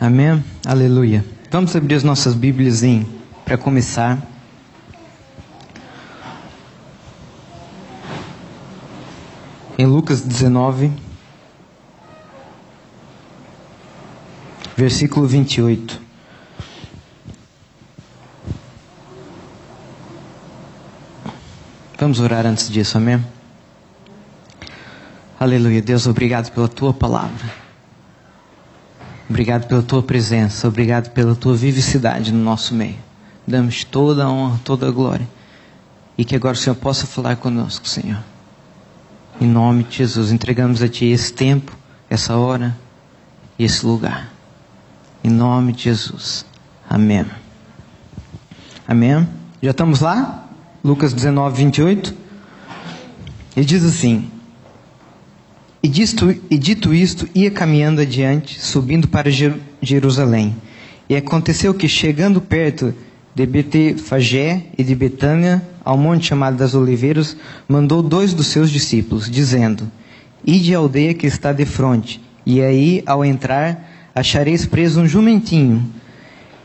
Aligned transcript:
Amém? 0.00 0.42
Aleluia. 0.66 1.22
Vamos 1.50 1.76
abrir 1.76 1.94
as 1.94 2.02
nossas 2.02 2.32
Bíblias 2.32 2.80
para 3.44 3.58
começar. 3.58 4.18
Em 9.76 9.84
Lucas 9.84 10.22
19, 10.22 10.90
versículo 14.74 15.26
28. 15.26 16.00
Vamos 21.98 22.20
orar 22.20 22.46
antes 22.46 22.70
disso, 22.70 22.96
amém? 22.96 23.22
Aleluia. 25.38 25.82
Deus, 25.82 26.06
obrigado 26.06 26.50
pela 26.52 26.68
tua 26.68 26.94
palavra. 26.94 27.59
Obrigado 29.30 29.68
pela 29.68 29.80
tua 29.80 30.02
presença. 30.02 30.66
Obrigado 30.66 31.10
pela 31.10 31.36
tua 31.36 31.54
vivicidade 31.54 32.32
no 32.32 32.42
nosso 32.42 32.74
meio. 32.74 32.96
Damos 33.46 33.84
toda 33.84 34.24
a 34.24 34.28
honra, 34.28 34.60
toda 34.64 34.88
a 34.88 34.90
glória. 34.90 35.26
E 36.18 36.24
que 36.24 36.34
agora 36.34 36.54
o 36.54 36.58
Senhor 36.58 36.74
possa 36.74 37.06
falar 37.06 37.36
conosco, 37.36 37.88
Senhor. 37.88 38.18
Em 39.40 39.46
nome 39.46 39.84
de 39.84 39.98
Jesus, 39.98 40.32
entregamos 40.32 40.82
a 40.82 40.88
Ti 40.88 41.06
esse 41.06 41.32
tempo, 41.32 41.78
essa 42.10 42.36
hora 42.36 42.76
e 43.56 43.64
esse 43.64 43.86
lugar. 43.86 44.28
Em 45.22 45.30
nome 45.30 45.74
de 45.74 45.84
Jesus. 45.84 46.44
Amém. 46.88 47.24
Amém. 48.86 49.28
Já 49.62 49.70
estamos 49.70 50.00
lá? 50.00 50.44
Lucas 50.82 51.12
19, 51.12 51.56
28. 51.56 52.14
Ele 53.56 53.64
diz 53.64 53.84
assim: 53.84 54.28
e 55.82 55.88
dito, 55.88 56.34
e 56.50 56.58
dito 56.58 56.92
isto, 56.92 57.28
ia 57.34 57.50
caminhando 57.50 58.02
adiante, 58.02 58.60
subindo 58.60 59.08
para 59.08 59.30
Jerusalém. 59.80 60.54
E 61.08 61.16
aconteceu 61.16 61.72
que, 61.72 61.88
chegando 61.88 62.40
perto 62.40 62.94
de 63.34 63.46
Betefagé 63.46 64.64
e 64.76 64.84
de 64.84 64.94
Betânia, 64.94 65.62
ao 65.82 65.96
monte 65.96 66.26
chamado 66.26 66.56
das 66.56 66.74
Oliveiras, 66.74 67.36
mandou 67.66 68.02
dois 68.02 68.34
dos 68.34 68.48
seus 68.48 68.70
discípulos, 68.70 69.30
dizendo: 69.30 69.90
Ide 70.46 70.74
à 70.74 70.78
aldeia 70.78 71.14
que 71.14 71.26
está 71.26 71.52
de 71.52 71.64
frente, 71.64 72.20
e 72.44 72.60
aí, 72.60 73.02
ao 73.06 73.24
entrar, 73.24 74.10
achareis 74.14 74.66
preso 74.66 75.00
um 75.00 75.08
jumentinho, 75.08 75.84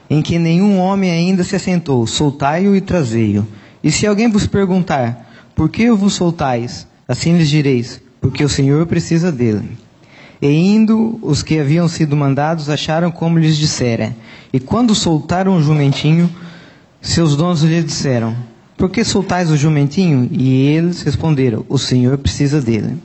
em 0.09 0.21
que 0.21 0.38
nenhum 0.38 0.77
homem 0.77 1.09
ainda 1.09 1.43
se 1.43 1.55
assentou. 1.55 2.05
Soltai-o 2.05 2.75
e 2.75 2.81
trazei-o. 2.81 3.47
E 3.81 3.89
se 3.91 4.05
alguém 4.05 4.30
vos 4.30 4.45
perguntar, 4.45 5.31
por 5.55 5.69
que 5.69 5.89
vos 5.91 6.13
soltais? 6.16 6.86
Assim 7.08 7.38
lhes 7.38 7.49
direis, 7.49 8.02
porque 8.25 8.43
o 8.43 8.49
Senhor 8.49 8.87
precisa 8.87 9.31
dele. 9.31 9.69
E 10.41 10.47
indo, 10.47 11.19
os 11.21 11.43
que 11.43 11.59
haviam 11.59 11.87
sido 11.87 12.15
mandados 12.15 12.71
acharam 12.71 13.11
como 13.11 13.37
lhes 13.37 13.55
dissera. 13.55 14.15
E 14.51 14.59
quando 14.59 14.95
soltaram 14.95 15.55
o 15.55 15.61
jumentinho, 15.61 16.27
seus 16.99 17.35
donos 17.35 17.61
lhe 17.61 17.83
disseram: 17.83 18.35
Por 18.75 18.89
que 18.89 19.03
soltais 19.03 19.51
o 19.51 19.55
jumentinho? 19.55 20.27
E 20.31 20.69
eles 20.69 21.03
responderam: 21.03 21.63
O 21.69 21.77
Senhor 21.77 22.17
precisa 22.17 22.59
dele. 22.59 22.97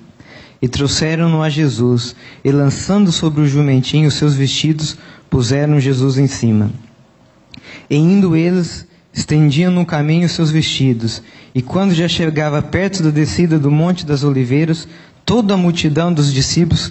E 0.61 0.67
trouxeram-no 0.67 1.43
a 1.43 1.51
Jesus, 1.51 2.17
e 2.43 2.51
lançando 2.51 3.13
sobre 3.13 3.43
o 3.43 3.47
jumentinho 3.47 4.11
seus 4.11 4.35
vestidos, 4.35 4.97
puseram 5.29 5.79
Jesus 5.79 6.17
em 6.17 6.27
cima. 6.27 6.71
E 7.91 7.97
indo 7.97 8.35
eles, 8.35 8.87
estendiam 9.13 9.73
no 9.73 9.85
caminho 9.85 10.29
seus 10.29 10.51
vestidos, 10.51 11.23
e 11.55 11.61
quando 11.61 11.95
já 11.95 12.07
chegava 12.07 12.63
perto 12.63 13.03
da 13.03 13.11
descida 13.11 13.59
do 13.59 13.71
Monte 13.71 14.07
das 14.07 14.23
Oliveiras, 14.23 14.87
toda 15.31 15.55
a 15.55 15.57
multidão 15.57 16.13
dos 16.13 16.33
discípulos, 16.33 16.91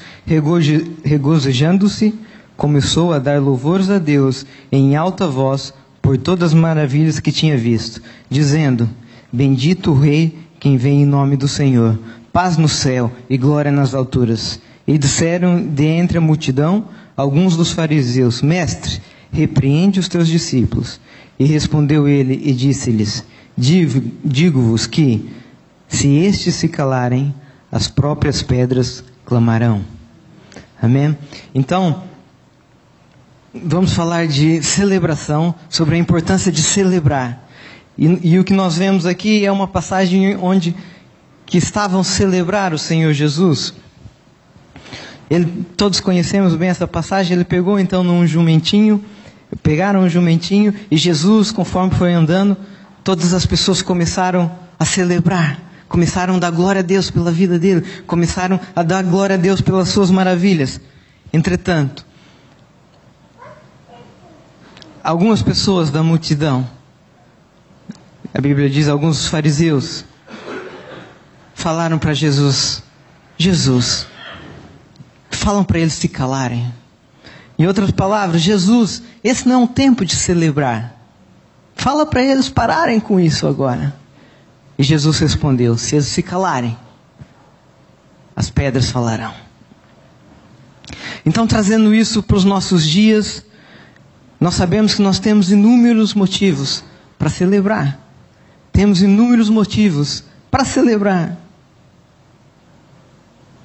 regozijando-se, 1.03 2.15
começou 2.55 3.11
a 3.11 3.19
dar 3.19 3.41
louvores 3.41 3.89
a 3.89 3.97
Deus 3.97 4.45
em 4.71 4.95
alta 4.95 5.27
voz 5.27 5.73
por 6.01 6.17
todas 6.17 6.53
as 6.53 6.53
maravilhas 6.53 7.19
que 7.19 7.33
tinha 7.33 7.57
visto, 7.57 8.01
dizendo: 8.29 8.89
Bendito 9.29 9.91
o 9.91 9.99
Rei 9.99 10.39
quem 10.57 10.77
vem 10.77 11.01
em 11.01 11.05
nome 11.05 11.35
do 11.35 11.49
Senhor, 11.49 11.99
paz 12.31 12.55
no 12.55 12.69
céu 12.69 13.11
e 13.29 13.37
glória 13.37 13.73
nas 13.73 13.93
alturas. 13.93 14.57
E 14.87 14.97
disseram 14.97 15.61
de 15.61 15.83
entre 15.83 16.17
a 16.17 16.21
multidão 16.21 16.85
alguns 17.17 17.57
dos 17.57 17.73
fariseus: 17.73 18.41
Mestre, 18.41 19.01
repreende 19.33 19.99
os 19.99 20.07
teus 20.07 20.29
discípulos. 20.29 20.97
E 21.37 21.43
respondeu 21.43 22.07
ele 22.07 22.41
e 22.41 22.53
disse-lhes: 22.53 23.21
Digo-vos 23.57 24.87
que, 24.87 25.29
se 25.89 26.07
estes 26.19 26.55
se 26.55 26.69
calarem, 26.69 27.33
as 27.71 27.87
próprias 27.87 28.41
pedras 28.41 29.03
clamarão. 29.25 29.83
Amém? 30.81 31.17
Então, 31.53 32.03
vamos 33.53 33.93
falar 33.93 34.27
de 34.27 34.63
celebração, 34.63 35.53
sobre 35.69 35.95
a 35.95 35.97
importância 35.97 36.51
de 36.51 36.61
celebrar. 36.61 37.47
E, 37.97 38.31
e, 38.31 38.39
o 38.39 38.43
que 38.43 38.53
nós 38.53 38.77
vemos 38.77 39.05
aqui 39.05 39.45
é 39.45 39.51
uma 39.51 39.67
passagem 39.67 40.37
onde 40.37 40.75
que 41.45 41.57
estavam 41.57 42.03
celebrar 42.03 42.73
o 42.73 42.77
Senhor 42.77 43.11
Jesus. 43.13 43.73
Ele, 45.29 45.65
todos 45.75 45.99
conhecemos 45.99 46.55
bem 46.55 46.69
essa 46.69 46.87
passagem. 46.87 47.35
Ele 47.35 47.43
pegou 47.43 47.79
então 47.79 48.03
num 48.03 48.25
jumentinho, 48.25 49.03
pegaram 49.61 50.01
um 50.01 50.09
jumentinho 50.09 50.73
e 50.89 50.97
Jesus, 50.97 51.51
conforme 51.51 51.93
foi 51.93 52.13
andando, 52.13 52.55
todas 53.03 53.33
as 53.33 53.45
pessoas 53.45 53.81
começaram 53.81 54.51
a 54.79 54.85
celebrar 54.85 55.68
começaram 55.89 56.35
a 56.35 56.39
dar 56.39 56.51
glória 56.51 56.79
a 56.79 56.83
Deus 56.83 57.09
pela 57.09 57.31
vida 57.31 57.57
dele, 57.57 57.81
começaram 58.05 58.59
a 58.75 58.83
dar 58.83 59.03
glória 59.03 59.33
a 59.33 59.37
Deus 59.37 59.59
pelas 59.59 59.89
suas 59.89 60.11
maravilhas. 60.11 60.79
Entretanto, 61.33 62.05
algumas 65.03 65.41
pessoas 65.41 65.89
da 65.89 66.03
multidão, 66.03 66.69
a 68.33 68.39
Bíblia 68.39 68.69
diz, 68.69 68.87
alguns 68.87 69.27
fariseus, 69.27 70.05
falaram 71.55 71.97
para 71.97 72.13
Jesus: 72.13 72.83
Jesus, 73.37 74.05
falam 75.31 75.63
para 75.63 75.79
eles 75.79 75.93
se 75.93 76.07
calarem. 76.07 76.71
Em 77.57 77.67
outras 77.67 77.91
palavras, 77.91 78.41
Jesus, 78.41 79.01
esse 79.23 79.47
não 79.47 79.55
é 79.55 79.57
um 79.57 79.67
tempo 79.67 80.05
de 80.05 80.15
celebrar. 80.15 80.95
Fala 81.75 82.05
para 82.05 82.23
eles 82.23 82.47
pararem 82.47 82.99
com 82.99 83.19
isso 83.19 83.47
agora. 83.47 83.98
E 84.79 84.83
Jesus 84.83 85.19
respondeu: 85.19 85.77
Se 85.77 85.95
eles 85.95 86.07
se 86.07 86.23
calarem, 86.23 86.77
as 88.33 88.49
pedras 88.49 88.89
falarão. 88.89 89.33
Então, 91.25 91.45
trazendo 91.45 91.93
isso 91.93 92.23
para 92.23 92.37
os 92.37 92.45
nossos 92.45 92.87
dias, 92.87 93.45
nós 94.39 94.55
sabemos 94.55 94.95
que 94.95 95.01
nós 95.01 95.19
temos 95.19 95.51
inúmeros 95.51 96.13
motivos 96.13 96.81
para 97.17 97.29
celebrar. 97.29 97.99
Temos 98.71 99.01
inúmeros 99.01 99.49
motivos 99.49 100.23
para 100.49 100.63
celebrar. 100.63 101.37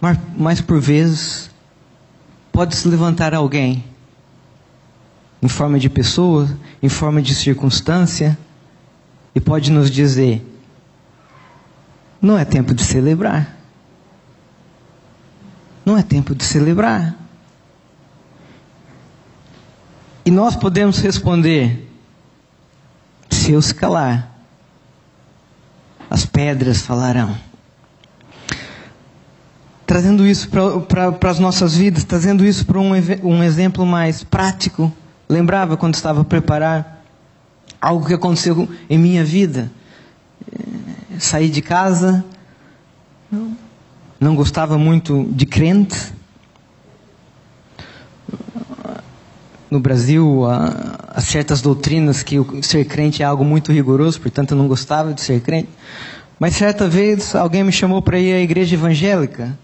Mas, 0.00 0.18
mas 0.36 0.60
por 0.60 0.80
vezes, 0.80 1.48
pode 2.50 2.74
se 2.74 2.88
levantar 2.88 3.32
alguém, 3.32 3.84
em 5.40 5.48
forma 5.48 5.78
de 5.78 5.88
pessoa, 5.88 6.48
em 6.82 6.88
forma 6.88 7.22
de 7.22 7.36
circunstância, 7.36 8.36
e 9.32 9.40
pode 9.40 9.70
nos 9.70 9.88
dizer: 9.88 10.44
não 12.24 12.38
é 12.38 12.44
tempo 12.44 12.74
de 12.74 12.82
celebrar. 12.82 13.54
Não 15.84 15.98
é 15.98 16.02
tempo 16.02 16.34
de 16.34 16.42
celebrar. 16.42 17.14
E 20.24 20.30
nós 20.30 20.56
podemos 20.56 20.98
responder: 21.00 21.86
se 23.30 23.52
eu 23.52 23.60
se 23.60 23.74
calar, 23.74 24.32
as 26.08 26.24
pedras 26.24 26.80
falarão. 26.80 27.36
Trazendo 29.86 30.26
isso 30.26 30.48
para 30.48 31.30
as 31.30 31.38
nossas 31.38 31.76
vidas, 31.76 32.04
trazendo 32.04 32.42
isso 32.42 32.64
para 32.64 32.80
um, 32.80 32.92
um 33.22 33.42
exemplo 33.42 33.84
mais 33.84 34.24
prático. 34.24 34.90
Lembrava 35.28 35.76
quando 35.76 35.94
estava 35.94 36.22
a 36.22 36.24
preparar 36.24 37.04
algo 37.80 38.06
que 38.06 38.14
aconteceu 38.14 38.66
em 38.88 38.96
minha 38.96 39.22
vida 39.22 39.70
saí 41.18 41.48
de 41.48 41.62
casa, 41.62 42.24
não 44.20 44.34
gostava 44.34 44.78
muito 44.78 45.26
de 45.30 45.46
crente. 45.46 46.12
No 49.70 49.80
Brasil, 49.80 50.44
há, 50.46 50.98
há 51.14 51.20
certas 51.20 51.60
doutrinas 51.60 52.22
que 52.22 52.36
ser 52.62 52.84
crente 52.84 53.22
é 53.22 53.26
algo 53.26 53.44
muito 53.44 53.72
rigoroso, 53.72 54.20
portanto 54.20 54.52
eu 54.52 54.58
não 54.58 54.68
gostava 54.68 55.12
de 55.12 55.20
ser 55.20 55.40
crente. 55.40 55.68
Mas 56.38 56.54
certa 56.56 56.88
vez 56.88 57.34
alguém 57.34 57.64
me 57.64 57.72
chamou 57.72 58.00
para 58.02 58.18
ir 58.18 58.32
à 58.34 58.40
igreja 58.40 58.74
evangélica. 58.74 59.58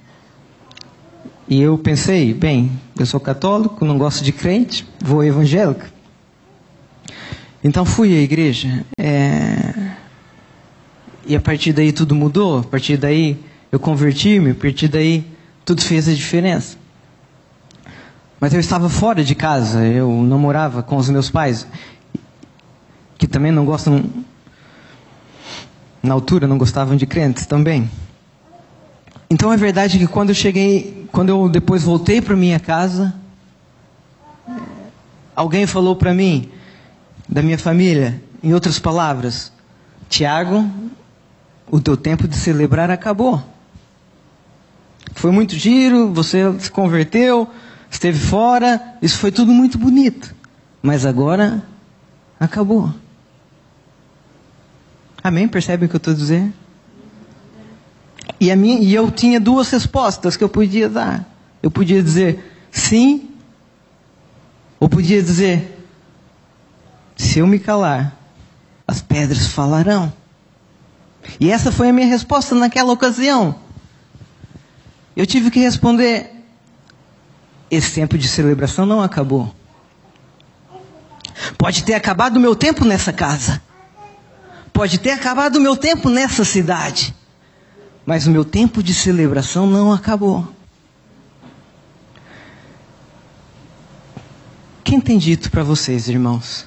E 1.49 1.61
eu 1.61 1.77
pensei, 1.77 2.33
bem, 2.33 2.71
eu 2.99 3.05
sou 3.05 3.19
católico, 3.19 3.85
não 3.85 3.99
gosto 3.99 4.23
de 4.23 4.31
crente, 4.31 4.87
vou 5.01 5.25
evangélica. 5.25 5.87
Então 7.63 7.85
fui 7.85 8.17
à 8.17 8.21
igreja. 8.21 8.85
É... 8.99 9.90
E 11.31 11.37
a 11.37 11.41
partir 11.41 11.73
daí 11.73 11.93
tudo 11.93 12.13
mudou, 12.13 12.59
a 12.59 12.65
partir 12.65 12.97
daí 12.97 13.39
eu 13.71 13.79
converti-me, 13.79 14.51
a 14.51 14.55
partir 14.57 14.89
daí 14.89 15.25
tudo 15.65 15.81
fez 15.81 16.09
a 16.09 16.13
diferença. 16.13 16.77
Mas 18.41 18.53
eu 18.53 18.59
estava 18.59 18.89
fora 18.89 19.23
de 19.23 19.37
casa, 19.37 19.87
eu 19.87 20.11
não 20.11 20.41
morava 20.41 20.83
com 20.83 20.97
os 20.97 21.09
meus 21.09 21.31
pais, 21.31 21.69
que 23.17 23.29
também 23.29 23.53
não 23.53 23.65
gostam, 23.65 24.03
na 26.03 26.15
altura 26.15 26.49
não 26.49 26.59
gostavam 26.59 26.97
de 26.97 27.07
crentes 27.07 27.47
também. 27.47 27.89
Então 29.31 29.53
é 29.53 29.57
verdade 29.57 30.01
que 30.01 30.09
quando 30.09 30.31
eu 30.31 30.35
cheguei, 30.35 31.07
quando 31.13 31.29
eu 31.29 31.49
depois 31.49 31.85
voltei 31.85 32.21
para 32.21 32.35
minha 32.35 32.59
casa, 32.59 33.15
alguém 35.37 35.65
falou 35.65 35.95
para 35.95 36.13
mim, 36.13 36.51
da 37.29 37.41
minha 37.41 37.57
família, 37.57 38.21
em 38.43 38.53
outras 38.53 38.81
palavras, 38.81 39.53
Tiago, 40.09 40.69
o 41.71 41.81
teu 41.81 41.97
tempo 41.97 42.27
de 42.27 42.37
celebrar 42.37 42.91
acabou. 42.91 43.43
Foi 45.15 45.31
muito 45.31 45.55
giro, 45.55 46.13
você 46.13 46.59
se 46.59 46.71
converteu, 46.71 47.49
esteve 47.91 48.19
fora, 48.19 48.97
isso 49.01 49.19
foi 49.19 49.31
tudo 49.31 49.53
muito 49.53 49.79
bonito. 49.79 50.35
Mas 50.83 51.05
agora 51.05 51.63
acabou. 52.39 52.93
Amém? 55.23 55.47
Percebem 55.47 55.87
o 55.87 55.89
que 55.89 55.97
eu 55.97 55.99
estou 55.99 56.15
dizendo? 56.15 56.53
E, 58.41 58.51
a 58.51 58.57
minha, 58.57 58.79
e 58.79 58.95
eu 58.95 59.11
tinha 59.11 59.39
duas 59.39 59.71
respostas 59.71 60.37
que 60.37 60.43
eu 60.43 60.49
podia 60.49 60.89
dar. 60.89 61.29
Eu 61.63 61.71
podia 61.71 62.03
dizer 62.03 62.43
sim, 62.71 63.29
ou 64.79 64.89
podia 64.89 65.23
dizer: 65.23 65.87
se 67.17 67.39
eu 67.41 67.47
me 67.47 67.59
calar, 67.59 68.17
as 68.89 69.03
pedras 69.03 69.49
falarão. 69.49 70.20
E 71.39 71.51
essa 71.51 71.71
foi 71.71 71.89
a 71.89 71.93
minha 71.93 72.07
resposta 72.07 72.55
naquela 72.55 72.93
ocasião. 72.93 73.55
Eu 75.17 75.27
tive 75.27 75.51
que 75.51 75.61
responder: 75.61 76.31
esse 77.71 77.95
tempo 77.95 78.17
de 78.19 78.29
celebração 78.29 78.87
não 78.87 79.03
acabou. 79.03 79.55
Pode 81.57 81.85
ter 81.85 81.95
acabado 81.95 82.37
o 82.37 82.41
meu 82.41 82.55
tempo 82.55 82.85
nessa 82.85 83.13
casa. 83.13 83.63
Pode 84.73 84.99
ter 84.99 85.11
acabado 85.11 85.57
o 85.57 85.61
meu 85.61 85.77
tempo 85.77 86.09
nessa 86.09 86.45
cidade. 86.45 87.15
Mas 88.05 88.27
o 88.27 88.31
meu 88.31 88.45
tempo 88.45 88.83
de 88.83 88.95
celebração 88.95 89.67
não 89.67 89.93
acabou. 89.93 90.49
Quem 94.83 95.01
tem 95.01 95.19
dito 95.19 95.51
para 95.51 95.63
vocês, 95.63 96.09
irmãos, 96.09 96.67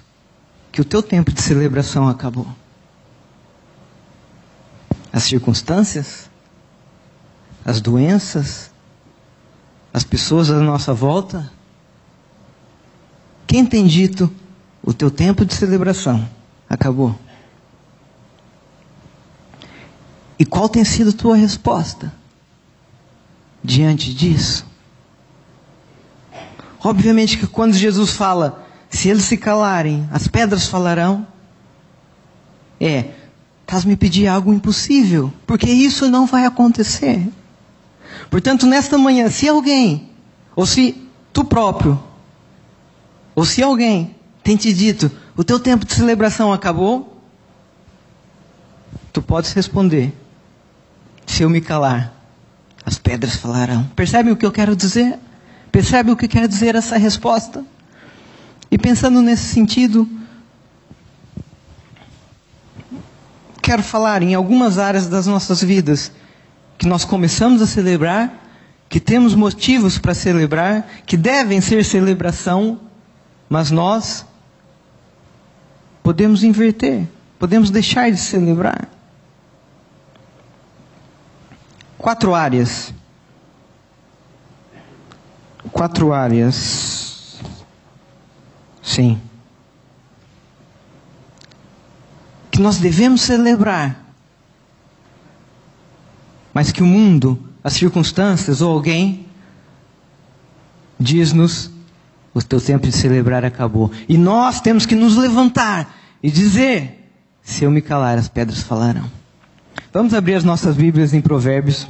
que 0.71 0.79
o 0.79 0.85
teu 0.85 1.03
tempo 1.03 1.31
de 1.31 1.41
celebração 1.41 2.07
acabou? 2.07 2.47
As 5.13 5.23
circunstâncias? 5.23 6.27
As 7.63 7.79
doenças? 7.79 8.71
As 9.93 10.03
pessoas 10.03 10.49
à 10.49 10.59
nossa 10.59 10.91
volta? 10.91 11.51
Quem 13.45 13.63
tem 13.63 13.85
dito 13.85 14.33
o 14.83 14.91
teu 14.91 15.11
tempo 15.11 15.45
de 15.45 15.53
celebração 15.53 16.27
acabou? 16.67 17.15
E 20.39 20.43
qual 20.43 20.67
tem 20.67 20.83
sido 20.83 21.11
a 21.11 21.13
tua 21.13 21.35
resposta 21.35 22.11
diante 23.63 24.11
disso? 24.11 24.65
Obviamente 26.83 27.37
que 27.37 27.45
quando 27.45 27.73
Jesus 27.73 28.09
fala, 28.11 28.65
se 28.89 29.09
eles 29.09 29.23
se 29.23 29.37
calarem, 29.37 30.09
as 30.11 30.27
pedras 30.27 30.67
falarão, 30.67 31.25
é, 32.81 33.11
estás 33.63 33.85
me 33.85 33.95
pedir 33.95 34.27
algo 34.27 34.53
impossível, 34.53 35.33
porque 35.47 35.69
isso 35.69 36.09
não 36.09 36.25
vai 36.25 36.45
acontecer. 36.45 37.27
Portanto, 38.29 38.65
nesta 38.65 38.97
manhã, 38.97 39.29
se 39.29 39.47
alguém, 39.47 40.09
ou 40.55 40.65
se 40.65 40.95
tu 41.31 41.43
próprio, 41.43 42.01
ou 43.35 43.43
se 43.43 43.63
alguém 43.63 44.15
tem 44.43 44.55
te 44.55 44.71
dito, 44.71 45.11
o 45.35 45.43
teu 45.43 45.59
tempo 45.59 45.85
de 45.85 45.93
celebração 45.93 46.53
acabou, 46.53 47.21
tu 49.11 49.21
podes 49.21 49.51
responder, 49.53 50.13
se 51.25 51.43
eu 51.43 51.49
me 51.49 51.61
calar, 51.61 52.13
as 52.85 52.97
pedras 52.99 53.35
falarão. 53.35 53.89
Percebem 53.95 54.33
o 54.33 54.35
que 54.35 54.45
eu 54.45 54.51
quero 54.51 54.75
dizer? 54.75 55.17
Percebe 55.71 56.11
o 56.11 56.15
que 56.15 56.27
quer 56.27 56.47
dizer 56.47 56.75
essa 56.75 56.97
resposta? 56.97 57.65
E 58.69 58.77
pensando 58.77 59.21
nesse 59.21 59.45
sentido, 59.45 60.07
quero 63.63 63.81
falar 63.81 64.21
em 64.21 64.35
algumas 64.35 64.77
áreas 64.77 65.07
das 65.07 65.25
nossas 65.25 65.63
vidas 65.63 66.11
que 66.77 66.85
nós 66.85 67.03
começamos 67.03 67.61
a 67.63 67.65
celebrar, 67.65 68.31
que 68.87 68.99
temos 68.99 69.33
motivos 69.33 69.97
para 69.97 70.13
celebrar, 70.13 70.85
que 71.05 71.17
devem 71.17 71.59
ser 71.61 71.83
celebração, 71.83 72.79
mas 73.49 73.71
nós 73.71 74.23
podemos 76.03 76.43
inverter, 76.43 77.07
podemos 77.39 77.71
deixar 77.71 78.11
de 78.11 78.17
celebrar. 78.17 78.87
Quatro 81.97 82.35
áreas 82.35 82.93
quatro 85.73 86.13
áreas. 86.13 87.39
Sim. 88.81 89.19
Que 92.53 92.61
nós 92.61 92.77
devemos 92.77 93.21
celebrar. 93.21 93.99
Mas 96.53 96.71
que 96.71 96.83
o 96.83 96.85
mundo, 96.85 97.49
as 97.63 97.73
circunstâncias 97.73 98.61
ou 98.61 98.71
alguém 98.71 99.25
diz-nos: 100.99 101.71
o 102.31 102.43
teu 102.43 102.61
tempo 102.61 102.85
de 102.85 102.91
celebrar 102.91 103.43
acabou. 103.43 103.91
E 104.07 104.19
nós 104.19 104.61
temos 104.61 104.85
que 104.85 104.93
nos 104.93 105.17
levantar 105.17 105.97
e 106.21 106.29
dizer: 106.29 107.09
se 107.41 107.63
eu 107.63 107.71
me 107.71 107.81
calar, 107.81 108.19
as 108.19 108.29
pedras 108.29 108.61
falarão. 108.61 109.09
Vamos 109.91 110.13
abrir 110.13 110.35
as 110.35 110.43
nossas 110.43 110.75
Bíblias 110.75 111.11
em 111.11 111.21
Provérbios. 111.21 111.87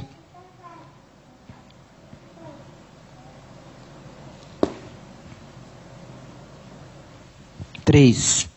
3. 7.84 8.53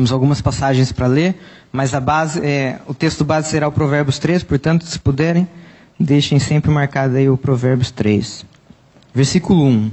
Temos 0.00 0.12
algumas 0.12 0.40
passagens 0.40 0.90
para 0.92 1.06
ler, 1.06 1.38
mas 1.70 1.92
a 1.92 2.00
base, 2.00 2.40
é, 2.42 2.80
o 2.86 2.94
texto 2.94 3.22
base 3.22 3.50
será 3.50 3.68
o 3.68 3.72
Provérbios 3.72 4.18
3, 4.18 4.42
portanto, 4.42 4.86
se 4.86 4.98
puderem, 4.98 5.46
deixem 5.98 6.38
sempre 6.38 6.70
marcado 6.70 7.16
aí 7.16 7.28
o 7.28 7.36
Provérbios 7.36 7.90
3. 7.90 8.46
Versículo 9.12 9.62
1. 9.62 9.90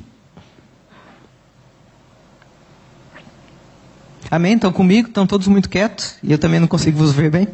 Amém? 4.31 4.53
Estão 4.53 4.71
comigo? 4.71 5.09
Estão 5.09 5.27
todos 5.27 5.45
muito 5.49 5.67
quietos? 5.69 6.15
E 6.23 6.31
eu 6.31 6.37
também 6.37 6.61
não 6.61 6.69
consigo 6.69 6.97
vos 6.97 7.11
ver 7.11 7.29
bem? 7.29 7.49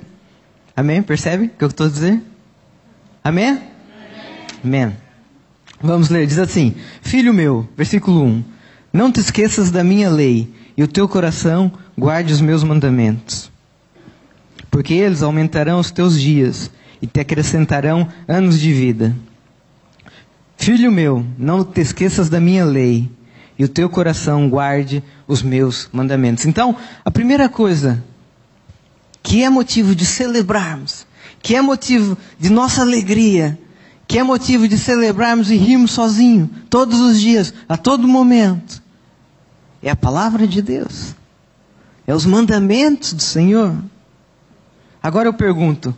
Amém? 0.77 1.01
Percebe 1.01 1.45
o 1.45 1.49
que 1.49 1.63
eu 1.63 1.69
estou 1.69 1.87
a 1.87 1.89
dizer? 1.89 2.21
Amém? 3.23 3.59
Amém. 4.63 4.95
Vamos 5.81 6.09
ler, 6.09 6.27
diz 6.27 6.37
assim: 6.37 6.75
Filho 7.01 7.33
meu, 7.33 7.67
versículo 7.75 8.23
1: 8.23 8.43
Não 8.93 9.11
te 9.11 9.21
esqueças 9.21 9.71
da 9.71 9.83
minha 9.83 10.07
lei, 10.07 10.53
e 10.75 10.83
o 10.83 10.87
teu 10.87 11.07
coração 11.07 11.71
guarde 11.97 12.33
os 12.33 12.41
meus 12.41 12.63
mandamentos. 12.63 13.51
Porque 14.71 14.93
eles 14.93 15.21
aumentarão 15.21 15.79
os 15.79 15.91
teus 15.91 16.19
dias 16.19 16.71
e 17.01 17.07
te 17.07 17.19
acrescentarão 17.19 18.07
anos 18.27 18.59
de 18.59 18.73
vida. 18.73 19.15
Filho 20.57 20.91
meu, 20.91 21.25
não 21.37 21.63
te 21.63 21.81
esqueças 21.81 22.29
da 22.29 22.39
minha 22.39 22.65
lei, 22.65 23.09
e 23.57 23.63
o 23.63 23.69
teu 23.69 23.89
coração 23.89 24.49
guarde 24.49 25.03
os 25.27 25.43
meus 25.43 25.89
mandamentos. 25.93 26.45
Então, 26.45 26.75
a 27.05 27.11
primeira 27.11 27.47
coisa 27.47 28.03
que 29.21 29.43
é 29.43 29.49
motivo 29.49 29.95
de 29.95 30.05
celebrarmos 30.05 31.05
que 31.43 31.55
é 31.55 31.61
motivo 31.61 32.17
de 32.39 32.49
nossa 32.49 32.81
alegria, 32.81 33.59
que 34.07 34.17
é 34.17 34.23
motivo 34.23 34.65
de 34.65 34.77
celebrarmos 34.77 35.51
e 35.51 35.57
rirmos 35.57 35.91
sozinho, 35.91 36.49
todos 36.69 36.99
os 37.01 37.19
dias, 37.19 37.53
a 37.67 37.75
todo 37.75 38.07
momento, 38.07 38.81
é 39.83 39.89
a 39.89 39.95
palavra 39.95 40.47
de 40.47 40.61
Deus, 40.61 41.13
é 42.07 42.15
os 42.15 42.25
mandamentos 42.25 43.13
do 43.13 43.21
Senhor. 43.21 43.75
Agora 45.01 45.27
eu 45.27 45.33
pergunto: 45.33 45.95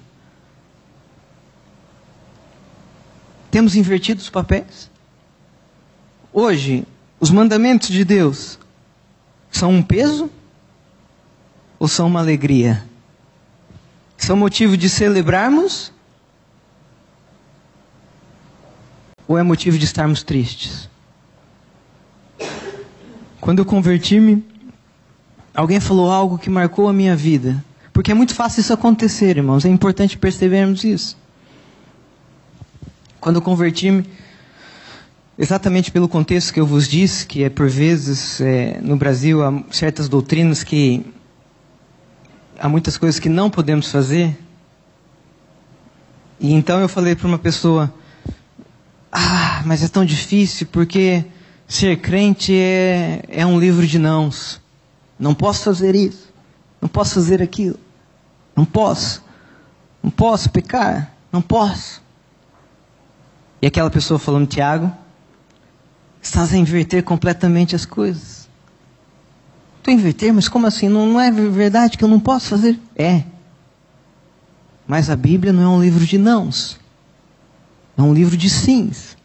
temos 3.50 3.76
invertido 3.76 4.20
os 4.20 4.30
papéis? 4.30 4.90
Hoje, 6.34 6.86
os 7.20 7.30
mandamentos 7.32 7.88
de 7.88 8.04
Deus 8.04 8.60
são 9.50 9.72
um 9.72 9.82
peso 9.82 10.30
ou 11.80 11.88
são 11.88 12.08
uma 12.08 12.20
alegria? 12.20 12.84
são 14.18 14.36
motivo 14.36 14.76
de 14.76 14.90
celebrarmos? 14.90 15.92
Ou 19.28 19.38
é 19.38 19.44
motivo 19.44 19.78
de 19.78 19.86
estarmos 19.86 20.24
tristes? 20.24 20.90
Quando 23.46 23.60
eu 23.60 23.66
converti-me, 23.66 24.44
alguém 25.54 25.80
falou 25.80 26.12
algo 26.12 26.36
que 26.36 26.50
marcou 26.50 26.90
a 26.90 26.94
minha 26.94 27.16
vida. 27.16 27.64
Porque 27.94 28.10
é 28.10 28.14
muito 28.16 28.34
fácil 28.34 28.62
isso 28.62 28.74
acontecer, 28.74 29.38
irmãos. 29.38 29.64
É 29.66 29.70
importante 29.70 30.18
percebermos 30.18 30.84
isso. 30.84 31.16
Quando 33.22 33.36
eu 33.36 33.44
converti-me, 33.44 34.04
exatamente 35.38 35.92
pelo 35.92 36.10
contexto 36.10 36.52
que 36.52 36.60
eu 36.60 36.66
vos 36.66 36.88
disse, 36.88 37.28
que 37.28 37.44
é 37.44 37.50
por 37.52 37.70
vezes 37.70 38.42
é, 38.42 38.80
no 38.82 38.98
Brasil 38.98 39.44
há 39.44 39.54
certas 39.70 40.10
doutrinas 40.10 40.64
que 40.64 41.06
há 42.60 42.68
muitas 42.68 42.98
coisas 42.98 43.20
que 43.20 43.30
não 43.30 43.52
podemos 43.52 43.92
fazer. 43.92 44.36
E 46.40 46.52
então 46.52 46.80
eu 46.80 46.90
falei 46.90 47.16
para 47.16 47.28
uma 47.28 47.38
pessoa: 47.38 47.94
Ah, 49.12 49.62
mas 49.68 49.84
é 49.84 49.88
tão 49.88 50.04
difícil 50.04 50.66
porque 50.72 51.26
ser 51.68 51.98
crente 51.98 52.54
é, 52.54 53.24
é 53.28 53.46
um 53.46 53.60
livro 53.60 53.86
de 53.86 53.98
nãos. 53.98 54.62
Não 55.18 55.34
posso 55.34 55.64
fazer 55.64 55.96
isso. 55.96 56.34
Não 56.82 56.90
posso 56.90 57.16
fazer 57.16 57.42
aquilo. 57.42 57.80
Não 58.56 58.66
posso. 58.66 59.24
Não 60.04 60.12
posso 60.12 60.50
pecar. 60.50 61.14
Não 61.32 61.42
posso. 61.42 62.02
E 63.62 63.68
aquela 63.68 63.90
pessoa 63.90 64.20
falando, 64.20 64.48
Tiago, 64.48 64.92
estás 66.22 66.54
a 66.54 66.58
inverter 66.58 67.04
completamente 67.04 67.76
as 67.76 67.86
coisas. 67.86 68.48
A 69.88 69.92
inverter, 69.92 70.34
mas 70.34 70.48
como 70.48 70.66
assim? 70.66 70.90
Não, 70.90 71.06
não 71.06 71.22
é 71.22 71.32
verdade 71.32 71.98
que 71.98 72.04
eu 72.04 72.08
não 72.08 72.20
posso 72.20 72.48
fazer? 72.48 72.80
É. 72.96 73.24
Mas 74.88 75.10
a 75.10 75.16
Bíblia 75.16 75.54
não 75.54 75.64
é 75.64 75.68
um 75.68 75.82
livro 75.82 76.06
de 76.06 76.18
nãos. 76.18 76.80
É 77.98 78.02
um 78.02 78.14
livro 78.14 78.36
de 78.36 78.50
sims. 78.50 79.16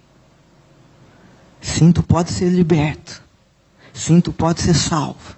Sim, 1.60 1.92
tu 1.92 2.02
pode 2.02 2.30
ser 2.30 2.48
liberto. 2.50 3.22
Sim, 3.92 4.20
tu 4.20 4.32
pode 4.32 4.62
ser 4.62 4.74
salvo. 4.74 5.36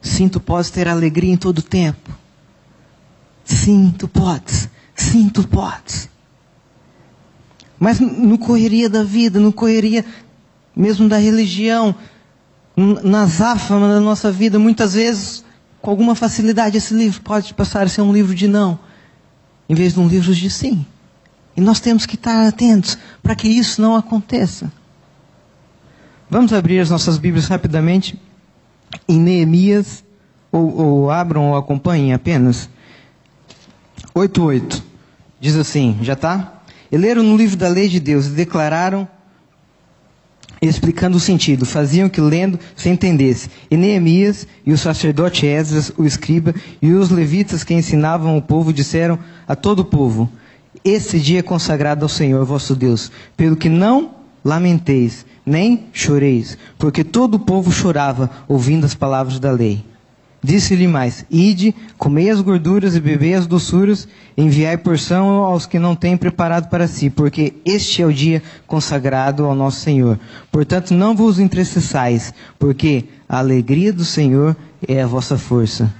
Sim, 0.00 0.28
tu 0.28 0.40
podes 0.40 0.70
ter 0.70 0.88
alegria 0.88 1.32
em 1.32 1.36
todo 1.36 1.62
tempo. 1.62 2.10
Sim, 3.44 3.94
tu 3.96 4.08
podes. 4.08 4.68
Sim, 4.94 5.28
tu 5.28 5.46
podes. 5.46 6.08
Mas 7.78 8.00
no 8.00 8.38
correria 8.38 8.88
da 8.88 9.02
vida, 9.02 9.38
no 9.38 9.52
correria 9.52 10.04
mesmo 10.74 11.08
da 11.08 11.18
religião, 11.18 11.94
na 12.76 13.26
záfama 13.26 13.88
da 13.88 14.00
nossa 14.00 14.32
vida, 14.32 14.58
muitas 14.58 14.94
vezes, 14.94 15.44
com 15.80 15.90
alguma 15.90 16.14
facilidade, 16.14 16.76
esse 16.76 16.92
livro 16.94 17.20
pode 17.20 17.54
passar 17.54 17.84
a 17.84 17.88
ser 17.88 18.02
um 18.02 18.12
livro 18.12 18.34
de 18.34 18.48
não, 18.48 18.78
em 19.68 19.74
vez 19.74 19.94
de 19.94 20.00
um 20.00 20.08
livro 20.08 20.34
de 20.34 20.50
sim. 20.50 20.84
E 21.56 21.60
nós 21.60 21.78
temos 21.78 22.04
que 22.04 22.16
estar 22.16 22.46
atentos 22.46 22.98
para 23.22 23.36
que 23.36 23.46
isso 23.46 23.80
não 23.80 23.94
aconteça. 23.94 24.72
Vamos 26.30 26.52
abrir 26.52 26.80
as 26.80 26.90
nossas 26.90 27.18
Bíblias 27.18 27.46
rapidamente 27.46 28.18
em 29.08 29.18
Neemias, 29.18 30.02
ou, 30.50 30.76
ou 30.76 31.10
abram 31.10 31.50
ou 31.50 31.56
acompanhem 31.56 32.12
apenas. 32.12 32.68
8.8. 34.14 34.82
Diz 35.40 35.56
assim, 35.56 35.98
já 36.00 36.14
está? 36.14 36.62
E 36.90 36.96
leram 36.96 37.22
no 37.22 37.36
livro 37.36 37.56
da 37.56 37.68
lei 37.68 37.88
de 37.88 38.00
Deus 38.00 38.26
e 38.26 38.30
declararam, 38.30 39.06
explicando 40.62 41.16
o 41.16 41.20
sentido, 41.20 41.66
faziam 41.66 42.08
que 42.08 42.20
lendo 42.20 42.58
se 42.74 42.88
entendesse. 42.88 43.50
E 43.70 43.76
Neemias 43.76 44.46
e 44.64 44.72
o 44.72 44.78
sacerdote 44.78 45.46
Esdras, 45.46 45.92
o 45.98 46.04
escriba, 46.04 46.54
e 46.80 46.92
os 46.92 47.10
levitas 47.10 47.64
que 47.64 47.74
ensinavam 47.74 48.38
o 48.38 48.42
povo 48.42 48.72
disseram 48.72 49.18
a 49.46 49.54
todo 49.54 49.80
o 49.80 49.84
povo, 49.84 50.30
esse 50.84 51.18
dia 51.18 51.40
é 51.40 51.42
consagrado 51.42 52.04
ao 52.04 52.08
Senhor 52.08 52.44
vosso 52.44 52.74
Deus, 52.74 53.10
pelo 53.36 53.56
que 53.56 53.68
não 53.68 54.23
lamenteis, 54.44 55.24
nem 55.44 55.86
choreis, 55.92 56.58
porque 56.78 57.02
todo 57.02 57.36
o 57.36 57.40
povo 57.40 57.72
chorava 57.72 58.30
ouvindo 58.46 58.84
as 58.84 58.94
palavras 58.94 59.40
da 59.40 59.50
lei. 59.50 59.84
Disse-lhe 60.42 60.86
mais: 60.86 61.24
Ide, 61.30 61.74
comei 61.96 62.28
as 62.28 62.42
gorduras 62.42 62.94
e 62.94 63.00
bebei 63.00 63.32
as 63.32 63.46
doçuras, 63.46 64.06
enviai 64.36 64.76
porção 64.76 65.26
aos 65.42 65.64
que 65.64 65.78
não 65.78 65.96
têm 65.96 66.18
preparado 66.18 66.68
para 66.68 66.86
si, 66.86 67.08
porque 67.08 67.54
este 67.64 68.02
é 68.02 68.06
o 68.06 68.12
dia 68.12 68.42
consagrado 68.66 69.46
ao 69.46 69.54
nosso 69.54 69.80
Senhor. 69.80 70.20
Portanto, 70.52 70.92
não 70.92 71.16
vos 71.16 71.38
entristeçais, 71.38 72.34
porque 72.58 73.04
a 73.26 73.38
alegria 73.38 73.90
do 73.90 74.04
Senhor 74.04 74.54
é 74.86 75.00
a 75.02 75.06
vossa 75.06 75.38
força. 75.38 75.90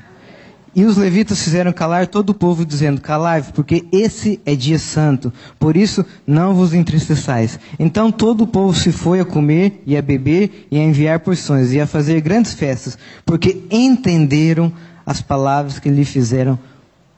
E 0.77 0.85
os 0.85 0.97
levitas 0.97 1.41
fizeram 1.41 1.73
calar 1.73 2.09
todo 2.09 2.31
o 2.31 2.35
povo, 2.35 2.65
dizendo: 2.65 3.01
Calai-vos, 3.01 3.53
porque 3.53 3.85
esse 3.93 4.41
é 4.45 4.57
dia 4.57 4.79
santo, 4.79 5.33
por 5.59 5.77
isso 5.77 6.05
não 6.27 6.53
vos 6.53 6.75
entristeçais. 6.75 7.61
Então 7.79 8.11
todo 8.11 8.43
o 8.43 8.47
povo 8.47 8.77
se 8.77 8.91
foi 8.91 9.21
a 9.21 9.25
comer 9.25 9.83
e 9.87 9.97
a 9.97 10.03
beber 10.03 10.67
e 10.71 10.79
a 10.79 10.83
enviar 10.83 11.21
porções 11.21 11.73
e 11.73 11.81
a 11.81 11.87
fazer 11.87 12.21
grandes 12.21 12.55
festas, 12.55 12.99
porque 13.25 13.63
entenderam 13.71 14.73
as 15.07 15.21
palavras 15.21 15.79
que 15.79 15.89
lhe 15.89 16.05
fizeram 16.05 16.59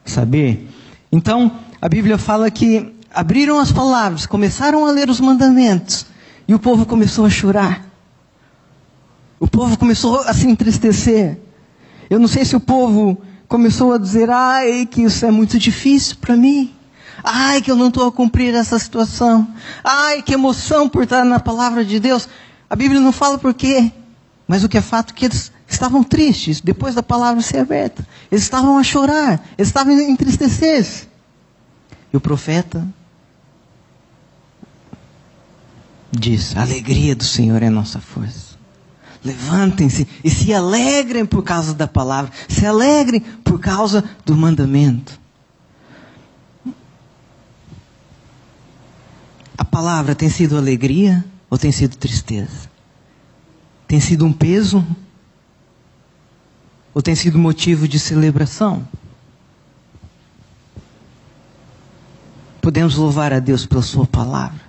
saber. 0.04 0.68
Então 1.10 1.50
a 1.80 1.88
Bíblia 1.88 2.18
fala 2.18 2.50
que 2.50 2.94
abriram 3.10 3.58
as 3.58 3.72
palavras, 3.72 4.26
começaram 4.26 4.84
a 4.84 4.90
ler 4.90 5.08
os 5.08 5.18
mandamentos 5.18 6.04
e 6.46 6.54
o 6.54 6.58
povo 6.58 6.84
começou 6.84 7.25
a 7.25 7.30
chorar. 7.30 7.86
O 9.40 9.48
povo 9.48 9.78
começou 9.78 10.20
a 10.20 10.34
se 10.34 10.46
entristecer. 10.46 11.38
Eu 12.10 12.18
não 12.18 12.28
sei 12.28 12.44
se 12.44 12.54
o 12.54 12.60
povo 12.60 13.20
começou 13.48 13.92
a 13.92 13.98
dizer: 13.98 14.30
ai, 14.30 14.86
que 14.86 15.02
isso 15.02 15.24
é 15.24 15.30
muito 15.30 15.58
difícil 15.58 16.16
para 16.20 16.36
mim. 16.36 16.74
Ai, 17.22 17.60
que 17.60 17.70
eu 17.70 17.76
não 17.76 17.88
estou 17.88 18.06
a 18.06 18.12
cumprir 18.12 18.54
essa 18.54 18.78
situação. 18.78 19.48
Ai, 19.82 20.22
que 20.22 20.34
emoção 20.34 20.88
por 20.88 21.04
estar 21.04 21.24
na 21.24 21.40
palavra 21.40 21.84
de 21.84 21.98
Deus. 21.98 22.28
A 22.68 22.76
Bíblia 22.76 23.00
não 23.00 23.12
fala 23.12 23.38
por 23.38 23.54
quê. 23.54 23.90
Mas 24.46 24.62
o 24.62 24.68
que 24.68 24.78
é 24.78 24.80
fato 24.80 25.12
é 25.12 25.16
que 25.16 25.24
eles 25.24 25.50
estavam 25.66 26.04
tristes 26.04 26.60
depois 26.60 26.94
da 26.94 27.02
palavra 27.02 27.42
ser 27.42 27.58
aberta. 27.58 28.06
Eles 28.30 28.44
estavam 28.44 28.78
a 28.78 28.84
chorar. 28.84 29.44
Eles 29.58 29.68
estavam 29.68 29.96
a 29.96 30.02
entristecer. 30.02 30.86
E 32.12 32.16
o 32.16 32.20
profeta 32.20 32.86
diz: 36.12 36.56
A 36.56 36.62
alegria 36.62 37.16
do 37.16 37.24
Senhor 37.24 37.62
é 37.62 37.70
nossa 37.70 37.98
força. 37.98 38.45
Levantem-se 39.26 40.06
e 40.23 40.30
se 40.30 40.54
alegrem 40.54 41.26
por 41.26 41.42
causa 41.42 41.75
da 41.75 41.88
palavra, 41.88 42.30
se 42.49 42.64
alegrem 42.64 43.21
por 43.42 43.59
causa 43.59 44.04
do 44.25 44.37
mandamento. 44.37 45.18
A 49.59 49.64
palavra 49.64 50.14
tem 50.14 50.30
sido 50.30 50.56
alegria 50.56 51.25
ou 51.50 51.59
tem 51.59 51.73
sido 51.73 51.97
tristeza? 51.97 52.71
Tem 53.88 53.99
sido 53.99 54.25
um 54.25 54.33
peso 54.33 54.87
ou 56.95 57.02
tem 57.02 57.16
sido 57.16 57.37
motivo 57.37 57.88
de 57.88 57.99
celebração? 57.99 58.87
Podemos 62.61 62.95
louvar 62.95 63.33
a 63.33 63.40
Deus 63.40 63.66
pela 63.66 63.83
Sua 63.83 64.06
palavra. 64.06 64.66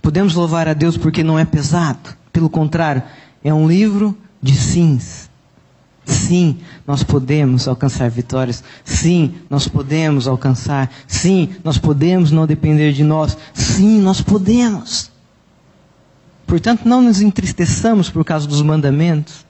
Podemos 0.00 0.34
louvar 0.34 0.68
a 0.68 0.72
Deus 0.72 0.96
porque 0.96 1.24
não 1.24 1.36
é 1.36 1.44
pesado. 1.44 2.16
Pelo 2.32 2.48
contrário, 2.48 3.02
é 3.44 3.52
um 3.52 3.66
livro 3.66 4.16
de 4.42 4.54
sims. 4.54 5.30
Sim, 6.04 6.58
nós 6.86 7.02
podemos 7.02 7.68
alcançar 7.68 8.10
vitórias. 8.10 8.62
Sim, 8.84 9.34
nós 9.48 9.68
podemos 9.68 10.26
alcançar. 10.26 10.90
Sim, 11.06 11.50
nós 11.62 11.78
podemos 11.78 12.30
não 12.30 12.46
depender 12.46 12.92
de 12.92 13.04
nós. 13.04 13.36
Sim, 13.54 14.00
nós 14.00 14.20
podemos. 14.20 15.10
Portanto, 16.46 16.86
não 16.86 17.00
nos 17.00 17.20
entristeçamos 17.20 18.10
por 18.10 18.24
causa 18.24 18.46
dos 18.46 18.62
mandamentos. 18.62 19.46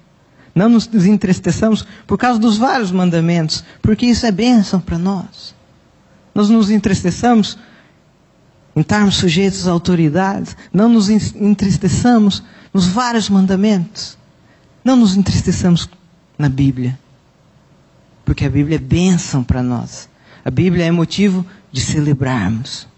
Não 0.55 0.69
nos 0.69 0.87
entristeçamos 1.07 1.87
por 2.07 2.19
causa 2.19 2.39
dos 2.39 2.59
vários 2.59 2.93
mandamentos, 2.93 3.65
porque 3.81 4.05
isso 4.05 4.27
é 4.27 4.31
bênção 4.31 4.79
para 4.79 4.99
nós. 4.99 5.55
Nós 6.35 6.51
nos 6.51 6.71
entristeçamos 6.71 7.59
em 8.77 8.81
estarmos 8.81 9.17
sujeitos 9.17 9.67
à 9.67 9.73
autoridade. 9.73 10.55
Não 10.73 10.89
nos 10.89 11.09
entristeçamos 11.09 12.43
nos 12.73 12.87
vários 12.87 13.29
mandamentos. 13.29 14.17
Não 14.85 14.97
nos 14.97 15.17
entristeçamos 15.17 15.89
na 16.39 16.49
Bíblia. 16.49 16.99
Porque 18.25 18.45
a 18.45 18.51
Bíblia 18.51 18.77
é 18.77 18.81
bênção 18.81 19.45
para 19.45 19.63
nós. 19.63 20.09
A 20.45 20.51
Bíblia 20.51 20.87
é 20.87 20.91
motivo 20.91 21.47
de 21.71 21.81
celebrarmos. 21.81 22.89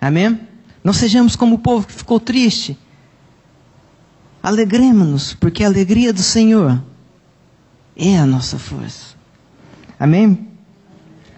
Amém? 0.00 0.40
Não 0.82 0.92
sejamos 0.92 1.36
como 1.36 1.56
o 1.56 1.58
povo 1.58 1.86
que 1.86 1.92
ficou 1.92 2.18
triste. 2.18 2.76
Alegremos-nos, 4.42 5.34
porque 5.34 5.62
a 5.62 5.68
alegria 5.68 6.12
do 6.12 6.22
Senhor 6.22 6.82
é 7.96 8.18
a 8.18 8.26
nossa 8.26 8.58
força. 8.58 9.14
Amém? 9.98 10.48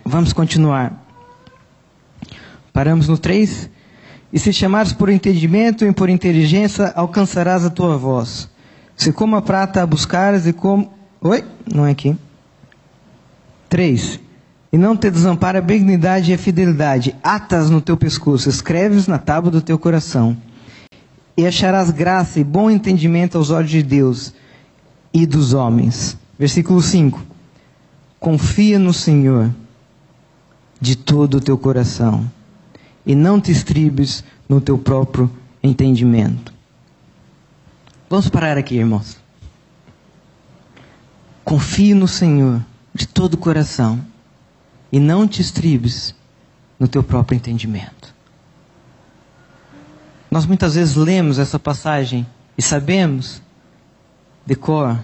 Vamos 0.04 0.32
continuar. 0.32 1.04
Paramos 2.72 3.08
no 3.08 3.18
3. 3.18 3.68
E 4.34 4.38
se 4.40 4.52
chamares 4.52 4.92
por 4.92 5.08
entendimento 5.08 5.84
e 5.84 5.92
por 5.92 6.08
inteligência, 6.08 6.92
alcançarás 6.96 7.64
a 7.64 7.70
tua 7.70 7.96
voz. 7.96 8.48
Se 8.96 9.12
como 9.12 9.36
a 9.36 9.42
prata 9.42 9.80
a 9.80 9.86
buscares 9.86 10.44
e 10.44 10.52
como. 10.52 10.92
Oi? 11.20 11.44
Não 11.72 11.86
é 11.86 11.92
aqui. 11.92 12.16
3. 13.68 14.18
E 14.72 14.76
não 14.76 14.96
te 14.96 15.08
desampara 15.08 15.60
a 15.60 15.62
benignidade 15.62 16.32
e 16.32 16.34
a 16.34 16.38
fidelidade. 16.38 17.14
Atas 17.22 17.70
no 17.70 17.80
teu 17.80 17.96
pescoço, 17.96 18.48
escreves 18.48 19.06
na 19.06 19.18
tábua 19.18 19.52
do 19.52 19.62
teu 19.62 19.78
coração. 19.78 20.36
E 21.36 21.46
acharás 21.46 21.92
graça 21.92 22.40
e 22.40 22.44
bom 22.44 22.68
entendimento 22.68 23.38
aos 23.38 23.50
olhos 23.50 23.70
de 23.70 23.84
Deus 23.84 24.34
e 25.12 25.26
dos 25.26 25.54
homens. 25.54 26.18
Versículo 26.36 26.82
5. 26.82 27.22
Confia 28.18 28.80
no 28.80 28.92
Senhor 28.92 29.48
de 30.80 30.96
todo 30.96 31.36
o 31.36 31.40
teu 31.40 31.56
coração 31.56 32.28
e 33.06 33.14
não 33.14 33.40
te 33.40 33.50
estribes 33.50 34.24
no 34.48 34.60
teu 34.60 34.78
próprio 34.78 35.30
entendimento. 35.62 36.52
Vamos 38.08 38.28
parar 38.28 38.56
aqui, 38.56 38.76
irmãos. 38.76 39.18
Confie 41.44 41.94
no 41.94 42.08
Senhor 42.08 42.62
de 42.94 43.06
todo 43.06 43.34
o 43.34 43.38
coração 43.38 44.00
e 44.90 45.00
não 45.00 45.26
te 45.26 45.40
estribes 45.40 46.14
no 46.78 46.86
teu 46.86 47.02
próprio 47.02 47.36
entendimento. 47.36 48.14
Nós 50.30 50.46
muitas 50.46 50.74
vezes 50.74 50.96
lemos 50.96 51.38
essa 51.38 51.58
passagem 51.58 52.26
e 52.56 52.62
sabemos 52.62 53.42
de 54.44 54.54
cor. 54.54 54.98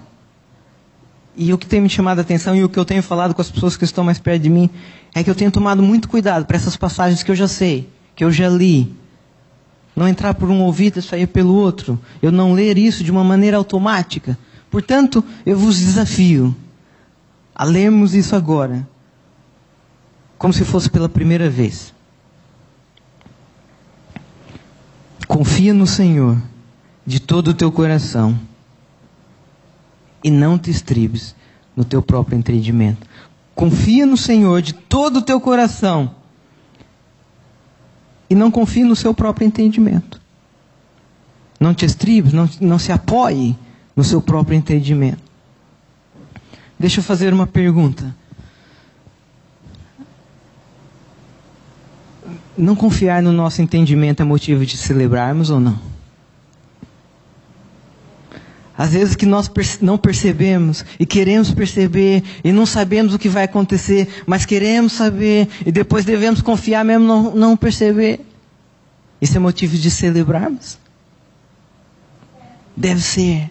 E 1.37 1.52
o 1.52 1.59
que 1.59 1.66
tem 1.66 1.80
me 1.80 1.88
chamado 1.88 2.19
a 2.19 2.23
atenção 2.23 2.54
e 2.54 2.64
o 2.64 2.69
que 2.69 2.78
eu 2.78 2.85
tenho 2.85 3.02
falado 3.02 3.35
com 3.35 3.40
as 3.40 3.50
pessoas 3.50 3.76
que 3.76 3.85
estão 3.85 4.04
mais 4.04 4.19
perto 4.19 4.42
de 4.42 4.50
mim 4.50 4.69
é 5.14 5.25
que 5.25 5.31
eu 5.31 5.35
tenho 5.35 5.50
tomado 5.50 5.83
muito 5.83 6.09
cuidado 6.09 6.47
para 6.47 6.57
essas 6.57 6.76
passagens 6.76 7.23
que 7.23 7.31
eu 7.31 7.35
já 7.35 7.49
sei, 7.49 7.88
que 8.14 8.25
eu 8.25 8.31
já 8.31 8.49
li. 8.49 8.95
Não 9.95 10.07
entrar 10.07 10.35
por 10.35 10.49
um 10.49 10.62
ouvido 10.62 10.99
e 10.99 11.02
sair 11.02 11.26
pelo 11.26 11.55
outro. 11.55 11.99
Eu 12.23 12.31
não 12.31 12.52
ler 12.52 12.79
isso 12.79 13.02
de 13.02 13.11
uma 13.11 13.25
maneira 13.25 13.57
automática. 13.57 14.38
Portanto, 14.71 15.25
eu 15.45 15.59
vos 15.59 15.79
desafio 15.79 16.55
a 17.55 17.64
lermos 17.64 18.14
isso 18.14 18.37
agora, 18.37 18.88
como 20.38 20.52
se 20.52 20.64
fosse 20.64 20.88
pela 20.88 21.09
primeira 21.09 21.50
vez. 21.50 21.93
Confia 25.26 25.75
no 25.75 25.87
Senhor 25.87 26.40
de 27.05 27.21
todo 27.21 27.49
o 27.49 27.55
teu 27.55 27.71
coração 27.71 28.38
e 30.23 30.31
não 30.31 30.59
te 30.59 30.71
estribes 30.71 31.35
no 31.75 31.85
teu 31.85 32.00
próprio 32.00 32.38
entendimento. 32.38 33.07
Confia 33.61 34.07
no 34.07 34.17
Senhor 34.17 34.62
de 34.62 34.73
todo 34.73 35.19
o 35.19 35.23
teu 35.23 35.38
coração 35.38 36.14
e 38.31 38.35
não 38.35 38.50
confie 38.50 38.85
no 38.85 38.97
seu 38.97 39.12
próprio 39.12 39.47
entendimento. 39.47 40.19
Não 41.61 41.75
te 41.75 41.85
estribes, 41.85 42.33
não, 42.33 42.49
não 42.59 42.79
se 42.79 42.90
apoie 42.90 43.55
no 43.95 44.02
seu 44.02 44.23
próprio 44.23 44.57
entendimento. 44.57 45.23
Deixa 46.79 47.00
eu 47.00 47.05
fazer 47.05 47.35
uma 47.35 47.47
pergunta. 47.47 48.17
Não 52.57 52.75
confiar 52.75 53.23
no 53.23 53.31
nosso 53.31 53.61
entendimento 53.61 54.23
é 54.23 54.25
motivo 54.25 54.64
de 54.64 54.79
celebrarmos 54.79 55.50
ou 55.50 55.61
não? 55.61 55.90
Às 58.81 58.95
vezes 58.95 59.15
que 59.15 59.27
nós 59.27 59.51
não 59.83 59.99
percebemos 59.99 60.87
e 60.99 61.05
queremos 61.05 61.51
perceber 61.51 62.25
e 62.43 62.51
não 62.51 62.65
sabemos 62.65 63.13
o 63.13 63.19
que 63.19 63.29
vai 63.29 63.45
acontecer, 63.45 64.25
mas 64.27 64.47
queremos 64.47 64.95
saber 64.95 65.51
e 65.67 65.71
depois 65.71 66.03
devemos 66.03 66.41
confiar 66.41 66.83
mesmo 66.83 67.07
não, 67.07 67.35
não 67.35 67.57
perceber. 67.59 68.25
Isso 69.21 69.37
é 69.37 69.39
motivo 69.39 69.77
de 69.77 69.91
celebrarmos? 69.91 70.79
Deve 72.75 73.03
ser. 73.03 73.51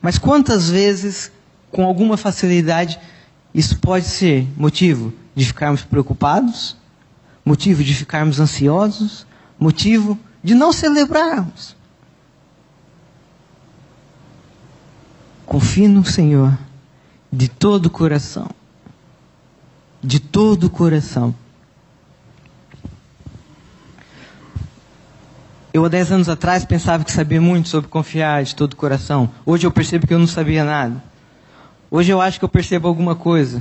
Mas 0.00 0.16
quantas 0.16 0.70
vezes, 0.70 1.30
com 1.70 1.84
alguma 1.84 2.16
facilidade, 2.16 2.98
isso 3.54 3.78
pode 3.78 4.06
ser 4.06 4.48
motivo 4.56 5.12
de 5.36 5.44
ficarmos 5.44 5.82
preocupados, 5.82 6.78
motivo 7.44 7.84
de 7.84 7.94
ficarmos 7.94 8.40
ansiosos, 8.40 9.26
motivo 9.58 10.18
de 10.42 10.54
não 10.54 10.72
celebrarmos? 10.72 11.78
Confie 15.50 15.88
no 15.88 16.04
Senhor 16.04 16.56
de 17.32 17.48
todo 17.48 17.86
o 17.86 17.90
coração. 17.90 18.48
De 20.00 20.20
todo 20.20 20.68
o 20.68 20.70
coração. 20.70 21.34
Eu, 25.74 25.84
há 25.84 25.88
dez 25.88 26.12
anos 26.12 26.28
atrás, 26.28 26.64
pensava 26.64 27.02
que 27.02 27.10
sabia 27.10 27.40
muito 27.40 27.68
sobre 27.68 27.90
confiar 27.90 28.44
de 28.44 28.54
todo 28.54 28.74
o 28.74 28.76
coração. 28.76 29.28
Hoje 29.44 29.66
eu 29.66 29.72
percebo 29.72 30.06
que 30.06 30.14
eu 30.14 30.20
não 30.20 30.26
sabia 30.28 30.62
nada. 30.62 31.02
Hoje 31.90 32.12
eu 32.12 32.20
acho 32.20 32.38
que 32.38 32.44
eu 32.44 32.48
percebo 32.48 32.86
alguma 32.86 33.16
coisa. 33.16 33.60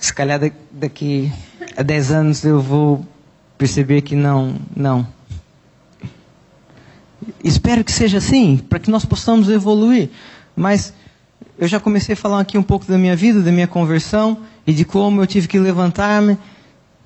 Se 0.00 0.12
calhar 0.12 0.40
daqui 0.72 1.32
a 1.76 1.82
dez 1.84 2.10
anos 2.10 2.44
eu 2.44 2.60
vou 2.60 3.06
perceber 3.56 4.02
que 4.02 4.16
não, 4.16 4.56
não. 4.74 5.06
Espero 7.42 7.84
que 7.84 7.92
seja 7.92 8.18
assim, 8.18 8.56
para 8.56 8.78
que 8.78 8.90
nós 8.90 9.04
possamos 9.04 9.48
evoluir. 9.48 10.10
Mas 10.56 10.92
eu 11.58 11.68
já 11.68 11.78
comecei 11.78 12.14
a 12.14 12.16
falar 12.16 12.40
aqui 12.40 12.58
um 12.58 12.62
pouco 12.62 12.86
da 12.86 12.98
minha 12.98 13.14
vida, 13.14 13.40
da 13.40 13.52
minha 13.52 13.66
conversão 13.66 14.38
e 14.66 14.72
de 14.72 14.84
como 14.84 15.20
eu 15.20 15.26
tive 15.26 15.46
que 15.46 15.58
levantar-me 15.58 16.38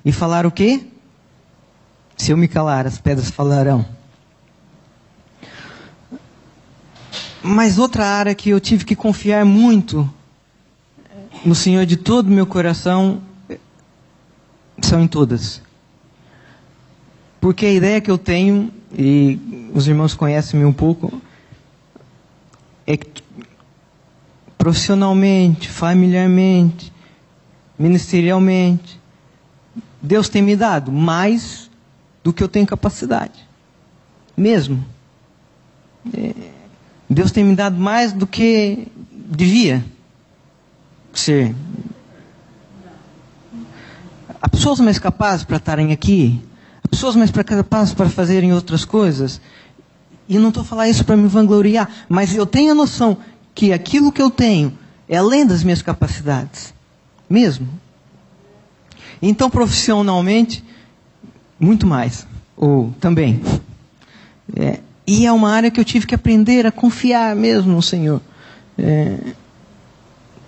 e 0.03 0.11
falar 0.11 0.45
o 0.45 0.51
quê? 0.51 0.81
Se 2.17 2.31
eu 2.31 2.37
me 2.37 2.47
calar, 2.47 2.85
as 2.87 2.97
pedras 2.97 3.29
falarão. 3.29 3.85
Mas 7.41 7.77
outra 7.77 8.05
área 8.05 8.35
que 8.35 8.49
eu 8.49 8.59
tive 8.59 8.83
que 8.83 8.95
confiar 8.95 9.45
muito 9.45 10.09
no 11.45 11.55
Senhor 11.55 11.85
de 11.85 11.95
todo 11.95 12.27
o 12.27 12.31
meu 12.31 12.45
coração 12.45 13.21
são 14.81 15.01
em 15.01 15.07
todas. 15.07 15.61
Porque 17.39 17.65
a 17.65 17.71
ideia 17.71 18.01
que 18.01 18.11
eu 18.11 18.17
tenho, 18.17 18.71
e 18.97 19.69
os 19.73 19.87
irmãos 19.87 20.13
conhecem-me 20.13 20.65
um 20.65 20.73
pouco, 20.73 21.21
é 22.85 22.97
que 22.97 23.23
profissionalmente, 24.57 25.69
familiarmente, 25.69 26.91
ministerialmente, 27.77 28.99
Deus 30.01 30.27
tem 30.27 30.41
me 30.41 30.55
dado 30.55 30.91
mais 30.91 31.69
do 32.23 32.33
que 32.33 32.43
eu 32.43 32.47
tenho 32.47 32.65
capacidade. 32.65 33.47
Mesmo. 34.35 34.83
É, 36.13 36.33
Deus 37.09 37.31
tem 37.31 37.43
me 37.43 37.55
dado 37.55 37.77
mais 37.77 38.13
do 38.13 38.27
que 38.27 38.87
devia 39.11 39.83
ser. 41.13 41.55
Há 44.41 44.47
pessoas 44.47 44.79
mais 44.79 44.99
capazes 44.99 45.43
para 45.43 45.57
estarem 45.57 45.91
aqui, 45.91 46.41
pessoas 46.89 47.15
mais 47.15 47.31
capazes 47.31 47.93
para 47.93 48.09
fazerem 48.09 48.53
outras 48.53 48.83
coisas. 48.85 49.39
E 50.27 50.37
não 50.37 50.49
estou 50.49 50.63
falando 50.63 50.89
isso 50.89 51.05
para 51.05 51.17
me 51.17 51.27
vangloriar, 51.27 51.89
mas 52.07 52.35
eu 52.35 52.45
tenho 52.45 52.71
a 52.71 52.75
noção 52.75 53.17
que 53.55 53.73
aquilo 53.73 54.11
que 54.11 54.21
eu 54.21 54.29
tenho 54.29 54.77
é 55.07 55.17
além 55.17 55.45
das 55.45 55.63
minhas 55.63 55.81
capacidades. 55.81 56.73
Mesmo. 57.29 57.67
Então, 59.21 59.49
profissionalmente, 59.49 60.63
muito 61.59 61.85
mais. 61.85 62.27
Ou 62.55 62.93
também. 62.99 63.41
É, 64.55 64.79
e 65.05 65.25
é 65.25 65.31
uma 65.31 65.51
área 65.51 65.71
que 65.71 65.79
eu 65.79 65.85
tive 65.85 66.05
que 66.05 66.15
aprender 66.15 66.65
a 66.65 66.71
confiar 66.71 67.35
mesmo 67.35 67.73
no 67.73 67.81
Senhor. 67.81 68.21
É, 68.77 69.17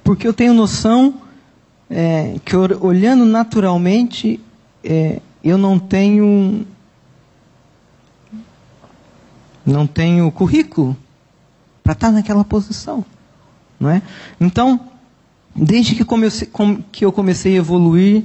porque 0.04 0.28
eu 0.28 0.34
tenho 0.34 0.54
noção 0.54 1.16
é, 1.90 2.36
que 2.46 2.56
olhando 2.56 3.26
naturalmente, 3.26 4.40
é, 4.84 5.20
eu 5.44 5.58
não 5.58 5.80
tenho 5.80 6.66
não 9.66 9.86
tenho 9.86 10.32
currículo 10.32 10.96
para 11.84 11.94
estar 11.94 12.12
naquela 12.12 12.44
posição, 12.44 13.04
não 13.80 13.90
é? 13.90 14.02
Então, 14.40 14.80
desde 15.56 15.96
que, 15.96 16.06
comecei, 16.06 16.50
que 16.92 17.06
eu 17.06 17.12
comecei 17.12 17.56
a 17.56 17.58
evoluir 17.58 18.24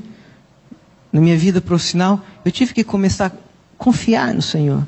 na 1.13 1.21
minha 1.21 1.37
vida 1.37 1.61
profissional, 1.61 2.21
eu 2.45 2.53
tive 2.53 2.75
que 2.75 2.85
começar 2.85 3.27
a 3.27 3.33
confiar 3.79 4.35
no 4.35 4.43
Senhor. 4.43 4.87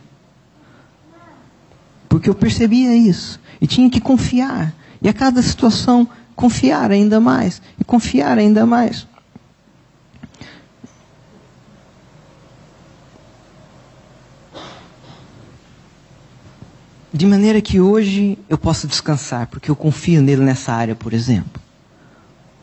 Porque 2.09 2.29
eu 2.29 2.35
percebia 2.35 2.95
isso. 2.95 3.41
E 3.61 3.67
tinha 3.67 3.89
que 3.91 4.01
confiar. 4.01 4.75
E 5.01 5.09
a 5.09 5.13
cada 5.13 5.43
situação, 5.43 6.09
confiar 6.37 6.91
ainda 6.91 7.21
mais. 7.21 7.61
E 7.81 7.85
confiar 7.85 8.39
ainda 8.39 8.65
mais. 8.65 9.07
De 17.19 17.27
maneira 17.27 17.61
que 17.61 17.81
hoje 17.81 18.39
eu 18.49 18.57
possa 18.57 18.87
descansar, 18.87 19.49
porque 19.49 19.69
eu 19.69 19.75
confio 19.75 20.23
nele 20.23 20.45
nessa 20.45 20.73
área, 20.73 20.95
por 20.95 21.13
exemplo. 21.13 21.61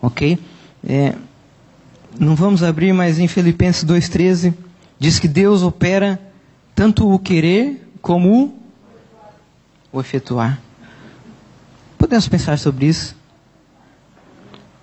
Ok? 0.02 0.40
É, 0.88 1.14
não 2.18 2.38
vamos 2.38 2.64
abrir, 2.64 2.94
mas 2.94 3.20
em 3.20 3.28
Filipenses 3.28 3.84
2,13 3.84 4.54
diz 4.98 5.20
que 5.20 5.28
Deus 5.28 5.62
opera 5.62 6.18
tanto 6.74 7.12
o 7.12 7.20
querer 7.20 7.86
como 8.02 8.56
o, 9.92 9.98
o 9.98 10.00
efetuar. 10.00 10.58
Podemos 11.98 12.26
pensar 12.30 12.58
sobre 12.58 12.86
isso? 12.86 13.14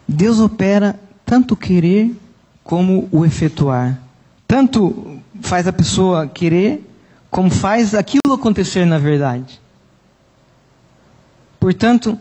Deus 0.06 0.38
opera 0.38 1.00
tanto 1.24 1.54
o 1.54 1.56
querer 1.56 2.14
como 2.62 3.08
o 3.10 3.24
efetuar. 3.24 3.98
Tanto 4.46 5.18
faz 5.40 5.66
a 5.66 5.72
pessoa 5.72 6.28
querer 6.28 6.91
como 7.32 7.50
faz 7.50 7.94
aquilo 7.94 8.34
acontecer 8.34 8.84
na 8.84 8.98
verdade. 8.98 9.58
Portanto, 11.58 12.20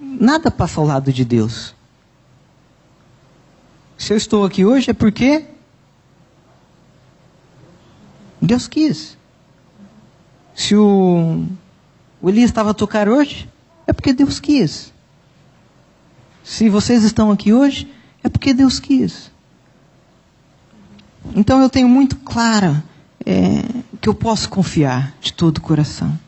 nada 0.00 0.50
passa 0.50 0.80
ao 0.80 0.86
lado 0.86 1.12
de 1.12 1.22
Deus. 1.22 1.74
Se 3.98 4.14
eu 4.14 4.16
estou 4.16 4.46
aqui 4.46 4.64
hoje 4.64 4.90
é 4.90 4.94
porque 4.94 5.44
Deus 8.40 8.66
quis. 8.66 9.18
Se 10.54 10.74
o, 10.74 11.44
o 12.22 12.28
Elias 12.30 12.48
estava 12.48 12.70
a 12.70 12.74
tocar 12.74 13.10
hoje, 13.10 13.46
é 13.86 13.92
porque 13.92 14.14
Deus 14.14 14.40
quis. 14.40 14.94
Se 16.42 16.70
vocês 16.70 17.04
estão 17.04 17.30
aqui 17.30 17.52
hoje, 17.52 17.92
é 18.24 18.30
porque 18.30 18.54
Deus 18.54 18.80
quis. 18.80 19.30
Então 21.36 21.60
eu 21.60 21.68
tenho 21.68 21.86
muito 21.86 22.16
claro 22.16 22.82
é, 23.26 23.81
que 24.02 24.08
eu 24.08 24.14
posso 24.14 24.48
confiar 24.48 25.14
de 25.20 25.32
todo 25.32 25.58
o 25.58 25.60
coração. 25.60 26.18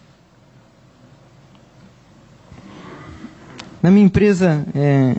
Na 3.82 3.90
minha 3.90 4.06
empresa, 4.06 4.64
é... 4.72 5.16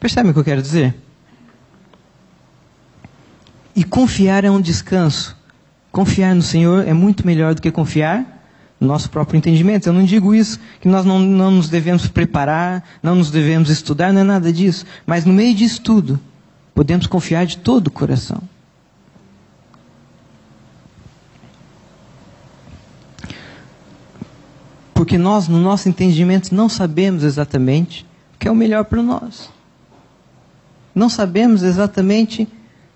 percebe 0.00 0.30
o 0.30 0.32
que 0.32 0.40
eu 0.40 0.44
quero 0.44 0.60
dizer? 0.60 0.96
E 3.74 3.84
confiar 3.84 4.44
é 4.44 4.50
um 4.50 4.60
descanso. 4.60 5.36
Confiar 5.92 6.34
no 6.34 6.42
Senhor 6.42 6.88
é 6.88 6.92
muito 6.92 7.24
melhor 7.24 7.54
do 7.54 7.62
que 7.62 7.70
confiar 7.70 8.42
no 8.80 8.88
nosso 8.88 9.08
próprio 9.08 9.38
entendimento. 9.38 9.86
Eu 9.86 9.92
não 9.92 10.02
digo 10.02 10.34
isso, 10.34 10.58
que 10.80 10.88
nós 10.88 11.04
não, 11.04 11.20
não 11.20 11.52
nos 11.52 11.68
devemos 11.68 12.08
preparar, 12.08 12.82
não 13.00 13.14
nos 13.14 13.30
devemos 13.30 13.70
estudar, 13.70 14.12
não 14.12 14.22
é 14.22 14.24
nada 14.24 14.52
disso. 14.52 14.84
Mas 15.06 15.24
no 15.24 15.32
meio 15.32 15.54
disso 15.54 15.80
tudo, 15.82 16.18
podemos 16.74 17.06
confiar 17.06 17.46
de 17.46 17.58
todo 17.58 17.86
o 17.86 17.92
coração. 17.92 18.42
Porque 24.96 25.18
nós, 25.18 25.46
no 25.46 25.60
nosso 25.60 25.90
entendimento, 25.90 26.54
não 26.54 26.70
sabemos 26.70 27.22
exatamente 27.22 28.06
o 28.34 28.38
que 28.38 28.48
é 28.48 28.50
o 28.50 28.54
melhor 28.54 28.86
para 28.86 29.02
nós. 29.02 29.50
Não 30.94 31.10
sabemos 31.10 31.62
exatamente 31.62 32.48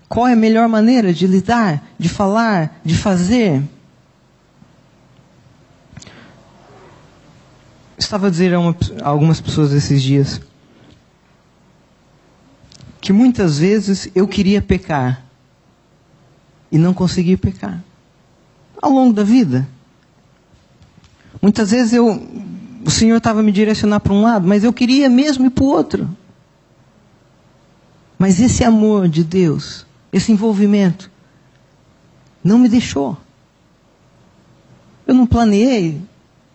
qual 0.09 0.27
é 0.27 0.33
a 0.33 0.35
melhor 0.35 0.67
maneira 0.67 1.13
de 1.13 1.27
lidar, 1.27 1.87
de 1.99 2.09
falar, 2.09 2.81
de 2.83 2.97
fazer. 2.97 3.61
Estava 7.95 8.25
a 8.25 8.29
dizer 8.31 8.51
a, 8.55 8.59
uma, 8.59 8.75
a 9.03 9.07
algumas 9.07 9.39
pessoas 9.39 9.71
esses 9.71 10.01
dias 10.01 10.41
que 12.99 13.13
muitas 13.13 13.59
vezes 13.59 14.09
eu 14.15 14.27
queria 14.27 14.59
pecar 14.59 15.23
e 16.71 16.79
não 16.79 16.95
conseguia 16.95 17.37
pecar 17.37 17.79
ao 18.81 18.89
longo 18.89 19.13
da 19.13 19.23
vida. 19.23 19.67
Muitas 21.41 21.71
vezes 21.71 21.93
eu, 21.93 22.21
o 22.85 22.91
Senhor 22.91 23.17
estava 23.17 23.41
me 23.41 23.51
direcionar 23.51 23.99
para 23.99 24.13
um 24.13 24.21
lado, 24.21 24.47
mas 24.47 24.63
eu 24.63 24.71
queria 24.71 25.09
mesmo 25.09 25.45
ir 25.45 25.49
para 25.49 25.63
o 25.63 25.67
outro. 25.67 26.09
Mas 28.17 28.39
esse 28.39 28.63
amor 28.63 29.07
de 29.07 29.23
Deus, 29.23 29.85
esse 30.13 30.31
envolvimento, 30.31 31.09
não 32.43 32.59
me 32.59 32.69
deixou. 32.69 33.17
Eu 35.07 35.15
não 35.15 35.25
planeei 35.25 35.99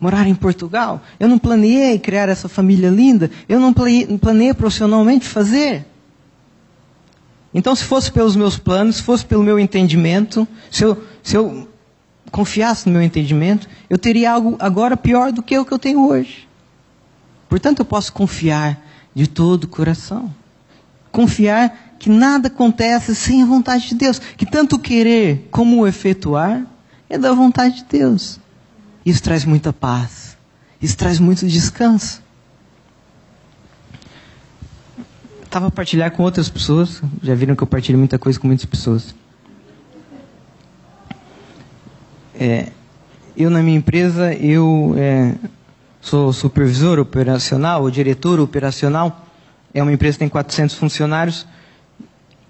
morar 0.00 0.26
em 0.28 0.34
Portugal. 0.34 1.02
Eu 1.18 1.28
não 1.28 1.38
planeei 1.38 1.98
criar 1.98 2.28
essa 2.28 2.48
família 2.48 2.88
linda. 2.88 3.30
Eu 3.48 3.58
não 3.58 3.72
planeei 3.72 4.54
profissionalmente 4.54 5.26
fazer. 5.26 5.84
Então, 7.52 7.74
se 7.74 7.84
fosse 7.84 8.12
pelos 8.12 8.36
meus 8.36 8.58
planos, 8.58 8.96
se 8.96 9.02
fosse 9.02 9.24
pelo 9.24 9.42
meu 9.42 9.58
entendimento, 9.58 10.46
se 10.70 10.84
eu, 10.84 11.02
se 11.22 11.36
eu 11.36 11.68
confiasse 12.30 12.86
no 12.86 12.92
meu 12.92 13.02
entendimento, 13.02 13.68
eu 13.88 13.98
teria 13.98 14.32
algo 14.32 14.56
agora 14.58 14.96
pior 14.96 15.32
do 15.32 15.42
que 15.42 15.58
o 15.58 15.64
que 15.64 15.72
eu 15.72 15.78
tenho 15.78 16.06
hoje. 16.06 16.46
Portanto, 17.48 17.80
eu 17.80 17.84
posso 17.84 18.12
confiar 18.12 18.80
de 19.14 19.26
todo 19.26 19.64
o 19.64 19.68
coração. 19.68 20.32
Confiar 21.10 21.94
que 21.98 22.10
nada 22.10 22.48
acontece 22.48 23.14
sem 23.14 23.42
a 23.42 23.46
vontade 23.46 23.88
de 23.88 23.94
Deus. 23.94 24.18
Que 24.18 24.44
tanto 24.44 24.78
querer 24.78 25.48
como 25.50 25.80
o 25.80 25.86
efetuar 25.86 26.66
é 27.08 27.16
da 27.16 27.32
vontade 27.32 27.76
de 27.76 27.84
Deus. 27.84 28.38
Isso 29.04 29.22
traz 29.22 29.44
muita 29.44 29.72
paz. 29.72 30.36
Isso 30.82 30.96
traz 30.96 31.18
muito 31.18 31.46
descanso. 31.46 32.22
Estava 35.42 35.68
a 35.68 35.70
partilhar 35.70 36.10
com 36.10 36.22
outras 36.22 36.50
pessoas. 36.50 37.00
Já 37.22 37.34
viram 37.34 37.56
que 37.56 37.62
eu 37.62 37.66
partilho 37.66 37.98
muita 37.98 38.18
coisa 38.18 38.38
com 38.38 38.46
muitas 38.46 38.66
pessoas. 38.66 39.14
É, 42.38 42.68
eu 43.36 43.50
na 43.50 43.62
minha 43.62 43.76
empresa, 43.76 44.32
eu 44.34 44.94
é, 44.96 45.34
sou 46.00 46.32
supervisor 46.32 46.98
operacional, 46.98 47.82
ou 47.82 47.90
diretor 47.90 48.40
operacional. 48.40 49.26
É 49.74 49.82
uma 49.82 49.92
empresa 49.92 50.14
que 50.14 50.20
tem 50.20 50.28
400 50.28 50.76
funcionários. 50.76 51.46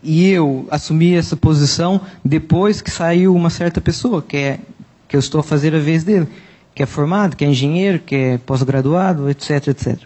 E 0.02 0.28
eu 0.28 0.68
assumi 0.70 1.14
essa 1.14 1.36
posição 1.36 2.00
depois 2.24 2.80
que 2.80 2.90
saiu 2.90 3.34
uma 3.34 3.50
certa 3.50 3.80
pessoa, 3.80 4.22
que 4.22 4.36
é 4.36 4.60
que 5.08 5.16
eu 5.16 5.20
estou 5.20 5.40
a 5.40 5.42
fazer 5.42 5.74
a 5.74 5.78
vez 5.78 6.04
dele, 6.04 6.28
que 6.74 6.82
é 6.82 6.86
formado, 6.86 7.36
que 7.36 7.44
é 7.44 7.48
engenheiro, 7.48 7.98
que 7.98 8.14
é 8.14 8.38
pós-graduado, 8.38 9.30
etc, 9.30 9.68
etc. 9.68 9.98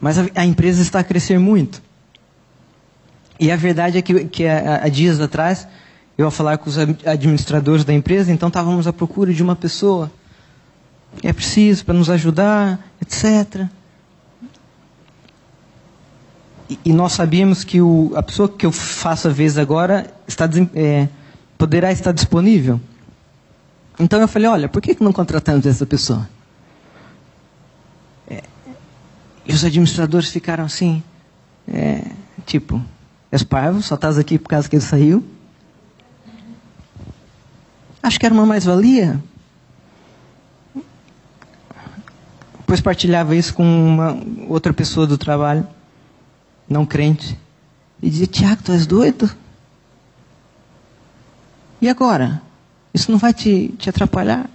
Mas 0.00 0.18
a, 0.18 0.26
a, 0.34 0.46
empresa 0.46 0.80
está 0.80 1.00
a 1.00 1.04
crescer 1.04 1.38
muito. 1.38 1.82
E 3.40 3.50
a 3.50 3.56
verdade 3.56 3.98
é 3.98 4.02
que, 4.02 4.24
que 4.26 4.46
há 4.46 4.88
dias 4.88 5.20
atrás 5.20 5.66
eu 6.18 6.26
a 6.26 6.32
falar 6.32 6.58
com 6.58 6.68
os 6.68 6.76
administradores 6.76 7.84
da 7.84 7.94
empresa, 7.94 8.32
então 8.32 8.48
estávamos 8.48 8.88
à 8.88 8.92
procura 8.92 9.32
de 9.32 9.40
uma 9.40 9.54
pessoa. 9.54 10.10
É 11.22 11.32
preciso 11.32 11.84
para 11.84 11.94
nos 11.94 12.10
ajudar, 12.10 12.84
etc. 13.00 13.68
E, 16.68 16.78
e 16.86 16.92
nós 16.92 17.12
sabíamos 17.12 17.62
que 17.62 17.80
o, 17.80 18.12
a 18.16 18.22
pessoa 18.22 18.48
que 18.48 18.66
eu 18.66 18.72
faço 18.72 19.28
a 19.28 19.30
vez 19.30 19.56
agora 19.56 20.12
está, 20.26 20.50
é, 20.74 21.08
poderá 21.56 21.92
estar 21.92 22.10
disponível. 22.10 22.80
Então 23.96 24.20
eu 24.20 24.26
falei, 24.26 24.48
olha, 24.48 24.68
por 24.68 24.82
que, 24.82 24.96
não 25.00 25.12
contratamos 25.12 25.66
essa 25.66 25.86
pessoa? 25.86 26.28
É, 28.28 28.42
e 29.46 29.52
os 29.52 29.64
administradores 29.64 30.30
ficaram 30.30 30.64
assim, 30.64 31.00
é, 31.68 32.02
tipo, 32.44 32.82
és 33.30 33.44
parvo, 33.44 33.80
só 33.82 33.94
estás 33.94 34.18
aqui 34.18 34.36
por 34.36 34.48
causa 34.48 34.68
que 34.68 34.74
ele 34.74 34.82
saiu. 34.82 35.37
Acho 38.02 38.18
que 38.18 38.26
era 38.26 38.34
uma 38.34 38.46
mais-valia. 38.46 39.22
Depois 42.58 42.80
partilhava 42.80 43.34
isso 43.34 43.54
com 43.54 43.64
uma 43.64 44.20
outra 44.46 44.72
pessoa 44.72 45.06
do 45.06 45.16
trabalho, 45.16 45.66
não 46.68 46.84
crente. 46.84 47.38
E 48.02 48.10
dizia: 48.10 48.26
Tiago, 48.26 48.62
tu 48.62 48.72
és 48.72 48.86
doido? 48.86 49.30
E 51.80 51.88
agora? 51.88 52.42
Isso 52.92 53.10
não 53.10 53.18
vai 53.18 53.32
te, 53.32 53.74
te 53.78 53.88
atrapalhar? 53.88 54.48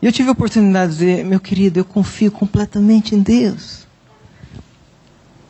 E 0.00 0.06
eu 0.06 0.12
tive 0.12 0.30
a 0.30 0.32
oportunidade 0.32 0.92
de 0.92 0.98
dizer: 0.98 1.24
Meu 1.24 1.38
querido, 1.38 1.80
eu 1.80 1.84
confio 1.84 2.32
completamente 2.32 3.14
em 3.14 3.20
Deus. 3.20 3.86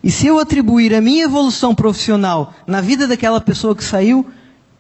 E 0.02 0.10
se 0.10 0.26
eu 0.26 0.38
atribuir 0.38 0.94
a 0.94 1.00
minha 1.00 1.24
evolução 1.24 1.74
profissional 1.74 2.54
na 2.66 2.80
vida 2.80 3.06
daquela 3.06 3.40
pessoa 3.40 3.76
que 3.76 3.84
saiu, 3.84 4.28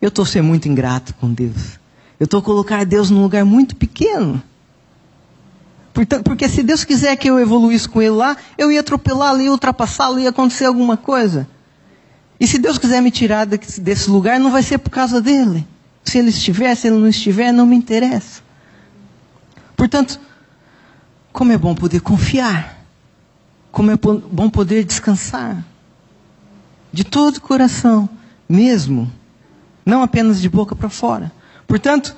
eu 0.00 0.08
estou 0.08 0.24
sendo 0.24 0.46
muito 0.46 0.68
ingrato 0.68 1.14
com 1.14 1.32
Deus. 1.32 1.78
Eu 2.18 2.24
estou 2.24 2.40
colocar 2.40 2.84
Deus 2.84 3.10
num 3.10 3.22
lugar 3.22 3.44
muito 3.44 3.76
pequeno. 3.76 4.42
Porque 6.24 6.48
se 6.48 6.62
Deus 6.62 6.84
quiser 6.84 7.16
que 7.16 7.28
eu 7.28 7.38
evoluísse 7.38 7.88
com 7.88 8.00
Ele 8.00 8.10
lá, 8.10 8.36
eu 8.56 8.72
ia 8.72 8.80
atropelá-lo, 8.80 9.40
ia 9.40 9.50
ultrapassá-lo, 9.50 10.18
ia 10.18 10.30
acontecer 10.30 10.64
alguma 10.64 10.96
coisa. 10.96 11.46
E 12.38 12.46
se 12.46 12.58
Deus 12.58 12.78
quiser 12.78 13.02
me 13.02 13.10
tirar 13.10 13.44
desse 13.44 14.08
lugar, 14.08 14.40
não 14.40 14.50
vai 14.50 14.62
ser 14.62 14.78
por 14.78 14.90
causa 14.90 15.20
dele. 15.20 15.66
Se 16.02 16.16
ele 16.16 16.30
estiver, 16.30 16.74
se 16.74 16.86
ele 16.86 16.96
não 16.96 17.08
estiver, 17.08 17.52
não 17.52 17.66
me 17.66 17.76
interessa. 17.76 18.40
Portanto, 19.76 20.18
como 21.32 21.52
é 21.52 21.58
bom 21.58 21.74
poder 21.74 22.00
confiar. 22.00 22.82
Como 23.70 23.90
é 23.90 23.96
bom 23.96 24.48
poder 24.48 24.84
descansar. 24.84 25.62
De 26.90 27.04
todo 27.04 27.36
o 27.36 27.40
coração, 27.42 28.08
mesmo 28.48 29.12
não 29.90 30.02
apenas 30.02 30.40
de 30.40 30.48
boca 30.48 30.76
para 30.76 30.88
fora. 30.88 31.32
Portanto, 31.66 32.14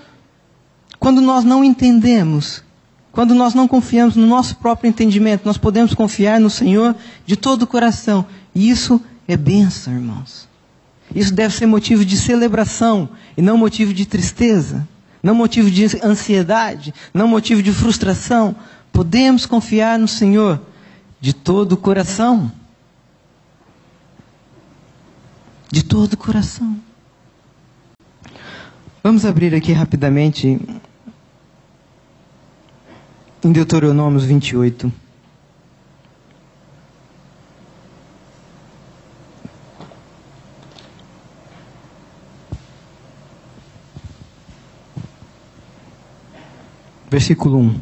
quando 0.99 1.23
nós 1.23 1.43
não 1.43 1.65
entendemos, 1.65 2.63
quando 3.11 3.35
nós 3.35 3.55
não 3.55 3.67
confiamos 3.67 4.15
no 4.15 4.27
nosso 4.27 4.57
próprio 4.57 4.89
entendimento, 4.89 5.47
nós 5.47 5.57
podemos 5.57 5.95
confiar 5.95 6.39
no 6.39 6.51
Senhor 6.51 6.95
de 7.25 7.35
todo 7.35 7.63
o 7.63 7.67
coração. 7.67 8.27
E 8.55 8.69
isso 8.69 9.01
é 9.27 9.37
bênção, 9.37 9.95
irmãos. 9.95 10.47
Isso 11.15 11.33
deve 11.33 11.55
ser 11.55 11.67
motivo 11.67 12.05
de 12.05 12.17
celebração 12.17 13.09
e 13.37 13.43
não 13.43 13.57
motivo 13.57 13.93
de 13.95 14.05
tristeza, 14.05 14.87
não 15.23 15.35
motivo 15.35 15.71
de 15.71 15.99
ansiedade, 16.05 16.93
não 17.13 17.27
motivo 17.27 17.63
de 17.63 17.73
frustração. 17.73 18.55
Podemos 18.93 19.47
confiar 19.47 19.99
no 19.99 20.09
Senhor 20.09 20.61
de 21.21 21.33
todo 21.33 21.73
o 21.73 21.77
coração. 21.77 22.53
De 25.71 25.83
todo 25.83 26.13
o 26.13 26.17
coração. 26.19 26.79
Vamos 29.05 29.25
abrir 29.25 29.53
aqui 29.53 29.73
rapidamente 29.73 30.61
em 33.43 33.53
Deuteronômio 33.53 34.21
28. 34.21 34.93
Versículo 47.11 47.59
1. 47.59 47.81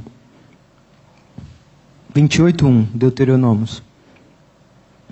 28, 2.15 2.67
1, 2.67 2.83
Deuteronômio. 2.95 3.67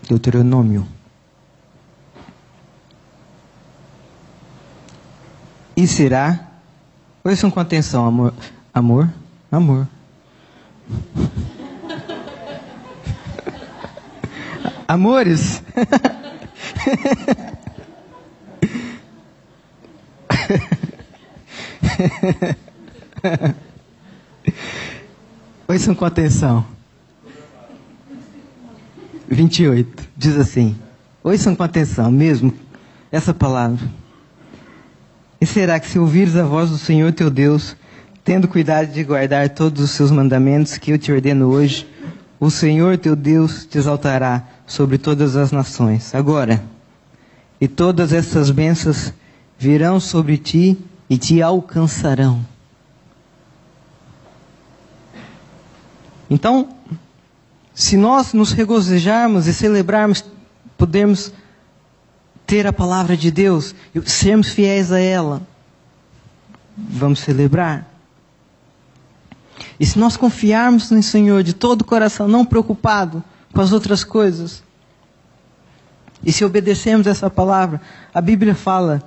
Deuteronômio. 0.09 0.98
E 5.79 5.87
será, 5.87 6.51
ouçam 7.23 7.53
com 7.53 7.61
atenção, 7.61 8.05
amor, 8.05 8.35
amor, 8.75 9.09
amor. 9.49 9.87
Amores. 14.89 15.63
Ouçam 25.69 25.95
com 25.95 26.05
atenção. 26.05 26.67
28 29.29 30.09
diz 30.17 30.37
assim: 30.37 30.77
Ouçam 31.23 31.55
com 31.55 31.63
atenção 31.63 32.11
mesmo 32.11 32.53
essa 33.13 33.33
palavra. 33.33 33.89
E 35.41 35.47
será 35.47 35.79
que 35.79 35.89
se 35.89 35.99
ouvires 35.99 36.37
a 36.37 36.43
voz 36.43 36.71
do 36.71 36.79
Senhor 36.79 37.13
teu 37.13 37.31
Deus, 37.31 37.77
tendo 38.25 38.49
cuidado 38.49 38.93
de 38.93 39.05
guardar 39.05 39.49
todos 39.51 39.83
os 39.83 39.91
seus 39.93 40.11
mandamentos 40.11 40.77
que 40.77 40.91
eu 40.91 40.99
te 40.99 41.13
ordeno 41.13 41.49
hoje, 41.49 41.87
o 42.41 42.51
Senhor 42.51 42.99
teu 42.99 43.15
Deus 43.15 43.65
te 43.65 43.79
exaltará 43.79 44.45
sobre 44.67 44.99
todas 44.99 45.37
as 45.37 45.53
nações. 45.53 46.15
Agora, 46.15 46.63
e 47.61 47.67
todas 47.67 48.13
essas 48.13 48.51
bênçãos 48.51 49.13
virão 49.59 49.99
sobre 49.99 50.37
ti 50.39 50.79
e 51.09 51.17
te 51.17 51.41
alcançarão. 51.41 52.45
Então, 56.31 56.69
se 57.75 57.97
nós 57.97 58.33
nos 58.33 58.53
regozijarmos 58.53 59.47
e 59.47 59.55
celebrarmos, 59.55 60.25
podemos 60.77 61.33
ter 62.49 62.67
a 62.67 62.73
palavra 62.73 63.15
de 63.15 63.31
Deus 63.31 63.75
sermos 64.07 64.49
fiéis 64.49 64.91
a 64.91 64.99
ela, 64.99 65.43
vamos 66.75 67.21
celebrar. 67.21 67.87
E 69.79 69.85
se 69.85 69.99
nós 69.99 70.17
confiarmos 70.17 70.91
no 70.91 71.03
Senhor 71.03 71.43
de 71.43 71.53
todo 71.53 71.83
o 71.83 71.85
coração, 71.85 72.27
não 72.27 72.47
preocupado 72.47 73.23
com 73.53 73.61
as 73.61 73.71
outras 73.71 74.03
coisas, 74.03 74.63
e 76.25 76.33
se 76.33 76.43
obedecermos 76.43 77.07
essa 77.07 77.29
palavra, 77.29 77.83
a 78.15 78.21
Bíblia 78.21 78.55
fala 78.55 79.03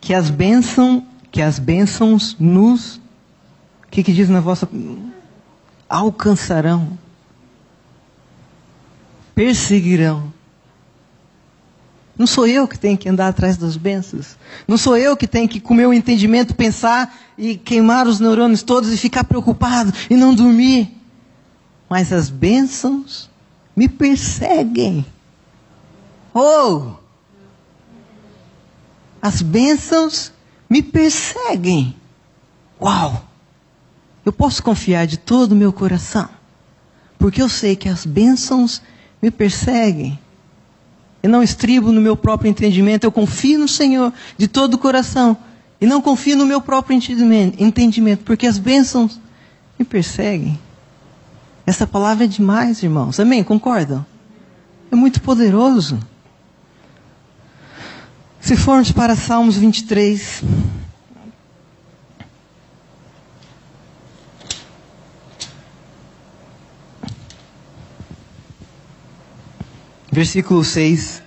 que 0.00 0.14
as 0.14 0.30
bênçãos, 0.30 1.02
que 1.30 1.42
as 1.42 1.58
bênçãos 1.58 2.36
nos, 2.40 2.96
o 3.84 3.90
que, 3.90 4.02
que 4.02 4.14
diz 4.14 4.30
na 4.30 4.40
vossa, 4.40 4.66
alcançarão, 5.86 6.98
perseguirão. 9.34 10.37
Não 12.18 12.26
sou 12.26 12.48
eu 12.48 12.66
que 12.66 12.76
tenho 12.76 12.98
que 12.98 13.08
andar 13.08 13.28
atrás 13.28 13.56
das 13.56 13.76
bênçãos. 13.76 14.36
Não 14.66 14.76
sou 14.76 14.96
eu 14.96 15.16
que 15.16 15.26
tenho 15.26 15.48
que, 15.48 15.60
com 15.60 15.72
meu 15.72 15.94
entendimento, 15.94 16.52
pensar 16.52 17.16
e 17.38 17.56
queimar 17.56 18.08
os 18.08 18.18
neurônios 18.18 18.64
todos 18.64 18.92
e 18.92 18.96
ficar 18.96 19.22
preocupado 19.22 19.92
e 20.10 20.16
não 20.16 20.34
dormir. 20.34 20.92
Mas 21.88 22.12
as 22.12 22.28
bênçãos 22.28 23.30
me 23.76 23.88
perseguem. 23.88 25.06
Oh! 26.34 26.94
As 29.22 29.40
bênçãos 29.40 30.32
me 30.68 30.82
perseguem. 30.82 31.94
Uau! 32.80 33.24
Eu 34.24 34.32
posso 34.32 34.60
confiar 34.62 35.06
de 35.06 35.16
todo 35.16 35.52
o 35.52 35.56
meu 35.56 35.72
coração, 35.72 36.28
porque 37.16 37.40
eu 37.40 37.48
sei 37.48 37.76
que 37.76 37.88
as 37.88 38.04
bênçãos 38.04 38.82
me 39.22 39.30
perseguem. 39.30 40.18
Eu 41.22 41.30
não 41.30 41.42
estribo 41.42 41.90
no 41.90 42.00
meu 42.00 42.16
próprio 42.16 42.48
entendimento, 42.48 43.04
eu 43.04 43.12
confio 43.12 43.58
no 43.58 43.68
Senhor 43.68 44.12
de 44.36 44.46
todo 44.46 44.74
o 44.74 44.78
coração. 44.78 45.36
E 45.80 45.86
não 45.86 46.00
confio 46.00 46.36
no 46.36 46.46
meu 46.46 46.60
próprio 46.60 46.96
entendimento, 46.96 48.24
porque 48.24 48.46
as 48.46 48.58
bênçãos 48.58 49.20
me 49.78 49.84
perseguem. 49.84 50.58
Essa 51.64 51.86
palavra 51.86 52.24
é 52.24 52.26
demais, 52.26 52.82
irmãos. 52.82 53.20
Amém? 53.20 53.44
Concordam? 53.44 54.04
É 54.90 54.96
muito 54.96 55.20
poderoso. 55.20 55.98
Se 58.40 58.56
formos 58.56 58.90
para 58.90 59.14
Salmos 59.14 59.56
23. 59.56 60.42
Versículo 70.10 70.64
6. 70.64 71.22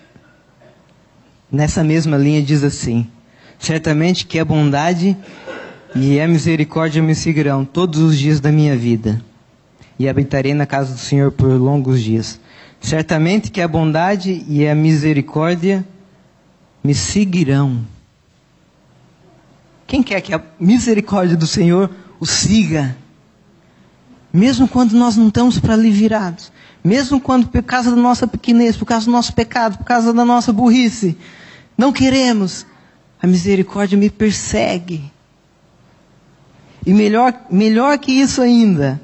Nessa 1.51 1.83
mesma 1.83 2.17
linha 2.17 2.41
diz 2.41 2.63
assim: 2.63 3.07
Certamente 3.59 4.25
que 4.25 4.39
a 4.39 4.45
bondade 4.45 5.15
e 5.93 6.19
a 6.19 6.27
misericórdia 6.27 7.01
me 7.01 7.13
seguirão 7.13 7.63
todos 7.63 7.99
os 7.99 8.17
dias 8.17 8.39
da 8.39 8.51
minha 8.51 8.75
vida, 8.75 9.21
e 9.99 10.09
habitarei 10.09 10.53
na 10.53 10.65
casa 10.65 10.93
do 10.93 10.99
Senhor 10.99 11.31
por 11.31 11.49
longos 11.49 12.01
dias. 12.01 12.39
Certamente 12.79 13.51
que 13.51 13.61
a 13.61 13.67
bondade 13.67 14.43
e 14.47 14.67
a 14.67 14.73
misericórdia 14.73 15.85
me 16.83 16.95
seguirão. 16.95 17.85
Quem 19.85 20.01
quer 20.01 20.21
que 20.21 20.33
a 20.33 20.41
misericórdia 20.59 21.37
do 21.37 21.45
Senhor 21.45 21.91
o 22.19 22.25
siga? 22.25 22.97
Mesmo 24.33 24.67
quando 24.67 24.93
nós 24.93 25.17
não 25.17 25.27
estamos 25.27 25.59
para 25.59 25.73
ali 25.73 25.91
virados. 25.91 26.51
Mesmo 26.83 27.21
quando, 27.21 27.47
por 27.47 27.61
causa 27.61 27.91
da 27.91 27.97
nossa 27.97 28.25
pequenez, 28.25 28.75
por 28.75 28.85
causa 28.85 29.05
do 29.05 29.11
nosso 29.11 29.33
pecado, 29.33 29.77
por 29.77 29.85
causa 29.85 30.11
da 30.11 30.25
nossa 30.25 30.51
burrice, 30.51 31.17
não 31.77 31.91
queremos. 31.91 32.65
A 33.21 33.27
misericórdia 33.27 33.97
me 33.97 34.09
persegue. 34.09 35.11
E 36.85 36.93
melhor, 36.93 37.33
melhor 37.51 37.97
que 37.99 38.11
isso 38.11 38.41
ainda, 38.41 38.99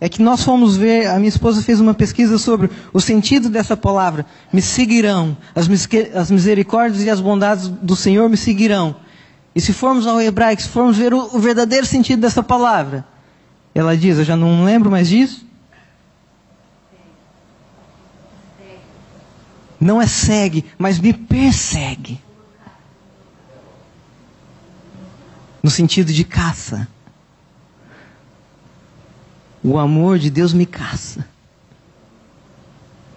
é 0.00 0.08
que 0.08 0.20
nós 0.20 0.42
fomos 0.42 0.76
ver, 0.76 1.06
a 1.06 1.16
minha 1.16 1.28
esposa 1.28 1.62
fez 1.62 1.78
uma 1.78 1.94
pesquisa 1.94 2.36
sobre 2.38 2.68
o 2.92 3.00
sentido 3.00 3.48
dessa 3.48 3.76
palavra. 3.76 4.26
Me 4.52 4.60
seguirão, 4.60 5.36
as, 5.54 5.68
as 6.12 6.28
misericórdias 6.28 7.04
e 7.04 7.08
as 7.08 7.20
bondades 7.20 7.68
do 7.68 7.94
Senhor 7.94 8.28
me 8.28 8.36
seguirão. 8.36 8.96
E 9.54 9.60
se 9.60 9.72
formos 9.72 10.08
ao 10.08 10.20
hebraico, 10.20 10.60
se 10.60 10.68
formos 10.68 10.96
ver 10.96 11.14
o, 11.14 11.36
o 11.36 11.38
verdadeiro 11.38 11.86
sentido 11.86 12.20
dessa 12.20 12.42
palavra, 12.42 13.04
ela 13.72 13.96
diz, 13.96 14.18
eu 14.18 14.24
já 14.24 14.36
não 14.36 14.64
lembro 14.64 14.90
mais 14.90 15.08
disso. 15.08 15.46
Não 19.82 20.00
é 20.00 20.06
segue, 20.06 20.64
mas 20.78 21.00
me 21.00 21.12
persegue. 21.12 22.20
No 25.60 25.68
sentido 25.68 26.12
de 26.12 26.22
caça. 26.22 26.86
O 29.60 29.76
amor 29.76 30.20
de 30.20 30.30
Deus 30.30 30.52
me 30.52 30.66
caça. 30.66 31.26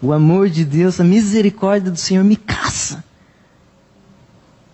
O 0.01 0.11
amor 0.11 0.49
de 0.49 0.65
Deus, 0.65 0.99
a 0.99 1.03
misericórdia 1.03 1.91
do 1.91 1.99
Senhor 1.99 2.23
me 2.23 2.35
caça. 2.35 3.03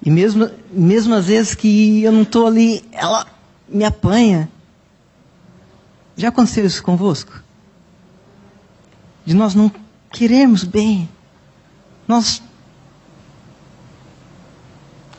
E 0.02 0.10
mesmo, 0.10 0.50
mesmo 0.72 1.14
às 1.14 1.26
vezes 1.26 1.54
que 1.54 2.04
eu 2.04 2.12
não 2.14 2.22
estou 2.22 2.48
ali, 2.48 2.86
ela 2.94 3.28
me 3.68 3.84
apanha. 3.84 4.50
Já 6.16 6.30
aconteceu 6.30 6.66
isso 6.66 6.82
convosco? 6.82 7.44
De 9.26 9.34
nós 9.34 9.54
não 9.54 9.70
queremos 10.10 10.64
bem. 10.64 11.10
Nós. 12.12 12.44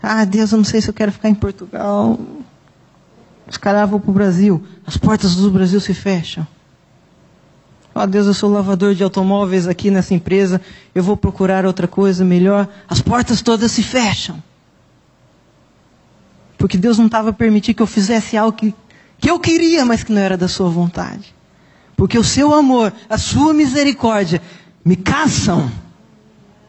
Ah, 0.03 0.27
Deus, 0.27 0.53
eu 0.53 0.59
não 0.59 0.65
sei 0.65 0.83
se 0.83 0.91
eu 0.91 0.93
quero 0.93 1.11
ficar 1.11 1.31
em 1.31 1.35
Portugal. 1.35 2.21
Os 3.49 3.57
caras 3.57 3.89
vão 3.89 3.99
para 3.99 4.11
o 4.11 4.13
Brasil, 4.13 4.63
as 4.87 4.99
portas 4.99 5.35
do 5.37 5.51
Brasil 5.51 5.81
se 5.81 5.95
fecham. 5.95 6.47
Oh, 7.95 8.07
Deus, 8.07 8.27
eu 8.27 8.35
sou 8.35 8.51
lavador 8.51 8.95
de 8.95 9.03
automóveis 9.03 9.67
aqui 9.67 9.91
nessa 9.91 10.13
empresa, 10.13 10.61
eu 10.95 11.03
vou 11.03 11.17
procurar 11.17 11.65
outra 11.65 11.89
coisa 11.89 12.27
melhor. 12.27 12.69
As 12.87 13.01
portas 13.01 13.41
todas 13.41 13.73
se 13.73 13.83
fecham. 13.83 14.43
Porque 16.59 16.77
Deus 16.77 16.99
não 16.99 17.07
estava 17.07 17.33
permitindo 17.33 17.77
que 17.77 17.83
eu 17.83 17.87
fizesse 17.87 18.37
algo 18.37 18.55
que, 18.55 18.75
que 19.19 19.31
eu 19.31 19.41
queria, 19.41 19.87
mas 19.87 20.05
que 20.05 20.13
não 20.13 20.21
era 20.21 20.37
da 20.37 20.47
sua 20.47 20.69
vontade. 20.69 21.35
Porque 21.97 22.19
o 22.19 22.25
seu 22.25 22.53
amor, 22.53 22.93
a 23.09 23.17
sua 23.17 23.55
misericórdia, 23.55 24.43
me 24.85 24.95
caçam. 24.95 25.71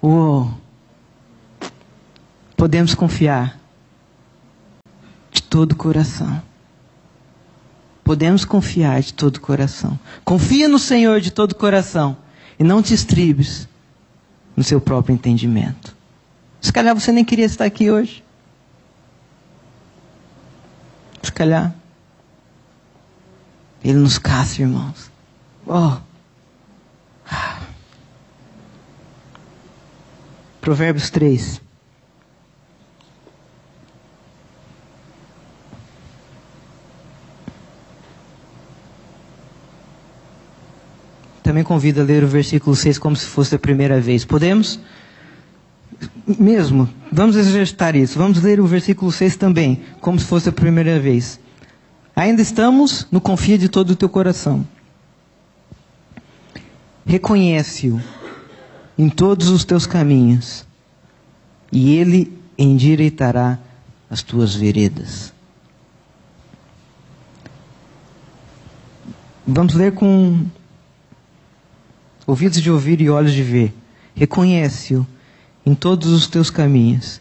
Oh. 0.04 0.48
Podemos 2.58 2.94
confiar 2.94 3.60
de 5.32 5.42
todo 5.42 5.72
o 5.72 5.76
coração 5.76 6.42
podemos 8.04 8.44
confiar 8.44 9.02
de 9.02 9.13
todo 9.13 9.38
o 9.38 9.42
coração. 9.42 9.98
Confia 10.24 10.68
no 10.68 10.78
Senhor 10.78 11.22
de 11.22 11.32
todo 11.32 11.54
o 11.54 11.56
coração 11.56 12.18
e 12.60 12.63
não 12.63 12.82
te 12.82 12.94
estribes 12.94 13.68
no 14.56 14.63
seu 14.63 14.80
próprio 14.82 15.13
entendimento. 15.13 15.96
Se 16.62 16.72
calhar 16.72 16.94
você 16.94 17.12
nem 17.12 17.26
queria 17.26 17.46
estar 17.46 17.66
aqui 17.66 17.89
hoje. 17.89 18.24
Se 21.22 21.32
calhar. 21.32 21.74
Ele 23.84 23.98
nos 23.98 24.18
caça, 24.18 24.62
irmãos. 24.62 25.12
Oh. 25.66 25.98
Provérbios 30.63 31.10
3. 31.10 31.62
Também 41.43 41.65
convido 41.65 41.99
a 41.99 42.06
ler 42.06 42.23
o 42.23 42.28
versículo 42.30 42.78
6 42.78 42.97
como 42.97 43.13
se 43.13 43.26
fosse 43.26 43.54
a 43.54 43.60
primeira 43.60 43.99
vez. 43.99 44.23
Podemos? 44.23 44.80
Mesmo, 46.26 46.89
vamos 47.12 47.36
exercitar 47.36 47.93
isso. 47.97 48.17
Vamos 48.17 48.41
ler 48.41 48.62
o 48.62 48.65
versículo 48.65 49.12
6 49.12 49.36
também, 49.36 49.84
como 49.99 50.17
se 50.17 50.26
fosse 50.26 50.47
a 50.47 50.54
primeira 50.54 50.97
vez. 50.97 51.41
Ainda 52.15 52.41
estamos 52.41 53.06
no 53.12 53.19
confia 53.19 53.58
de 53.58 53.67
todo 53.67 53.89
o 53.89 53.95
teu 53.97 54.08
coração. 54.08 54.65
Reconhece-o 57.06 58.02
em 58.98 59.10
todos 59.10 59.50
os 59.50 59.64
teus 59.64 59.86
caminhos, 59.86 60.66
e 61.72 61.96
ele 61.96 62.38
endireitará 62.58 63.60
as 64.10 64.22
tuas 64.22 64.54
veredas. 64.54 65.34
Vamos 69.46 69.74
ler 69.74 69.94
com 69.94 70.46
ouvidos 72.26 72.62
de 72.62 72.72
ouvir 72.72 73.02
e 73.02 73.10
olhos 73.10 73.34
de 73.34 73.44
ver. 73.44 73.74
Reconhece-o 74.16 75.06
em 75.66 75.74
todos 75.74 76.10
os 76.10 76.28
teus 76.28 76.50
caminhos, 76.50 77.20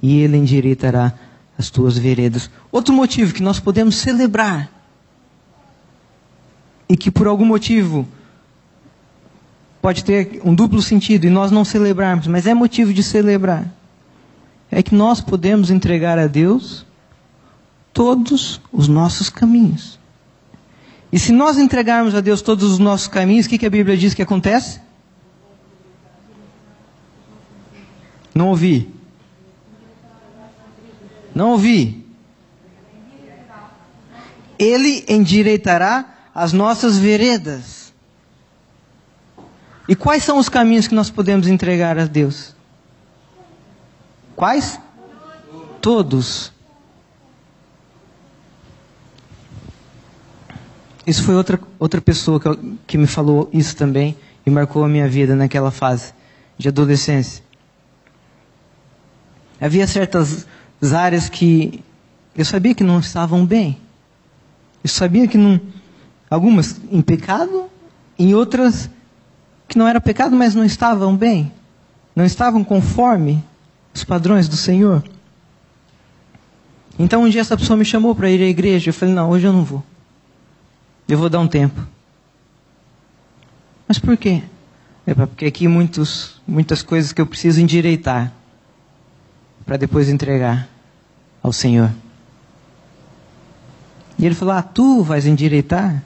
e 0.00 0.20
ele 0.20 0.36
endireitará 0.36 1.12
as 1.58 1.68
tuas 1.68 1.98
veredas. 1.98 2.48
Outro 2.70 2.94
motivo 2.94 3.34
que 3.34 3.42
nós 3.42 3.58
podemos 3.58 3.96
celebrar, 3.96 4.70
e 6.88 6.96
que 6.96 7.10
por 7.10 7.26
algum 7.26 7.44
motivo 7.44 8.08
pode 9.80 10.04
ter 10.04 10.40
um 10.44 10.54
duplo 10.54 10.82
sentido 10.82 11.26
e 11.26 11.30
nós 11.30 11.50
não 11.50 11.64
celebrarmos, 11.64 12.26
mas 12.26 12.46
é 12.46 12.54
motivo 12.54 12.92
de 12.92 13.02
celebrar, 13.02 13.66
é 14.70 14.82
que 14.82 14.94
nós 14.94 15.20
podemos 15.20 15.70
entregar 15.70 16.18
a 16.18 16.26
Deus 16.26 16.86
todos 17.92 18.60
os 18.72 18.88
nossos 18.88 19.28
caminhos. 19.28 19.98
E 21.12 21.18
se 21.18 21.32
nós 21.32 21.58
entregarmos 21.58 22.14
a 22.14 22.20
Deus 22.20 22.40
todos 22.40 22.70
os 22.70 22.78
nossos 22.78 23.08
caminhos, 23.08 23.46
o 23.46 23.48
que, 23.48 23.58
que 23.58 23.66
a 23.66 23.70
Bíblia 23.70 23.96
diz 23.96 24.14
que 24.14 24.22
acontece? 24.22 24.80
Não 28.34 28.48
ouvi. 28.48 28.94
Não 31.34 31.50
ouvi. 31.50 32.06
Ele 34.58 35.04
endireitará 35.08 36.28
as 36.34 36.52
nossas 36.52 36.96
veredas. 36.96 37.79
E 39.90 39.96
quais 39.96 40.22
são 40.22 40.38
os 40.38 40.48
caminhos 40.48 40.86
que 40.86 40.94
nós 40.94 41.10
podemos 41.10 41.48
entregar 41.48 41.98
a 41.98 42.04
Deus? 42.04 42.54
Quais? 44.36 44.78
Todos. 45.80 46.52
Isso 51.04 51.24
foi 51.24 51.34
outra, 51.34 51.58
outra 51.76 52.00
pessoa 52.00 52.38
que, 52.38 52.76
que 52.86 52.96
me 52.96 53.08
falou 53.08 53.50
isso 53.52 53.74
também 53.74 54.16
e 54.46 54.50
marcou 54.50 54.84
a 54.84 54.88
minha 54.88 55.08
vida 55.08 55.34
naquela 55.34 55.72
fase 55.72 56.14
de 56.56 56.68
adolescência. 56.68 57.42
Havia 59.60 59.88
certas 59.88 60.46
áreas 60.94 61.28
que 61.28 61.82
eu 62.36 62.44
sabia 62.44 62.76
que 62.76 62.84
não 62.84 63.00
estavam 63.00 63.44
bem. 63.44 63.76
Eu 64.84 64.88
sabia 64.88 65.26
que 65.26 65.36
não. 65.36 65.60
Algumas 66.30 66.80
em 66.92 67.02
pecado, 67.02 67.68
em 68.16 68.36
outras 68.36 68.88
que 69.70 69.78
não 69.78 69.86
era 69.86 70.00
pecado, 70.00 70.34
mas 70.34 70.52
não 70.52 70.64
estavam 70.64 71.16
bem. 71.16 71.52
Não 72.14 72.24
estavam 72.24 72.64
conforme 72.64 73.42
os 73.94 74.02
padrões 74.02 74.48
do 74.48 74.56
Senhor. 74.56 75.00
Então 76.98 77.22
um 77.22 77.28
dia 77.28 77.40
essa 77.40 77.56
pessoa 77.56 77.76
me 77.76 77.84
chamou 77.84 78.12
para 78.12 78.28
ir 78.28 78.42
à 78.42 78.46
igreja. 78.46 78.90
Eu 78.90 78.94
falei: 78.94 79.14
não, 79.14 79.30
hoje 79.30 79.46
eu 79.46 79.52
não 79.52 79.62
vou. 79.62 79.80
Eu 81.08 81.16
vou 81.16 81.30
dar 81.30 81.38
um 81.38 81.46
tempo. 81.46 81.80
Mas 83.86 83.96
por 83.96 84.16
quê? 84.16 84.42
É 85.06 85.14
porque 85.14 85.46
aqui 85.46 85.68
muitos, 85.68 86.40
muitas 86.46 86.82
coisas 86.82 87.12
que 87.12 87.20
eu 87.20 87.26
preciso 87.26 87.60
endireitar 87.60 88.32
para 89.64 89.76
depois 89.76 90.08
entregar 90.08 90.68
ao 91.40 91.52
Senhor. 91.52 91.92
E 94.18 94.26
ele 94.26 94.34
falou: 94.34 94.52
Ah, 94.52 94.62
tu 94.62 95.04
vais 95.04 95.26
endireitar? 95.26 96.02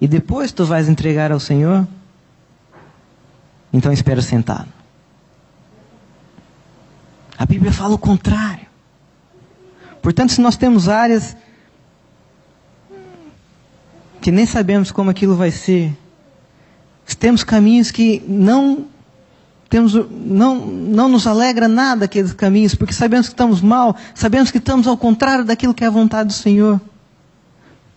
E 0.00 0.06
depois 0.06 0.52
tu 0.52 0.64
vais 0.64 0.88
entregar 0.88 1.32
ao 1.32 1.40
Senhor? 1.40 1.88
Então 3.74 3.92
espera 3.92 4.22
sentado. 4.22 4.68
A 7.36 7.44
Bíblia 7.44 7.72
fala 7.72 7.96
o 7.96 7.98
contrário. 7.98 8.68
Portanto, 10.00 10.30
se 10.30 10.40
nós 10.40 10.56
temos 10.56 10.88
áreas 10.88 11.36
que 14.20 14.30
nem 14.30 14.46
sabemos 14.46 14.92
como 14.92 15.10
aquilo 15.10 15.34
vai 15.34 15.50
ser, 15.50 15.92
se 17.04 17.16
temos 17.16 17.42
caminhos 17.42 17.90
que 17.90 18.22
não 18.28 18.86
temos, 19.68 19.92
não, 20.08 20.64
não 20.64 21.08
nos 21.08 21.26
alegra 21.26 21.66
nada 21.66 22.04
aqueles 22.04 22.32
caminhos, 22.32 22.76
porque 22.76 22.94
sabemos 22.94 23.26
que 23.26 23.32
estamos 23.32 23.60
mal, 23.60 23.96
sabemos 24.14 24.52
que 24.52 24.58
estamos 24.58 24.86
ao 24.86 24.96
contrário 24.96 25.44
daquilo 25.44 25.74
que 25.74 25.82
é 25.82 25.88
a 25.88 25.90
vontade 25.90 26.28
do 26.28 26.32
Senhor. 26.32 26.80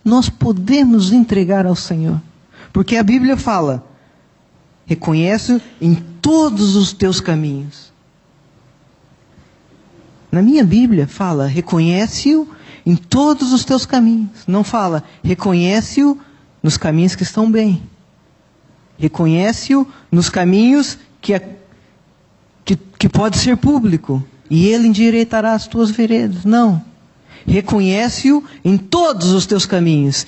Nós 0.04 0.28
podemos 0.28 1.12
entregar 1.12 1.66
ao 1.66 1.76
Senhor, 1.76 2.20
porque 2.72 2.96
a 2.96 3.02
Bíblia 3.04 3.36
fala: 3.36 3.86
reconhece 4.88 5.60
em 5.80 5.94
todos 5.94 6.74
os 6.74 6.94
teus 6.94 7.20
caminhos. 7.20 7.92
Na 10.32 10.40
minha 10.40 10.64
Bíblia 10.64 11.06
fala: 11.06 11.46
reconhece-o 11.46 12.48
em 12.86 12.96
todos 12.96 13.52
os 13.52 13.64
teus 13.66 13.84
caminhos. 13.84 14.46
Não 14.46 14.64
fala: 14.64 15.04
reconhece-o 15.22 16.18
nos 16.62 16.78
caminhos 16.78 17.14
que 17.14 17.22
estão 17.22 17.50
bem. 17.50 17.82
Reconhece-o 18.96 19.86
nos 20.10 20.30
caminhos 20.30 20.98
que 21.20 21.34
é 21.34 21.56
que, 22.64 22.76
que 22.76 23.08
pode 23.08 23.38
ser 23.38 23.56
público, 23.56 24.22
e 24.50 24.66
ele 24.66 24.88
endireitará 24.88 25.52
as 25.52 25.66
tuas 25.66 25.90
veredas. 25.90 26.44
Não. 26.44 26.82
Reconhece-o 27.46 28.44
em 28.64 28.76
todos 28.76 29.32
os 29.32 29.46
teus 29.46 29.64
caminhos. 29.64 30.26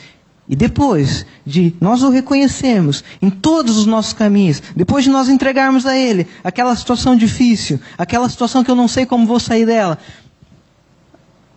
E 0.51 0.57
depois 0.57 1.25
de 1.47 1.73
nós 1.81 2.03
o 2.03 2.11
reconhecermos 2.11 3.05
em 3.23 3.31
todos 3.31 3.79
os 3.79 3.87
nossos 3.87 4.13
caminhos, 4.13 4.61
depois 4.75 5.05
de 5.05 5.11
nós 5.11 5.29
entregarmos 5.29 5.87
a 5.87 5.97
Ele 5.97 6.27
aquela 6.43 6.75
situação 6.75 7.15
difícil, 7.15 7.79
aquela 7.97 8.29
situação 8.29 8.65
que 8.65 8.71
eu 8.71 8.75
não 8.75 8.89
sei 8.89 9.07
como 9.07 9.29
vou 9.29 9.39
sair 9.39 9.65
dela, 9.65 9.97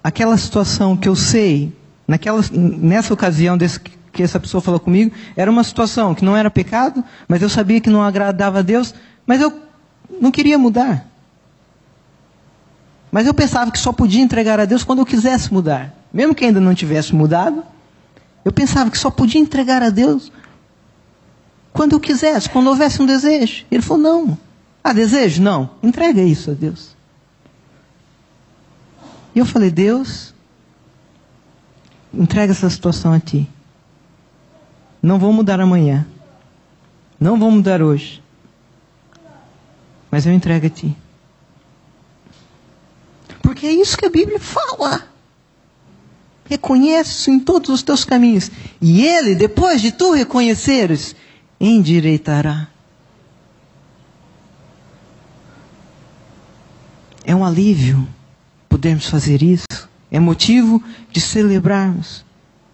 aquela 0.03 0.37
situação 0.37 0.95
que 0.95 1.09
eu 1.09 1.15
sei, 1.15 1.75
naquela, 2.07 2.39
nessa 2.51 3.11
ocasião 3.15 3.57
desse, 3.57 3.79
que 3.79 4.21
essa 4.21 4.39
pessoa 4.39 4.61
falou 4.61 4.79
comigo, 4.79 5.11
era 5.35 5.49
uma 5.49 5.63
situação 5.63 6.13
que 6.13 6.23
não 6.23 6.37
era 6.37 6.51
pecado, 6.51 7.03
mas 7.27 7.41
eu 7.41 7.49
sabia 7.49 7.81
que 7.81 7.89
não 7.89 8.03
agradava 8.03 8.59
a 8.59 8.61
Deus, 8.61 8.93
mas 9.25 9.41
eu 9.41 9.51
não 10.21 10.29
queria 10.29 10.59
mudar. 10.59 11.07
Mas 13.11 13.25
eu 13.25 13.33
pensava 13.33 13.71
que 13.71 13.79
só 13.79 13.91
podia 13.91 14.21
entregar 14.21 14.59
a 14.59 14.65
Deus 14.65 14.83
quando 14.83 14.99
eu 14.99 15.05
quisesse 15.05 15.51
mudar. 15.51 15.95
Mesmo 16.13 16.35
que 16.35 16.45
ainda 16.45 16.59
não 16.59 16.75
tivesse 16.75 17.15
mudado, 17.15 17.63
eu 18.43 18.51
pensava 18.51 18.89
que 18.91 18.97
só 18.97 19.09
podia 19.09 19.39
entregar 19.39 19.81
a 19.81 19.89
Deus 19.89 20.31
quando 21.71 21.93
eu 21.93 21.99
quisesse, 21.99 22.49
quando 22.49 22.67
houvesse 22.67 23.01
um 23.01 23.05
desejo. 23.05 23.65
Ele 23.71 23.81
falou: 23.81 24.03
não. 24.03 24.37
Ah, 24.83 24.93
desejo? 24.93 25.41
Não. 25.41 25.69
Entrega 25.81 26.21
isso 26.21 26.51
a 26.51 26.53
Deus. 26.53 26.95
E 29.33 29.39
eu 29.39 29.45
falei: 29.45 29.71
Deus, 29.71 30.33
entrega 32.13 32.51
essa 32.51 32.69
situação 32.69 33.13
a 33.13 33.19
Ti. 33.19 33.49
Não 35.01 35.19
vou 35.19 35.33
mudar 35.33 35.59
amanhã. 35.59 36.05
Não 37.19 37.39
vou 37.39 37.49
mudar 37.49 37.81
hoje 37.81 38.23
mas 40.13 40.27
eu 40.27 40.31
entrego 40.31 40.67
a 40.67 40.69
ti. 40.69 40.95
Porque 43.41 43.65
é 43.65 43.71
isso 43.71 43.97
que 43.97 44.05
a 44.05 44.11
Bíblia 44.11 44.39
fala. 44.39 45.07
Reconhece 46.45 47.31
em 47.31 47.39
todos 47.39 47.69
os 47.69 47.83
teus 47.83 48.03
caminhos. 48.03 48.51
E 48.81 49.05
Ele, 49.05 49.35
depois 49.35 49.81
de 49.81 49.91
tu 49.91 50.11
reconheceres, 50.11 51.15
endireitará. 51.59 52.67
É 57.25 57.33
um 57.33 57.45
alívio 57.45 58.07
podermos 58.67 59.07
fazer 59.07 59.41
isso. 59.41 59.89
É 60.11 60.19
motivo 60.19 60.83
de 61.11 61.21
celebrarmos. 61.21 62.25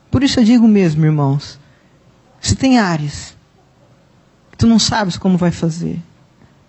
Por 0.09 0.24
isso 0.24 0.39
eu 0.39 0.43
digo 0.43 0.67
mesmo, 0.67 1.05
irmãos, 1.05 1.59
se 2.41 2.55
tem 2.55 2.80
áreas 2.80 3.36
que 4.51 4.57
tu 4.57 4.65
não 4.65 4.80
sabes 4.80 5.17
como 5.17 5.38
vai 5.38 5.51
fazer, 5.51 5.99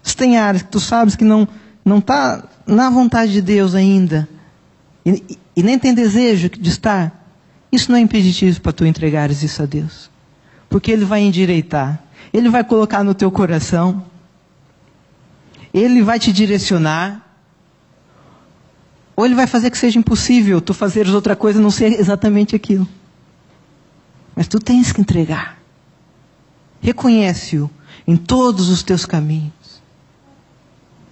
se 0.02 0.14
tem 0.14 0.36
áreas 0.36 0.62
que 0.62 0.68
tu 0.68 0.78
sabes 0.80 1.16
que 1.16 1.24
não 1.24 1.48
não 1.82 1.98
está 1.98 2.44
na 2.66 2.90
vontade 2.90 3.32
de 3.32 3.40
Deus 3.40 3.74
ainda, 3.74 4.28
e, 5.04 5.38
e 5.60 5.62
nem 5.62 5.78
tem 5.78 5.92
desejo 5.92 6.48
de 6.48 6.70
estar, 6.70 7.18
Isso 7.70 7.92
não 7.92 7.98
é 7.98 8.00
impeditivo 8.00 8.60
para 8.62 8.72
tu 8.72 8.84
entregares 8.86 9.42
isso 9.42 9.62
a 9.62 9.66
Deus. 9.66 10.10
Porque 10.70 10.90
Ele 10.90 11.04
vai 11.04 11.20
endireitar. 11.20 12.02
Ele 12.32 12.48
vai 12.48 12.64
colocar 12.64 13.04
no 13.04 13.14
teu 13.14 13.30
coração. 13.30 14.04
Ele 15.72 16.02
vai 16.02 16.18
te 16.18 16.32
direcionar. 16.32 17.24
Ou 19.14 19.24
Ele 19.24 19.34
vai 19.34 19.46
fazer 19.46 19.70
que 19.70 19.76
seja 19.76 19.98
impossível 19.98 20.62
tu 20.62 20.72
fazeres 20.72 21.12
outra 21.12 21.36
coisa 21.36 21.60
não 21.60 21.70
ser 21.70 21.92
exatamente 21.92 22.56
aquilo. 22.56 22.88
Mas 24.34 24.48
tu 24.48 24.58
tens 24.58 24.90
que 24.90 25.00
entregar. 25.02 25.58
Reconhece-o 26.80 27.70
em 28.06 28.16
todos 28.16 28.70
os 28.70 28.82
teus 28.82 29.04
caminhos. 29.04 29.52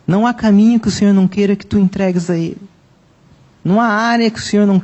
Não 0.07 0.27
há 0.27 0.33
caminho 0.33 0.81
que 0.81 0.89
o 0.89 0.91
Senhor 0.91 1.13
não 1.13 1.29
queira 1.29 1.55
que 1.55 1.67
tu 1.67 1.79
entregues 1.79 2.31
a 2.31 2.37
Ele. 2.37 2.68
Não 3.69 3.83
há 3.83 3.87
área 3.87 4.31
que 4.31 4.39
o 4.39 4.43
Senhor 4.43 4.67
não 4.67 4.83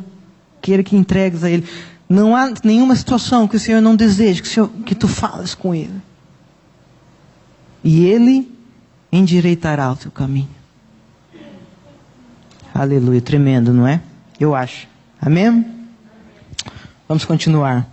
queira 0.61 0.82
que 0.82 0.95
entregues 0.95 1.43
a 1.43 1.51
Ele. 1.51 1.66
Não 2.07 2.37
há 2.37 2.53
nenhuma 2.62 2.95
situação 2.95 3.49
que 3.49 3.57
o 3.57 3.59
Senhor 3.59 3.80
não 3.80 3.97
deseje 3.97 4.43
que, 4.43 4.49
Senhor, 4.49 4.68
que 4.85 4.95
tu 4.95 5.09
fales 5.09 5.55
com 5.55 5.74
Ele. 5.74 6.03
E 7.82 8.05
Ele 8.05 8.47
endireitará 9.11 9.91
o 9.91 9.97
teu 9.97 10.11
caminho. 10.11 10.51
Aleluia, 12.74 13.22
tremendo, 13.22 13.72
não 13.72 13.89
é? 13.89 14.03
Eu 14.39 14.55
acho. 14.55 14.87
Amém? 15.18 15.64
Vamos 17.09 17.24
continuar. 17.24 17.89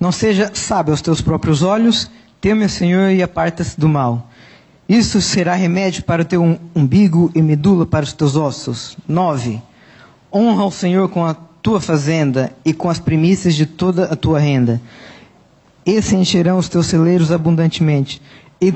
Não 0.00 0.10
seja 0.10 0.50
sábio 0.54 0.94
aos 0.94 1.02
teus 1.02 1.20
próprios 1.20 1.62
olhos, 1.62 2.10
teme 2.40 2.64
o 2.64 2.70
Senhor 2.70 3.10
e 3.10 3.22
aparta-se 3.22 3.78
do 3.78 3.86
mal. 3.86 4.30
Isso 4.88 5.20
será 5.20 5.54
remédio 5.54 6.02
para 6.04 6.22
o 6.22 6.24
teu 6.24 6.58
umbigo 6.74 7.30
e 7.34 7.42
medula 7.42 7.84
para 7.84 8.02
os 8.02 8.14
teus 8.14 8.34
ossos. 8.34 8.96
9. 9.06 9.60
Honra 10.32 10.64
o 10.64 10.70
Senhor 10.70 11.06
com 11.10 11.26
a 11.26 11.34
tua 11.34 11.82
fazenda 11.82 12.50
e 12.64 12.72
com 12.72 12.88
as 12.88 12.98
primícias 12.98 13.54
de 13.54 13.66
toda 13.66 14.04
a 14.04 14.16
tua 14.16 14.40
renda. 14.40 14.80
Esse 15.84 16.16
encherão 16.16 16.56
os 16.56 16.70
teus 16.70 16.86
celeiros 16.86 17.30
abundantemente, 17.30 18.22
e 18.58 18.72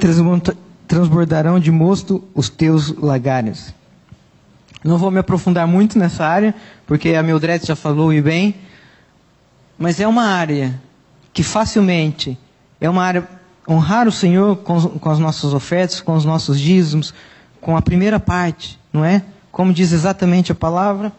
transbordarão 0.87 1.59
de 1.59 1.70
mosto 1.70 2.22
os 2.35 2.51
teus 2.51 2.95
lagares. 2.99 3.75
Não 4.85 4.99
vou 4.99 5.11
me 5.11 5.20
aprofundar 5.20 5.66
muito 5.66 5.99
nessa 5.99 6.27
área, 6.27 6.55
porque 6.87 7.14
a 7.14 7.22
Mildred 7.22 7.66
já 7.66 7.75
falou 7.75 8.12
e 8.12 8.20
bem, 8.20 8.55
mas 9.79 10.01
é 10.01 10.07
uma 10.07 10.25
área 10.25 10.79
que 11.35 11.43
facilmente 11.43 12.39
é 12.80 12.89
uma 12.89 13.03
área 13.03 13.28
honrar 13.68 14.07
o 14.07 14.12
Senhor 14.12 14.57
com, 14.59 14.80
com 14.80 15.11
as 15.11 15.18
nossas 15.18 15.53
ofertas, 15.53 16.01
com 16.01 16.14
os 16.14 16.24
nossos 16.24 16.61
dízimos, 16.61 17.12
com 17.61 17.76
a 17.76 17.82
primeira 17.82 18.20
parte, 18.20 18.78
não 18.93 19.05
é? 19.05 19.22
Como 19.51 19.72
diz 19.72 19.91
exatamente 19.93 20.53
a 20.53 20.55
palavra, 20.55 21.12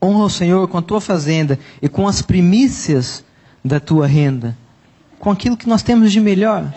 honra 0.00 0.24
o 0.24 0.30
Senhor 0.30 0.68
com 0.68 0.76
a 0.76 0.82
tua 0.82 1.00
fazenda 1.00 1.58
e 1.80 1.88
com 1.88 2.06
as 2.06 2.20
primícias 2.20 3.24
da 3.64 3.80
tua 3.80 4.06
renda, 4.06 4.56
com 5.18 5.30
aquilo 5.30 5.56
que 5.56 5.68
nós 5.68 5.82
temos 5.82 6.12
de 6.12 6.20
melhor. 6.20 6.72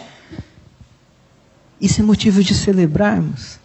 Isso 1.79 1.99
é 2.01 2.03
motivo 2.03 2.43
de 2.43 2.53
celebrarmos. 2.53 3.59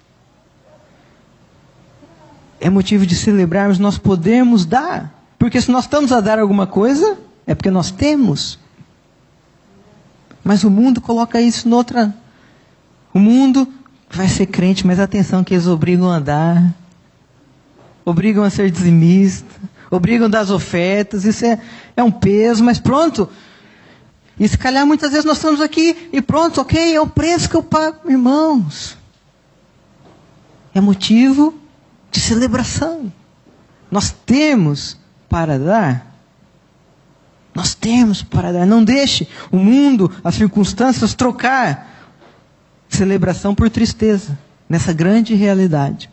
É 2.58 2.70
motivo 2.70 3.06
de 3.06 3.14
celebrarmos 3.14 3.78
nós 3.78 3.98
podemos 3.98 4.64
dar. 4.64 5.14
Porque 5.38 5.60
se 5.60 5.70
nós 5.70 5.84
estamos 5.84 6.10
a 6.10 6.20
dar 6.20 6.38
alguma 6.38 6.66
coisa, 6.66 7.18
é 7.46 7.54
porque 7.54 7.70
nós 7.70 7.90
temos. 7.90 8.58
Mas 10.42 10.64
o 10.64 10.70
mundo 10.70 11.00
coloca 11.00 11.40
isso 11.40 11.68
noutra. 11.68 12.14
O 13.12 13.18
mundo 13.18 13.68
vai 14.10 14.28
ser 14.28 14.46
crente, 14.46 14.86
mas 14.86 14.98
atenção 14.98 15.44
que 15.44 15.54
eles 15.54 15.66
obrigam 15.66 16.10
a 16.10 16.16
andar, 16.16 16.74
obrigam 18.04 18.44
a 18.44 18.50
ser 18.50 18.70
dizimista, 18.70 19.48
obrigam 19.90 20.26
a 20.26 20.30
dar 20.30 20.40
as 20.40 20.50
ofertas, 20.50 21.24
isso 21.24 21.44
é, 21.44 21.60
é 21.96 22.02
um 22.02 22.10
peso, 22.10 22.62
mas 22.62 22.78
pronto. 22.78 23.28
E 24.38 24.46
se 24.46 24.58
calhar 24.58 24.86
muitas 24.86 25.10
vezes 25.10 25.24
nós 25.24 25.38
estamos 25.38 25.60
aqui 25.60 26.10
e 26.12 26.20
pronto, 26.20 26.60
ok, 26.60 26.94
é 26.94 27.00
o 27.00 27.06
preço 27.06 27.48
que 27.48 27.56
eu 27.56 27.62
pago, 27.62 28.10
irmãos. 28.10 28.96
É 30.74 30.80
motivo 30.80 31.54
de 32.10 32.20
celebração. 32.20 33.10
Nós 33.90 34.14
temos 34.26 34.98
para 35.28 35.58
dar. 35.58 36.15
Nós 37.56 37.74
temos 37.74 38.22
para 38.22 38.52
dar. 38.52 38.66
Não 38.66 38.84
deixe 38.84 39.26
o 39.50 39.56
mundo, 39.56 40.12
as 40.22 40.34
circunstâncias 40.34 41.14
trocar 41.14 41.90
celebração 42.86 43.54
por 43.54 43.70
tristeza 43.70 44.38
nessa 44.68 44.92
grande 44.92 45.34
realidade. 45.34 46.10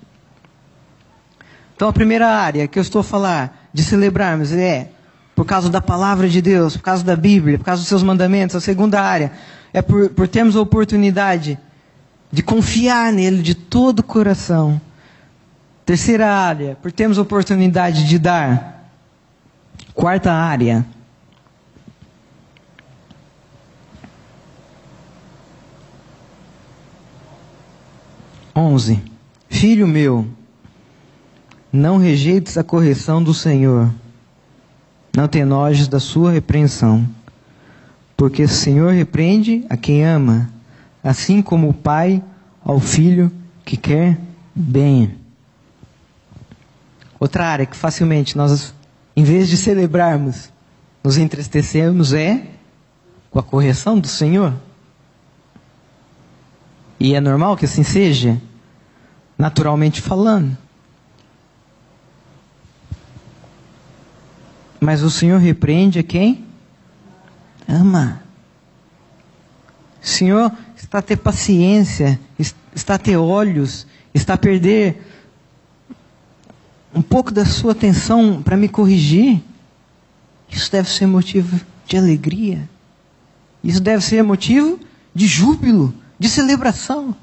Então 1.76 1.90
a 1.90 1.92
primeira 1.92 2.30
área 2.30 2.66
que 2.66 2.80
eu 2.80 2.82
estou 2.82 3.02
a 3.02 3.04
falar 3.04 3.68
de 3.74 3.84
celebrarmos 3.84 4.54
é 4.54 4.92
por 5.36 5.44
causa 5.46 5.70
da 5.70 5.82
palavra 5.82 6.30
de 6.30 6.42
Deus, 6.42 6.78
por 6.78 6.84
causa 6.84 7.04
da 7.04 7.16
Bíblia, 7.18 7.58
por 7.58 7.66
causa 7.66 7.82
dos 7.82 7.90
seus 7.90 8.04
mandamentos. 8.04 8.56
A 8.56 8.62
segunda 8.62 9.02
área 9.02 9.30
é 9.74 9.82
por, 9.82 10.12
por 10.12 10.30
termos 10.30 10.56
a 10.56 10.62
oportunidade 10.62 11.60
de 12.32 12.42
confiar 12.42 13.12
nele 13.12 13.42
de 13.42 13.54
todo 13.54 14.00
o 14.00 14.04
coração. 14.04 14.80
Terceira 15.86 16.34
área, 16.34 16.78
por 16.82 16.90
termos 16.90 17.18
a 17.18 17.22
oportunidade 17.22 18.08
de 18.08 18.18
dar. 18.18 18.88
Quarta 19.94 20.32
área, 20.32 20.86
11. 28.56 29.02
Filho 29.50 29.88
meu, 29.88 30.28
não 31.72 31.98
rejeites 31.98 32.58
a 32.58 32.64
correção 32.64 33.24
do 33.24 33.34
Senhor, 33.34 33.92
não 35.16 35.28
te 35.28 35.40
enojes 35.40 35.88
da 35.88 36.00
sua 36.00 36.32
repreensão, 36.32 37.08
porque 38.16 38.44
o 38.44 38.48
Senhor 38.48 38.94
repreende 38.94 39.66
a 39.70 39.78
quem 39.78 40.06
ama, 40.06 40.50
assim 41.04 41.42
como 41.42 41.70
o 41.70 41.74
pai 41.74 42.24
ao 42.64 42.80
filho 42.80 43.32
que 43.66 43.76
quer 43.76 44.20
bem. 44.54 45.16
Outra 47.20 47.48
área 47.48 47.66
que 47.66 47.76
facilmente 47.76 48.38
nós, 48.38 48.74
em 49.16 49.24
vez 49.24 49.48
de 49.48 49.58
celebrarmos, 49.58 50.52
nos 51.04 51.18
entristecemos 51.18 52.14
é 52.14 52.46
com 53.32 53.40
a 53.40 53.44
correção 53.44 54.00
do 54.00 54.08
Senhor. 54.08 54.54
E 57.04 57.16
é 57.16 57.20
normal 57.20 57.58
que 57.58 57.66
assim 57.66 57.84
seja, 57.84 58.42
naturalmente 59.38 60.02
falando. 60.02 60.58
Mas 64.80 65.04
o 65.04 65.12
Senhor 65.12 65.38
repreende 65.38 66.00
a 66.00 66.04
quem? 66.04 66.46
Ama. 67.68 68.24
O 70.02 70.08
Senhor 70.08 70.50
está 70.78 71.00
a 71.00 71.02
ter 71.02 71.18
paciência, 71.18 72.18
está 72.74 72.96
a 72.96 72.98
ter 72.98 73.18
olhos, 73.18 73.86
está 74.14 74.36
a 74.36 74.38
perder 74.38 75.06
um 76.96 77.02
pouco 77.02 77.34
da 77.34 77.44
sua 77.44 77.74
atenção 77.74 78.42
para 78.42 78.56
me 78.56 78.70
corrigir. 78.70 79.44
Isso 80.50 80.72
deve 80.72 80.90
ser 80.90 81.06
motivo 81.06 81.60
de 81.86 81.98
alegria. 81.98 82.70
Isso 83.62 83.82
deve 83.82 84.02
ser 84.02 84.24
motivo 84.24 84.80
de 85.14 85.28
júbilo 85.28 85.94
de 86.18 86.30
celebração. 86.30 87.16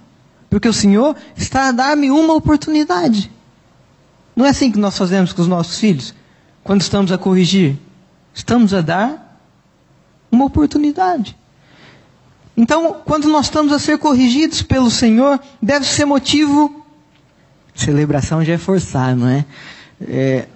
Porque 0.48 0.68
o 0.68 0.72
Senhor 0.72 1.16
está 1.36 1.68
a 1.68 1.72
dar-me 1.72 2.10
uma 2.10 2.34
oportunidade. 2.34 3.30
Não 4.34 4.44
é 4.44 4.48
assim 4.48 4.70
que 4.70 4.78
nós 4.78 4.96
fazemos 4.96 5.32
com 5.32 5.42
os 5.42 5.48
nossos 5.48 5.78
filhos? 5.78 6.14
Quando 6.64 6.80
estamos 6.80 7.12
a 7.12 7.18
corrigir, 7.18 7.76
estamos 8.34 8.74
a 8.74 8.80
dar 8.80 9.40
uma 10.30 10.44
oportunidade. 10.44 11.36
Então, 12.56 12.96
quando 13.04 13.28
nós 13.28 13.46
estamos 13.46 13.72
a 13.72 13.78
ser 13.78 13.98
corrigidos 13.98 14.62
pelo 14.62 14.90
Senhor, 14.90 15.40
deve 15.62 15.86
ser 15.86 16.04
motivo. 16.04 16.84
Celebração 17.74 18.44
já 18.44 18.54
é 18.54 18.58
forçar, 18.58 19.16
não 19.16 19.28
é? 19.28 19.44
é 20.02 20.48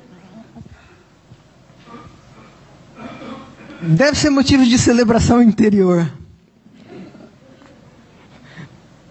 deve 3.80 4.16
ser 4.16 4.30
motivo 4.30 4.64
de 4.64 4.78
celebração 4.78 5.42
interior. 5.42 6.10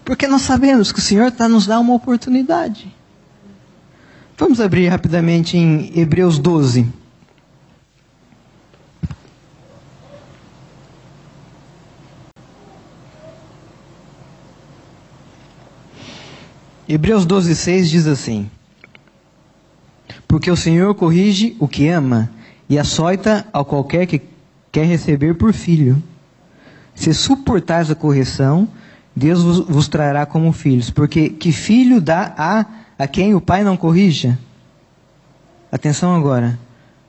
Porque 0.04 0.26
nós 0.26 0.42
sabemos 0.42 0.92
que 0.92 0.98
o 0.98 1.02
Senhor 1.02 1.28
está 1.28 1.48
nos 1.48 1.66
dando 1.66 1.82
uma 1.82 1.94
oportunidade. 1.94 2.94
Vamos 4.36 4.60
abrir 4.60 4.88
rapidamente 4.88 5.56
em 5.56 5.90
Hebreus 5.98 6.38
12. 6.38 6.86
Hebreus 16.86 17.24
12, 17.24 17.56
6 17.56 17.90
diz 17.90 18.06
assim: 18.06 18.50
Porque 20.28 20.50
o 20.50 20.56
Senhor 20.56 20.94
corrige 20.94 21.56
o 21.58 21.66
que 21.66 21.88
ama 21.88 22.30
e 22.68 22.78
açoita 22.78 23.46
ao 23.52 23.64
qualquer 23.64 24.06
que 24.06 24.20
quer 24.70 24.84
receber 24.84 25.34
por 25.34 25.54
filho. 25.54 26.02
Se 26.94 27.14
suportares 27.14 27.90
a 27.90 27.94
correção, 27.94 28.68
Deus 29.14 29.42
vos, 29.42 29.60
vos 29.60 29.88
trará 29.88 30.26
como 30.26 30.52
filhos, 30.52 30.90
porque 30.90 31.28
que 31.28 31.52
filho 31.52 32.00
dá 32.00 32.34
a, 32.36 32.66
a 32.98 33.06
quem 33.06 33.34
o 33.34 33.40
pai 33.40 33.62
não 33.62 33.76
corrija? 33.76 34.38
Atenção 35.70 36.14
agora. 36.14 36.58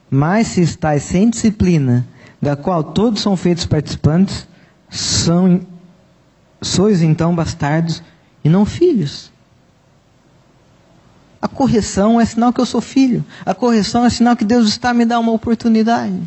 Mas 0.09 0.47
se 0.47 0.61
estáis 0.61 1.03
sem 1.03 1.29
disciplina, 1.29 2.05
da 2.41 2.55
qual 2.55 2.83
todos 2.83 3.21
são 3.21 3.35
feitos 3.35 3.65
participantes, 3.65 4.47
são, 4.89 5.61
sois 6.61 7.01
então 7.01 7.35
bastardos 7.35 8.03
e 8.43 8.49
não 8.49 8.65
filhos. 8.65 9.31
A 11.41 11.47
correção 11.47 12.19
é 12.19 12.25
sinal 12.25 12.53
que 12.53 12.61
eu 12.61 12.65
sou 12.65 12.81
filho. 12.81 13.23
A 13.45 13.53
correção 13.53 14.05
é 14.05 14.09
sinal 14.09 14.35
que 14.35 14.45
Deus 14.45 14.67
está 14.67 14.93
me 14.93 15.05
dando 15.05 15.21
uma 15.21 15.31
oportunidade. 15.31 16.19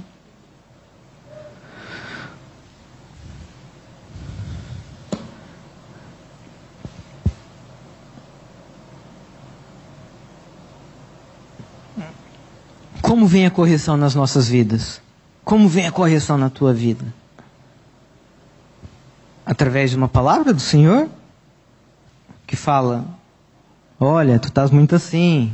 Como 13.18 13.26
vem 13.26 13.46
a 13.46 13.50
correção 13.50 13.96
nas 13.96 14.14
nossas 14.14 14.46
vidas? 14.46 15.00
Como 15.44 15.68
vem 15.68 15.88
a 15.88 15.90
correção 15.90 16.38
na 16.38 16.48
tua 16.48 16.72
vida? 16.72 17.04
Através 19.44 19.90
de 19.90 19.96
uma 19.96 20.08
palavra 20.08 20.54
do 20.54 20.60
Senhor 20.60 21.08
que 22.46 22.54
fala: 22.54 23.04
Olha, 23.98 24.38
tu 24.38 24.46
estás 24.46 24.70
muito 24.70 24.94
assim, 24.94 25.52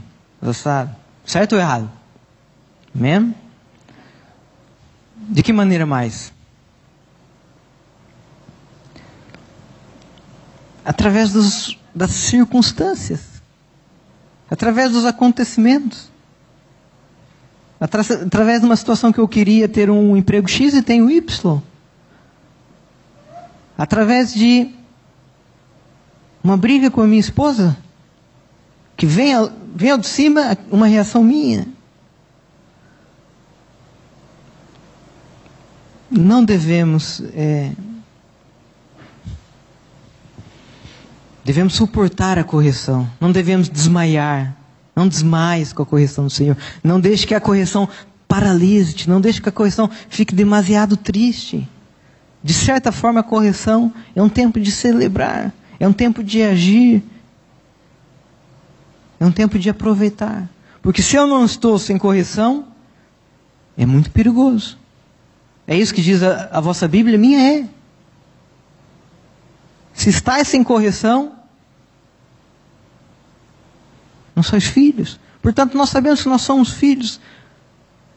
sabe? 0.53 0.95
Certo 1.25 1.55
ou 1.55 1.59
errado? 1.59 1.91
Amém? 2.95 3.35
De 5.17 5.43
que 5.43 5.51
maneira 5.51 5.87
mais? 5.87 6.35
Através 10.85 11.33
dos, 11.33 11.79
das 11.95 12.11
circunstâncias, 12.11 13.43
através 14.51 14.93
dos 14.93 15.07
acontecimentos, 15.07 16.13
através 17.85 18.61
de 18.61 18.67
uma 18.67 18.77
situação 18.77 19.13
que 19.13 19.19
eu 19.19 19.29
queria 19.29 19.69
ter 19.69 19.91
um 19.91 20.17
emprego 20.17 20.49
X 20.49 20.75
e 20.75 20.83
tenho 20.83 21.11
Y, 21.11 21.63
através 23.77 24.33
de 24.33 24.71
uma 26.43 26.57
briga 26.57 26.91
com 26.91 27.03
a 27.03 27.07
minha 27.07 27.21
esposa, 27.21 27.77
que 28.97 29.07
venha, 29.07 29.51
venha 29.75 29.99
de 29.99 30.07
cima 30.07 30.57
uma 30.71 30.87
reação 30.87 31.23
minha. 31.23 31.67
Não 36.11 36.45
devemos. 36.45 37.21
É, 37.35 37.73
devemos 41.45 41.75
suportar 41.75 42.39
a 42.39 42.45
correção. 42.45 43.11
Não 43.21 43.33
devemos 43.33 43.69
desmaiar. 43.69 44.55
Não 44.95 45.09
desmaies 45.09 45.73
com 45.73 45.83
a 45.83 45.87
correção 45.87 46.25
do 46.25 46.31
Senhor. 46.31 46.57
Não 46.83 47.01
deixe 47.01 47.27
que 47.27 47.35
a 47.35 47.41
correção 47.41 47.89
paralise-te. 48.29 49.09
Não 49.09 49.21
deixe 49.21 49.41
que 49.41 49.49
a 49.49 49.53
correção 49.53 49.91
fique 50.09 50.35
demasiado 50.35 50.97
triste. 50.97 51.69
De 52.43 52.53
certa 52.53 52.93
forma, 52.93 53.21
a 53.21 53.25
correção 53.25 53.93
é 54.15 54.23
um 54.23 54.29
tempo 54.29 54.61
de 54.61 54.71
celebrar. 54.71 55.53
É 55.81 55.89
um 55.89 55.93
tempo 55.93 56.23
de 56.23 56.43
agir 56.43 57.03
é 59.25 59.27
um 59.27 59.33
tempo 59.33 59.59
de 59.59 59.71
aproveitar. 59.71 60.49
Porque 60.83 61.01
se 61.01 61.17
eu 61.17 61.27
não 61.27 61.45
estou 61.45 61.79
sem 61.79 61.97
correção, 61.97 62.67
é 63.77 63.87
muito 63.87 64.11
perigoso. 64.11 64.79
É 65.67 65.77
isso 65.77 65.95
que 65.95 66.03
diz 66.03 66.23
a, 66.23 66.51
a 66.53 66.61
vossa 66.61 66.87
Bíblia? 66.87 67.19
Minha 67.19 67.41
é. 67.41 67.69
Se 69.95 70.11
estás 70.11 70.49
sem 70.49 70.63
correção, 70.63 71.33
não 74.35 74.43
sois 74.43 74.65
filhos. 74.65 75.19
Portanto, 75.43 75.77
nós 75.77 75.91
sabemos 75.91 76.23
que 76.23 76.29
nós 76.29 76.43
somos 76.43 76.71
filhos. 76.71 77.21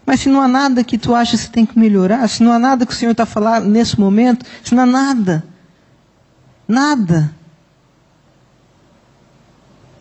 Mas 0.06 0.22
se 0.22 0.30
não 0.30 0.42
há 0.42 0.48
nada 0.48 0.84
que 0.84 0.98
tu 0.98 1.14
achas 1.14 1.46
que 1.46 1.52
tem 1.52 1.66
que 1.66 1.78
melhorar, 1.78 2.28
se 2.28 2.42
não 2.42 2.52
há 2.52 2.60
nada 2.60 2.86
que 2.86 2.94
o 2.94 2.96
Senhor 2.96 3.12
está 3.12 3.26
falando 3.26 3.68
nesse 3.68 4.00
momento, 4.00 4.46
se 4.64 4.74
não 4.74 4.84
há 4.84 4.86
nada, 4.86 5.44
nada, 6.68 7.36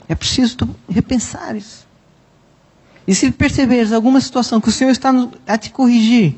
é 0.08 0.14
preciso 0.14 0.56
repensar 0.88 1.56
isso. 1.56 1.86
E 3.06 3.14
se 3.14 3.30
perceberes 3.30 3.92
alguma 3.92 4.20
situação 4.20 4.60
que 4.60 4.68
o 4.68 4.72
Senhor 4.72 4.90
está 4.90 5.12
a 5.46 5.58
te 5.58 5.70
corrigir, 5.70 6.36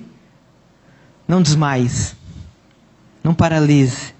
não 1.27 1.43
desmaies. 1.43 2.17
Não 3.23 3.35
paralise. 3.35 4.15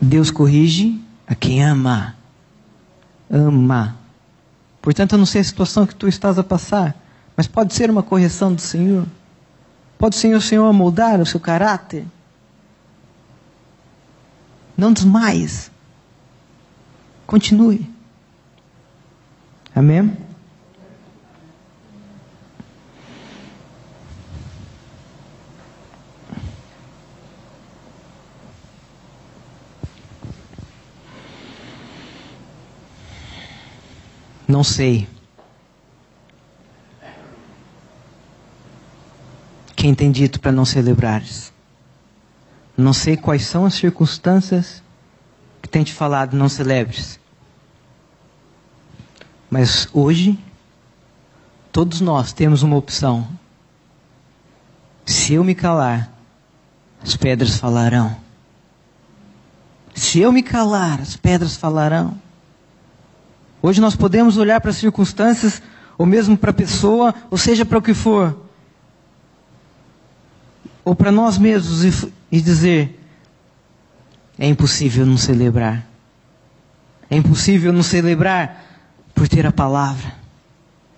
Deus 0.00 0.30
corrige 0.30 1.01
a 1.32 1.34
quem 1.34 1.64
ama. 1.64 2.14
Ama. 3.30 3.96
Portanto, 4.82 5.12
eu 5.12 5.18
não 5.18 5.24
sei 5.24 5.40
a 5.40 5.44
situação 5.44 5.86
que 5.86 5.94
tu 5.94 6.06
estás 6.06 6.38
a 6.38 6.44
passar, 6.44 6.94
mas 7.34 7.46
pode 7.46 7.72
ser 7.72 7.90
uma 7.90 8.02
correção 8.02 8.54
do 8.54 8.60
Senhor. 8.60 9.06
Pode 9.96 10.16
ser 10.16 10.36
o 10.36 10.40
Senhor 10.42 10.70
moldar 10.74 11.20
o 11.20 11.26
seu 11.26 11.40
caráter. 11.40 12.04
Não 14.76 14.92
desmaies. 14.92 15.70
Continue. 17.26 17.90
Amém? 19.74 20.14
Não 34.52 34.62
sei. 34.62 35.08
Quem 39.74 39.94
tem 39.94 40.12
dito 40.12 40.38
para 40.40 40.52
não 40.52 40.66
celebrares? 40.66 41.50
Não 42.76 42.92
sei 42.92 43.16
quais 43.16 43.46
são 43.46 43.64
as 43.64 43.72
circunstâncias 43.72 44.82
que 45.62 45.70
tem 45.70 45.82
te 45.82 45.94
falado 45.94 46.36
não 46.36 46.50
celebres. 46.50 47.18
Mas 49.48 49.88
hoje, 49.90 50.38
todos 51.72 52.02
nós 52.02 52.34
temos 52.34 52.62
uma 52.62 52.76
opção. 52.76 53.26
Se 55.06 55.32
eu 55.32 55.42
me 55.42 55.54
calar, 55.54 56.12
as 57.02 57.16
pedras 57.16 57.56
falarão. 57.56 58.14
Se 59.94 60.20
eu 60.20 60.30
me 60.30 60.42
calar, 60.42 61.00
as 61.00 61.16
pedras 61.16 61.56
falarão. 61.56 62.20
Hoje 63.62 63.80
nós 63.80 63.94
podemos 63.94 64.36
olhar 64.36 64.60
para 64.60 64.70
as 64.70 64.76
circunstâncias, 64.76 65.62
ou 65.96 66.04
mesmo 66.04 66.36
para 66.36 66.50
a 66.50 66.54
pessoa, 66.54 67.14
ou 67.30 67.38
seja, 67.38 67.64
para 67.64 67.78
o 67.78 67.82
que 67.82 67.94
for, 67.94 68.36
ou 70.84 70.96
para 70.96 71.12
nós 71.12 71.38
mesmos 71.38 71.84
e, 71.84 72.12
e 72.32 72.40
dizer: 72.40 72.98
é 74.36 74.48
impossível 74.48 75.06
não 75.06 75.16
celebrar. 75.16 75.86
É 77.08 77.16
impossível 77.16 77.72
não 77.72 77.82
celebrar 77.82 78.64
por 79.14 79.28
ter 79.28 79.46
a 79.46 79.52
palavra. 79.52 80.12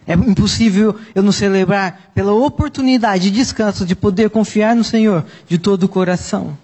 É 0.06 0.14
impossível 0.14 0.98
eu 1.14 1.22
não 1.22 1.32
celebrar 1.32 2.12
pela 2.14 2.32
oportunidade 2.32 3.24
de 3.24 3.30
descanso, 3.30 3.84
de 3.84 3.96
poder 3.96 4.30
confiar 4.30 4.76
no 4.76 4.84
Senhor 4.84 5.24
de 5.48 5.58
todo 5.58 5.84
o 5.84 5.88
coração. 5.88 6.56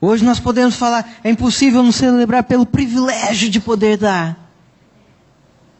Hoje 0.00 0.24
nós 0.24 0.38
podemos 0.38 0.76
falar, 0.76 1.08
é 1.24 1.30
impossível 1.30 1.82
não 1.82 1.90
celebrar 1.90 2.44
pelo 2.44 2.66
privilégio 2.66 3.48
de 3.48 3.58
poder 3.58 3.96
dar. 3.96 4.47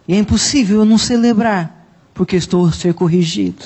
E 0.09 0.15
é 0.15 0.19
impossível 0.19 0.79
eu 0.79 0.85
não 0.87 0.97
celebrar 0.97 1.87
porque 2.15 2.35
estou 2.35 2.67
a 2.67 2.73
ser 2.73 2.95
corrigido. 2.95 3.63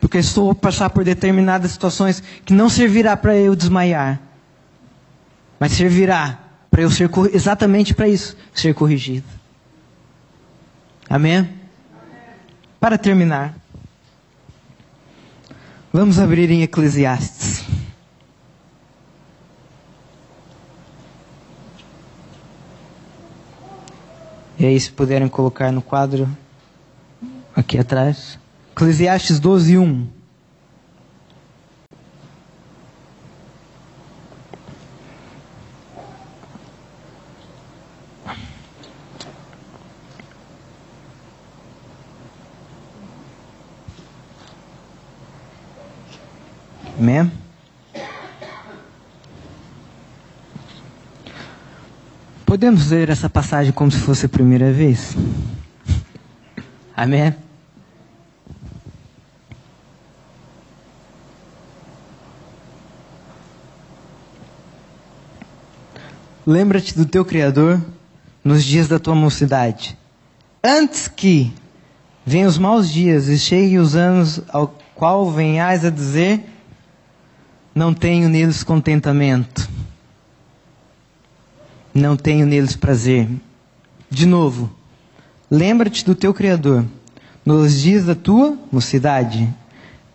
Porque 0.00 0.18
estou 0.18 0.52
a 0.52 0.54
passar 0.54 0.88
por 0.90 1.02
determinadas 1.02 1.72
situações 1.72 2.22
que 2.44 2.54
não 2.54 2.70
servirá 2.70 3.16
para 3.16 3.36
eu 3.36 3.56
desmaiar, 3.56 4.20
mas 5.58 5.72
servirá 5.72 6.38
para 6.70 6.82
eu 6.82 6.90
ser 6.90 7.10
exatamente 7.32 7.94
para 7.94 8.08
isso, 8.08 8.36
ser 8.52 8.74
corrigido. 8.74 9.26
Amém? 11.08 11.48
Para 12.78 12.98
terminar, 12.98 13.54
vamos 15.92 16.18
abrir 16.18 16.50
em 16.50 16.62
Eclesiastes. 16.62 17.63
E 24.64 24.66
aí, 24.66 24.80
se 24.80 24.90
puderem 24.90 25.28
colocar 25.28 25.70
no 25.70 25.82
quadro 25.82 26.26
aqui 27.54 27.78
atrás. 27.78 28.38
Eclesiastes 28.72 29.38
12, 29.38 29.76
1. 29.76 30.06
Amém? 46.98 47.43
Podemos 52.54 52.88
ler 52.88 53.10
essa 53.10 53.28
passagem 53.28 53.72
como 53.72 53.90
se 53.90 53.98
fosse 53.98 54.26
a 54.26 54.28
primeira 54.28 54.70
vez? 54.70 55.16
Amém? 56.96 57.34
Lembra-te 66.46 66.96
do 66.96 67.04
teu 67.04 67.24
Criador 67.24 67.84
nos 68.44 68.62
dias 68.62 68.86
da 68.86 69.00
tua 69.00 69.16
mocidade, 69.16 69.98
antes 70.62 71.08
que 71.08 71.52
venham 72.24 72.48
os 72.48 72.56
maus 72.56 72.88
dias 72.88 73.26
e 73.26 73.36
cheguem 73.36 73.80
os 73.80 73.96
anos 73.96 74.40
ao 74.48 74.78
qual 74.94 75.28
venhais 75.28 75.84
a 75.84 75.90
dizer: 75.90 76.48
Não 77.74 77.92
tenho 77.92 78.28
neles 78.28 78.62
contentamento, 78.62 79.63
não 81.94 82.16
tenho 82.16 82.44
neles 82.44 82.74
prazer. 82.74 83.28
De 84.10 84.26
novo, 84.26 84.70
lembra-te 85.50 86.04
do 86.04 86.14
teu 86.14 86.34
Criador 86.34 86.84
nos 87.44 87.80
dias 87.80 88.04
da 88.04 88.14
tua 88.14 88.58
mocidade, 88.72 89.48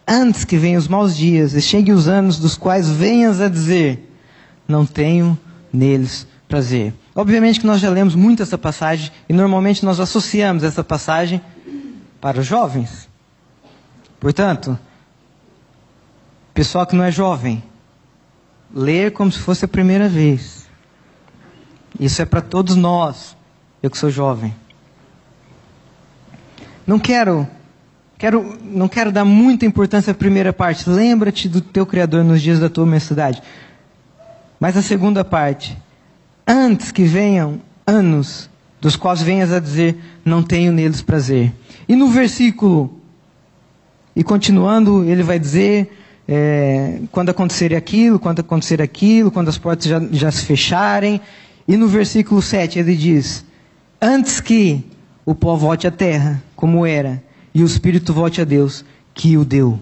antes 0.07 0.43
que 0.43 0.57
venham 0.57 0.79
os 0.79 0.87
maus 0.87 1.15
dias 1.15 1.53
e 1.53 1.61
cheguem 1.61 1.93
os 1.93 2.07
anos 2.07 2.37
dos 2.37 2.57
quais 2.57 2.89
venhas 2.89 3.39
a 3.39 3.47
dizer: 3.47 4.11
Não 4.67 4.85
tenho 4.85 5.37
neles 5.71 6.27
prazer. 6.47 6.93
Obviamente 7.15 7.59
que 7.59 7.67
nós 7.67 7.79
já 7.79 7.89
lemos 7.89 8.15
muito 8.15 8.41
essa 8.41 8.57
passagem 8.57 9.11
e 9.27 9.33
normalmente 9.33 9.85
nós 9.85 9.99
associamos 9.99 10.63
essa 10.63 10.83
passagem 10.83 11.41
para 12.19 12.39
os 12.39 12.45
jovens. 12.45 13.07
Portanto, 14.19 14.77
pessoal 16.53 16.85
que 16.85 16.95
não 16.95 17.03
é 17.03 17.11
jovem, 17.11 17.63
ler 18.73 19.11
como 19.11 19.31
se 19.31 19.39
fosse 19.39 19.63
a 19.65 19.67
primeira 19.67 20.09
vez. 20.09 20.58
Isso 21.99 22.21
é 22.21 22.25
para 22.25 22.41
todos 22.41 22.75
nós, 22.75 23.35
eu 23.83 23.89
que 23.89 23.97
sou 23.97 24.09
jovem. 24.09 24.55
Não 26.87 26.97
quero, 26.97 27.47
quero, 28.17 28.57
não 28.63 28.87
quero 28.87 29.11
dar 29.11 29.25
muita 29.25 29.65
importância 29.65 30.11
à 30.11 30.15
primeira 30.15 30.53
parte. 30.53 30.89
Lembra-te 30.89 31.49
do 31.49 31.61
teu 31.61 31.85
Criador 31.85 32.23
nos 32.23 32.41
dias 32.41 32.59
da 32.59 32.69
tua 32.69 32.85
mocidade. 32.85 33.43
Mas 34.59 34.75
a 34.75 34.81
segunda 34.81 35.23
parte, 35.23 35.77
antes 36.47 36.91
que 36.91 37.03
venham 37.03 37.61
anos 37.85 38.49
dos 38.81 38.95
quais 38.95 39.21
venhas 39.21 39.51
a 39.51 39.59
dizer, 39.59 39.97
não 40.23 40.41
tenho 40.41 40.71
neles 40.71 41.01
prazer. 41.01 41.53
E 41.87 41.95
no 41.95 42.07
versículo, 42.07 42.99
e 44.15 44.23
continuando, 44.23 45.03
ele 45.03 45.21
vai 45.21 45.37
dizer, 45.37 45.97
é, 46.27 46.99
quando 47.11 47.29
acontecer 47.29 47.75
aquilo, 47.75 48.19
quando 48.19 48.39
acontecer 48.39 48.81
aquilo, 48.81 49.31
quando 49.31 49.49
as 49.49 49.57
portas 49.57 49.85
já, 49.85 49.99
já 50.11 50.31
se 50.31 50.45
fecharem. 50.45 51.19
E 51.69 51.77
no 51.77 51.87
versículo 51.87 52.41
7 52.41 52.79
ele 52.79 52.95
diz, 52.95 53.45
antes 54.01 54.39
que 54.39 54.83
o 55.23 55.35
pó 55.35 55.55
volte 55.55 55.85
à 55.85 55.91
terra, 55.91 56.41
como 56.55 56.83
era, 56.83 57.23
e 57.53 57.61
o 57.61 57.65
Espírito 57.67 58.11
volte 58.11 58.41
a 58.41 58.43
Deus, 58.43 58.83
que 59.13 59.37
o 59.37 59.45
deu. 59.45 59.79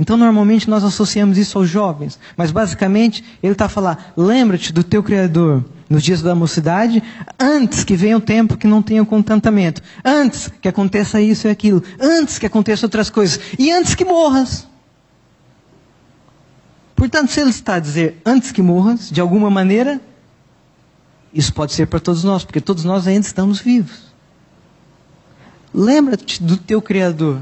Então, 0.00 0.16
normalmente 0.16 0.70
nós 0.70 0.82
associamos 0.82 1.36
isso 1.36 1.58
aos 1.58 1.68
jovens, 1.68 2.18
mas 2.34 2.50
basicamente 2.50 3.22
ele 3.42 3.52
está 3.52 3.68
falar: 3.68 4.14
lembra-te 4.16 4.72
do 4.72 4.82
teu 4.82 5.02
Criador 5.02 5.62
nos 5.86 6.02
dias 6.02 6.22
da 6.22 6.34
mocidade, 6.34 7.02
antes 7.38 7.84
que 7.84 7.94
venha 7.94 8.16
o 8.16 8.20
tempo 8.20 8.56
que 8.56 8.66
não 8.66 8.80
tenha 8.80 9.04
contentamento, 9.04 9.82
antes 10.02 10.50
que 10.62 10.66
aconteça 10.66 11.20
isso 11.20 11.46
e 11.46 11.50
aquilo, 11.50 11.82
antes 12.00 12.38
que 12.38 12.46
aconteça 12.46 12.86
outras 12.86 13.10
coisas, 13.10 13.38
e 13.58 13.70
antes 13.70 13.94
que 13.94 14.06
morras. 14.06 14.66
Portanto, 16.96 17.30
se 17.30 17.38
ele 17.38 17.50
está 17.50 17.74
a 17.74 17.80
dizer 17.80 18.22
antes 18.24 18.50
que 18.50 18.62
morras, 18.62 19.10
de 19.10 19.20
alguma 19.20 19.50
maneira, 19.50 20.00
isso 21.32 21.52
pode 21.52 21.72
ser 21.72 21.86
para 21.86 22.00
todos 22.00 22.24
nós, 22.24 22.44
porque 22.44 22.60
todos 22.60 22.84
nós 22.84 23.06
ainda 23.06 23.26
estamos 23.26 23.60
vivos. 23.60 24.12
Lembra-te 25.72 26.42
do 26.42 26.56
teu 26.56 26.82
Criador 26.82 27.40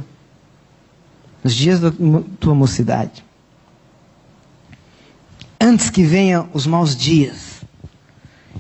nos 1.43 1.55
dias 1.55 1.81
da 1.81 1.91
tua 2.39 2.55
mocidade. 2.55 3.25
Antes 5.61 5.91
que 5.91 6.05
venham 6.05 6.49
os 6.55 6.67
maus 6.67 6.95
dias 6.95 7.63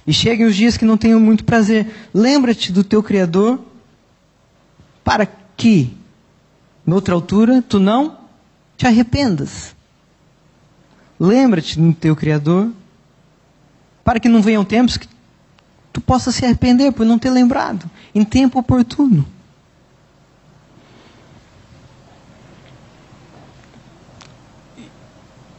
e 0.07 0.12
cheguem 0.12 0.47
os 0.47 0.57
dias 0.57 0.76
que 0.76 0.85
não 0.85 0.97
tenham 0.97 1.20
muito 1.20 1.45
prazer, 1.45 1.87
lembra-te 2.12 2.72
do 2.72 2.83
teu 2.83 3.03
Criador 3.03 3.61
para 5.05 5.26
que, 5.57 5.97
noutra 6.85 7.14
altura, 7.14 7.62
tu 7.62 7.78
não 7.78 8.18
te 8.76 8.87
arrependas. 8.87 9.74
Lembra-te 11.18 11.78
do 11.78 11.93
teu 11.95 12.16
Criador 12.16 12.72
para 14.03 14.18
que 14.18 14.28
não 14.28 14.43
venham 14.43 14.64
tempos 14.64 14.97
que 14.97 15.07
tu 15.93 16.01
possa 16.01 16.30
se 16.30 16.45
arrepender 16.45 16.93
por 16.93 17.05
não 17.05 17.18
ter 17.18 17.30
lembrado 17.30 17.91
em 18.14 18.24
tempo 18.24 18.59
oportuno. 18.59 19.26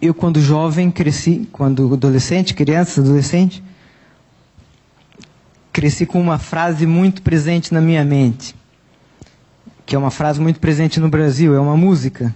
eu 0.01 0.15
quando 0.15 0.41
jovem 0.41 0.89
cresci, 0.89 1.47
quando 1.51 1.93
adolescente, 1.93 2.55
criança, 2.55 2.99
adolescente, 2.99 3.63
cresci 5.71 6.05
com 6.05 6.19
uma 6.19 6.39
frase 6.39 6.88
muito 6.88 7.21
presente 7.21 7.71
na 7.71 7.79
minha 7.79 8.03
mente, 8.03 8.55
que 9.86 9.95
é 9.95 9.99
uma 9.99 10.09
frase 10.09 10.41
muito 10.41 10.59
presente 10.59 10.99
no 10.99 11.07
Brasil, 11.07 11.53
é 11.53 11.59
uma 11.59 11.77
música. 11.77 12.36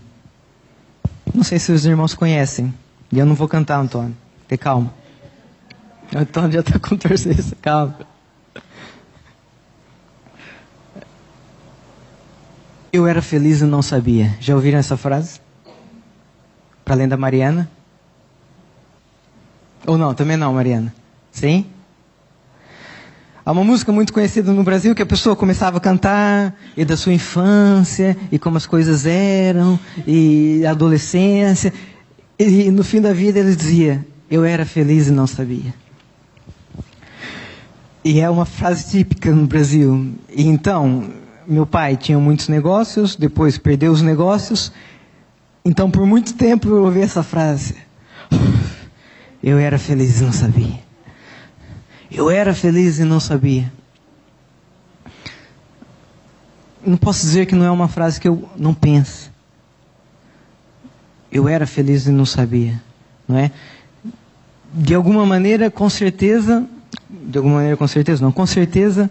Não 1.33 1.43
sei 1.43 1.57
se 1.57 1.71
os 1.71 1.85
irmãos 1.85 2.13
conhecem, 2.13 2.71
e 3.11 3.17
eu 3.17 3.25
não 3.25 3.33
vou 3.33 3.47
cantar, 3.47 3.79
Antônio. 3.79 4.15
Tem 4.47 4.57
calma. 4.57 4.93
O 6.13 6.17
Antônio 6.17 6.51
já 6.51 6.59
está 6.59 6.79
com 6.79 6.95
torcida, 6.97 7.43
calma. 7.61 7.99
Eu 12.91 13.05
era 13.05 13.21
feliz 13.21 13.61
e 13.61 13.65
não 13.65 13.81
sabia. 13.81 14.35
Já 14.39 14.55
ouviram 14.55 14.79
essa 14.79 14.95
frase? 14.95 15.41
Para 16.83 16.95
além 16.95 17.07
da 17.07 17.17
Mariana? 17.17 17.69
Ou 19.85 19.97
não, 19.97 20.13
também 20.13 20.37
não, 20.37 20.53
Mariana? 20.53 20.93
Sim? 21.31 21.65
Há 23.45 23.51
uma 23.51 23.63
música 23.63 23.91
muito 23.91 24.11
conhecida 24.11 24.51
no 24.51 24.63
Brasil 24.63 24.95
que 24.95 25.03
a 25.03 25.05
pessoa 25.05 25.35
começava 25.35 25.77
a 25.77 25.79
cantar 25.79 26.55
e 26.75 26.83
da 26.83 26.97
sua 26.97 27.13
infância 27.13 28.17
e 28.31 28.39
como 28.39 28.57
as 28.57 28.65
coisas 28.65 29.05
eram 29.05 29.79
e 30.07 30.65
adolescência 30.65 31.71
e 32.39 32.71
no 32.71 32.83
fim 32.83 32.99
da 32.99 33.13
vida 33.13 33.37
ele 33.37 33.55
dizia: 33.55 34.03
eu 34.31 34.43
era 34.43 34.65
feliz 34.65 35.07
e 35.07 35.11
não 35.11 35.27
sabia. 35.27 35.73
E 38.05 38.21
é 38.21 38.29
uma 38.29 38.45
frase 38.45 38.89
típica 38.89 39.31
no 39.31 39.45
Brasil. 39.45 40.13
E 40.29 40.45
então, 40.47 41.09
meu 41.45 41.65
pai 41.65 41.97
tinha 41.97 42.17
muitos 42.17 42.47
negócios, 42.47 43.17
depois 43.17 43.57
perdeu 43.57 43.91
os 43.91 44.01
negócios 44.01 44.71
então, 45.65 45.89
por 45.89 46.05
muito 46.05 46.35
tempo 46.35 46.69
eu 46.69 46.83
ouvi 46.83 47.01
essa 47.01 47.23
frase. 47.23 47.75
Eu 49.41 49.57
era 49.57 49.79
feliz 49.79 50.21
e 50.21 50.23
não 50.23 50.31
sabia. 50.31 50.79
Eu 52.11 52.29
era 52.29 52.53
feliz 52.53 52.99
e 52.99 53.03
não 53.03 53.19
sabia. 53.19 53.73
Não 56.85 56.95
posso 56.95 57.21
dizer 57.21 57.47
que 57.47 57.55
não 57.55 57.65
é 57.65 57.71
uma 57.71 57.87
frase 57.87 58.21
que 58.21 58.27
eu 58.27 58.47
não 58.55 58.75
penso. 58.75 59.31
Eu 61.31 61.49
era 61.49 61.65
feliz 61.65 62.05
e 62.05 62.11
não 62.11 62.27
sabia, 62.27 62.79
não 63.27 63.35
é? 63.35 63.51
De 64.71 64.93
alguma 64.93 65.25
maneira, 65.25 65.71
com 65.71 65.89
certeza, 65.89 66.63
de 67.25 67.37
alguma 67.37 67.55
maneira, 67.55 67.77
com 67.77 67.87
certeza, 67.87 68.23
não, 68.23 68.31
com 68.31 68.45
certeza, 68.45 69.09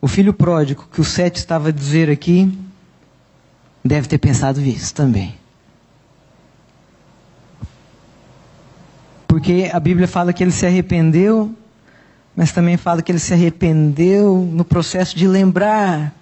o 0.00 0.08
filho 0.08 0.34
pródigo 0.34 0.86
que 0.92 1.00
o 1.00 1.04
Sete 1.04 1.36
estava 1.36 1.68
a 1.68 1.72
dizer 1.72 2.10
aqui, 2.10 2.52
deve 3.84 4.08
ter 4.08 4.18
pensado 4.18 4.60
isso 4.60 4.94
também. 4.94 5.34
Porque 9.26 9.70
a 9.72 9.80
Bíblia 9.80 10.06
fala 10.06 10.32
que 10.32 10.42
ele 10.44 10.50
se 10.50 10.66
arrependeu, 10.66 11.54
mas 12.36 12.52
também 12.52 12.76
fala 12.76 13.00
que 13.00 13.10
ele 13.10 13.18
se 13.18 13.32
arrependeu 13.32 14.36
no 14.52 14.64
processo 14.64 15.16
de 15.16 15.26
lembrar 15.26 16.14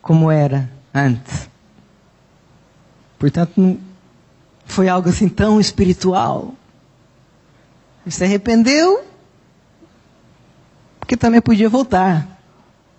como 0.00 0.30
era 0.30 0.70
antes. 0.94 1.48
Portanto, 3.18 3.52
não 3.56 3.78
foi 4.64 4.88
algo 4.88 5.08
assim 5.08 5.28
tão 5.28 5.60
espiritual. 5.60 6.54
Ele 8.04 8.14
se 8.14 8.24
arrependeu, 8.24 9.04
porque 11.10 11.16
também 11.16 11.40
podia 11.40 11.68
voltar. 11.68 12.40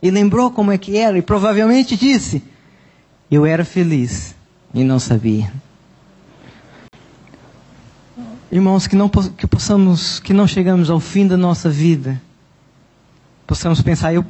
E 0.01 0.11
lembrou 0.11 0.51
como 0.51 0.69
é 0.69 0.77
que 0.77 0.97
era, 0.97 1.17
e 1.17 1.21
provavelmente 1.21 1.95
disse: 1.95 2.43
eu 3.31 3.45
era 3.45 3.63
feliz 3.63 4.35
e 4.73 4.83
não 4.83 4.99
sabia. 4.99 5.49
Irmãos, 8.51 8.85
que 8.85 8.97
não 8.97 9.07
que 9.07 9.47
possamos, 9.47 10.19
que 10.19 10.33
não 10.33 10.45
chegamos 10.45 10.89
ao 10.89 10.99
fim 10.99 11.25
da 11.25 11.37
nossa 11.37 11.69
vida, 11.69 12.21
possamos 13.47 13.81
pensar, 13.81 14.13
eu, 14.13 14.25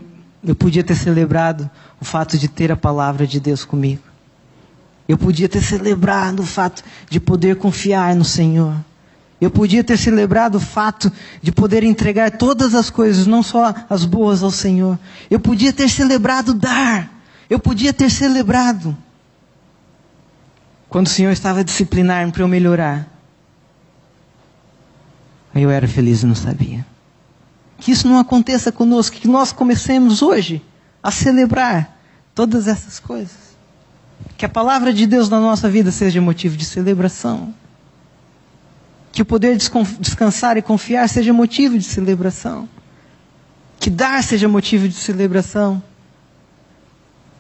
eu 0.46 0.54
podia 0.54 0.84
ter 0.84 0.94
celebrado 0.94 1.68
o 2.00 2.06
fato 2.06 2.38
de 2.38 2.48
ter 2.48 2.72
a 2.72 2.78
palavra 2.78 3.26
de 3.26 3.40
Deus 3.40 3.66
comigo. 3.66 4.04
Eu 5.08 5.18
podia 5.18 5.50
ter 5.50 5.64
celebrado 5.64 6.42
o 6.42 6.46
fato 6.46 6.84
de 7.10 7.20
poder 7.20 7.56
confiar 7.56 8.16
no 8.16 8.24
Senhor. 8.24 8.76
Eu 9.42 9.50
podia 9.50 9.84
ter 9.84 9.98
celebrado 9.98 10.56
o 10.56 10.60
fato 10.60 11.12
de 11.42 11.52
poder 11.52 11.84
entregar 11.84 12.30
todas 12.30 12.76
as 12.76 12.92
coisas, 12.92 13.26
não 13.26 13.42
só 13.42 13.74
as 13.90 14.06
boas 14.06 14.44
ao 14.44 14.52
Senhor. 14.52 15.00
Eu 15.32 15.40
podia 15.40 15.74
ter 15.74 15.90
celebrado 15.90 16.54
dar. 16.54 17.12
Eu 17.50 17.58
podia 17.58 17.92
ter 17.92 18.12
celebrado. 18.12 18.96
Quando 20.88 21.08
o 21.08 21.10
Senhor 21.10 21.32
estava 21.32 21.62
a 21.62 21.64
disciplinar-me 21.64 22.32
para 22.32 22.44
eu 22.44 22.48
melhorar. 22.48 23.08
Eu 25.56 25.72
era 25.72 25.88
feliz 25.88 26.22
e 26.22 26.28
não 26.28 26.36
sabia. 26.36 26.86
Que 27.80 27.92
isso 27.92 28.08
não 28.08 28.20
aconteça 28.20 28.72
conosco, 28.72 29.16
que 29.18 29.28
nós 29.28 29.52
comecemos 29.52 30.22
hoje 30.22 30.62
a 31.02 31.10
celebrar 31.10 31.98
todas 32.36 32.68
essas 32.68 33.00
coisas. 33.00 33.58
Que 34.38 34.46
a 34.46 34.50
palavra 34.50 34.94
de 34.94 35.08
Deus 35.08 35.30
na 35.30 35.40
nossa 35.40 35.68
vida 35.68 35.92
seja 35.92 36.22
motivo 36.22 36.56
de 36.56 36.64
celebração. 36.64 37.56
Que 39.12 39.22
o 39.22 39.26
poder 39.26 39.58
descansar 39.58 40.58
e 40.58 40.62
confiar 40.62 41.08
seja 41.10 41.34
motivo 41.34 41.78
de 41.78 41.84
celebração. 41.84 42.68
Que 43.80 43.90
dar 43.90 44.24
seja 44.24 44.48
motivo 44.48 44.88
de 44.88 44.96
celebração. 44.96 45.82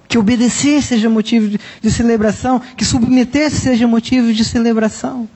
Que 0.08 0.18
obedecer 0.18 0.82
seja 0.82 1.10
motivo 1.10 1.58
de, 1.82 1.92
celebração. 1.92 2.60
Que 2.60 2.84
submeter-se 2.84 3.62
seja 3.62 3.88
motivo 3.88 4.34
de 4.34 4.44
celebração. 4.44 5.30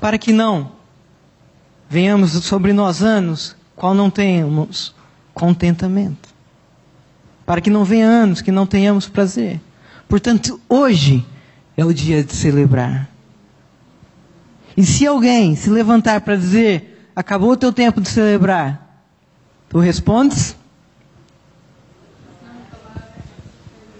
Para 0.00 0.18
que 0.18 0.32
não 0.32 0.70
venhamos 1.88 2.32
sobre 2.44 2.72
nós 2.72 3.02
anos 3.02 3.56
qual 3.74 3.94
não 3.94 4.10
tenhamos 4.10 4.94
contentamento. 5.32 6.28
Para 7.44 7.60
que 7.60 7.70
não 7.70 7.84
venha 7.84 8.06
anos 8.06 8.40
que 8.40 8.52
não 8.52 8.66
tenhamos 8.66 9.08
prazer. 9.08 9.60
Portanto, 10.08 10.60
hoje 10.68 11.26
é 11.76 11.84
o 11.84 11.92
dia 11.92 12.22
de 12.22 12.34
celebrar. 12.34 13.13
E 14.76 14.84
se 14.84 15.06
alguém 15.06 15.54
se 15.54 15.70
levantar 15.70 16.20
para 16.22 16.36
dizer, 16.36 17.10
acabou 17.14 17.50
o 17.52 17.56
teu 17.56 17.72
tempo 17.72 18.00
de 18.00 18.08
celebrar, 18.08 19.02
tu 19.68 19.78
respondes? 19.78 20.56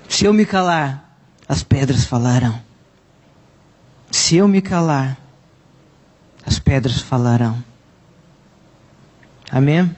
Se 0.09 0.25
eu 0.25 0.33
me 0.33 0.45
calar, 0.45 1.17
as 1.49 1.63
pedras 1.63 2.05
falarão. 2.05 2.61
Se 4.11 4.37
eu 4.37 4.47
me 4.47 4.63
calar, 4.63 5.19
as 6.47 6.59
pedras 6.59 7.01
falarão. 7.01 7.63
Amém? 9.51 9.95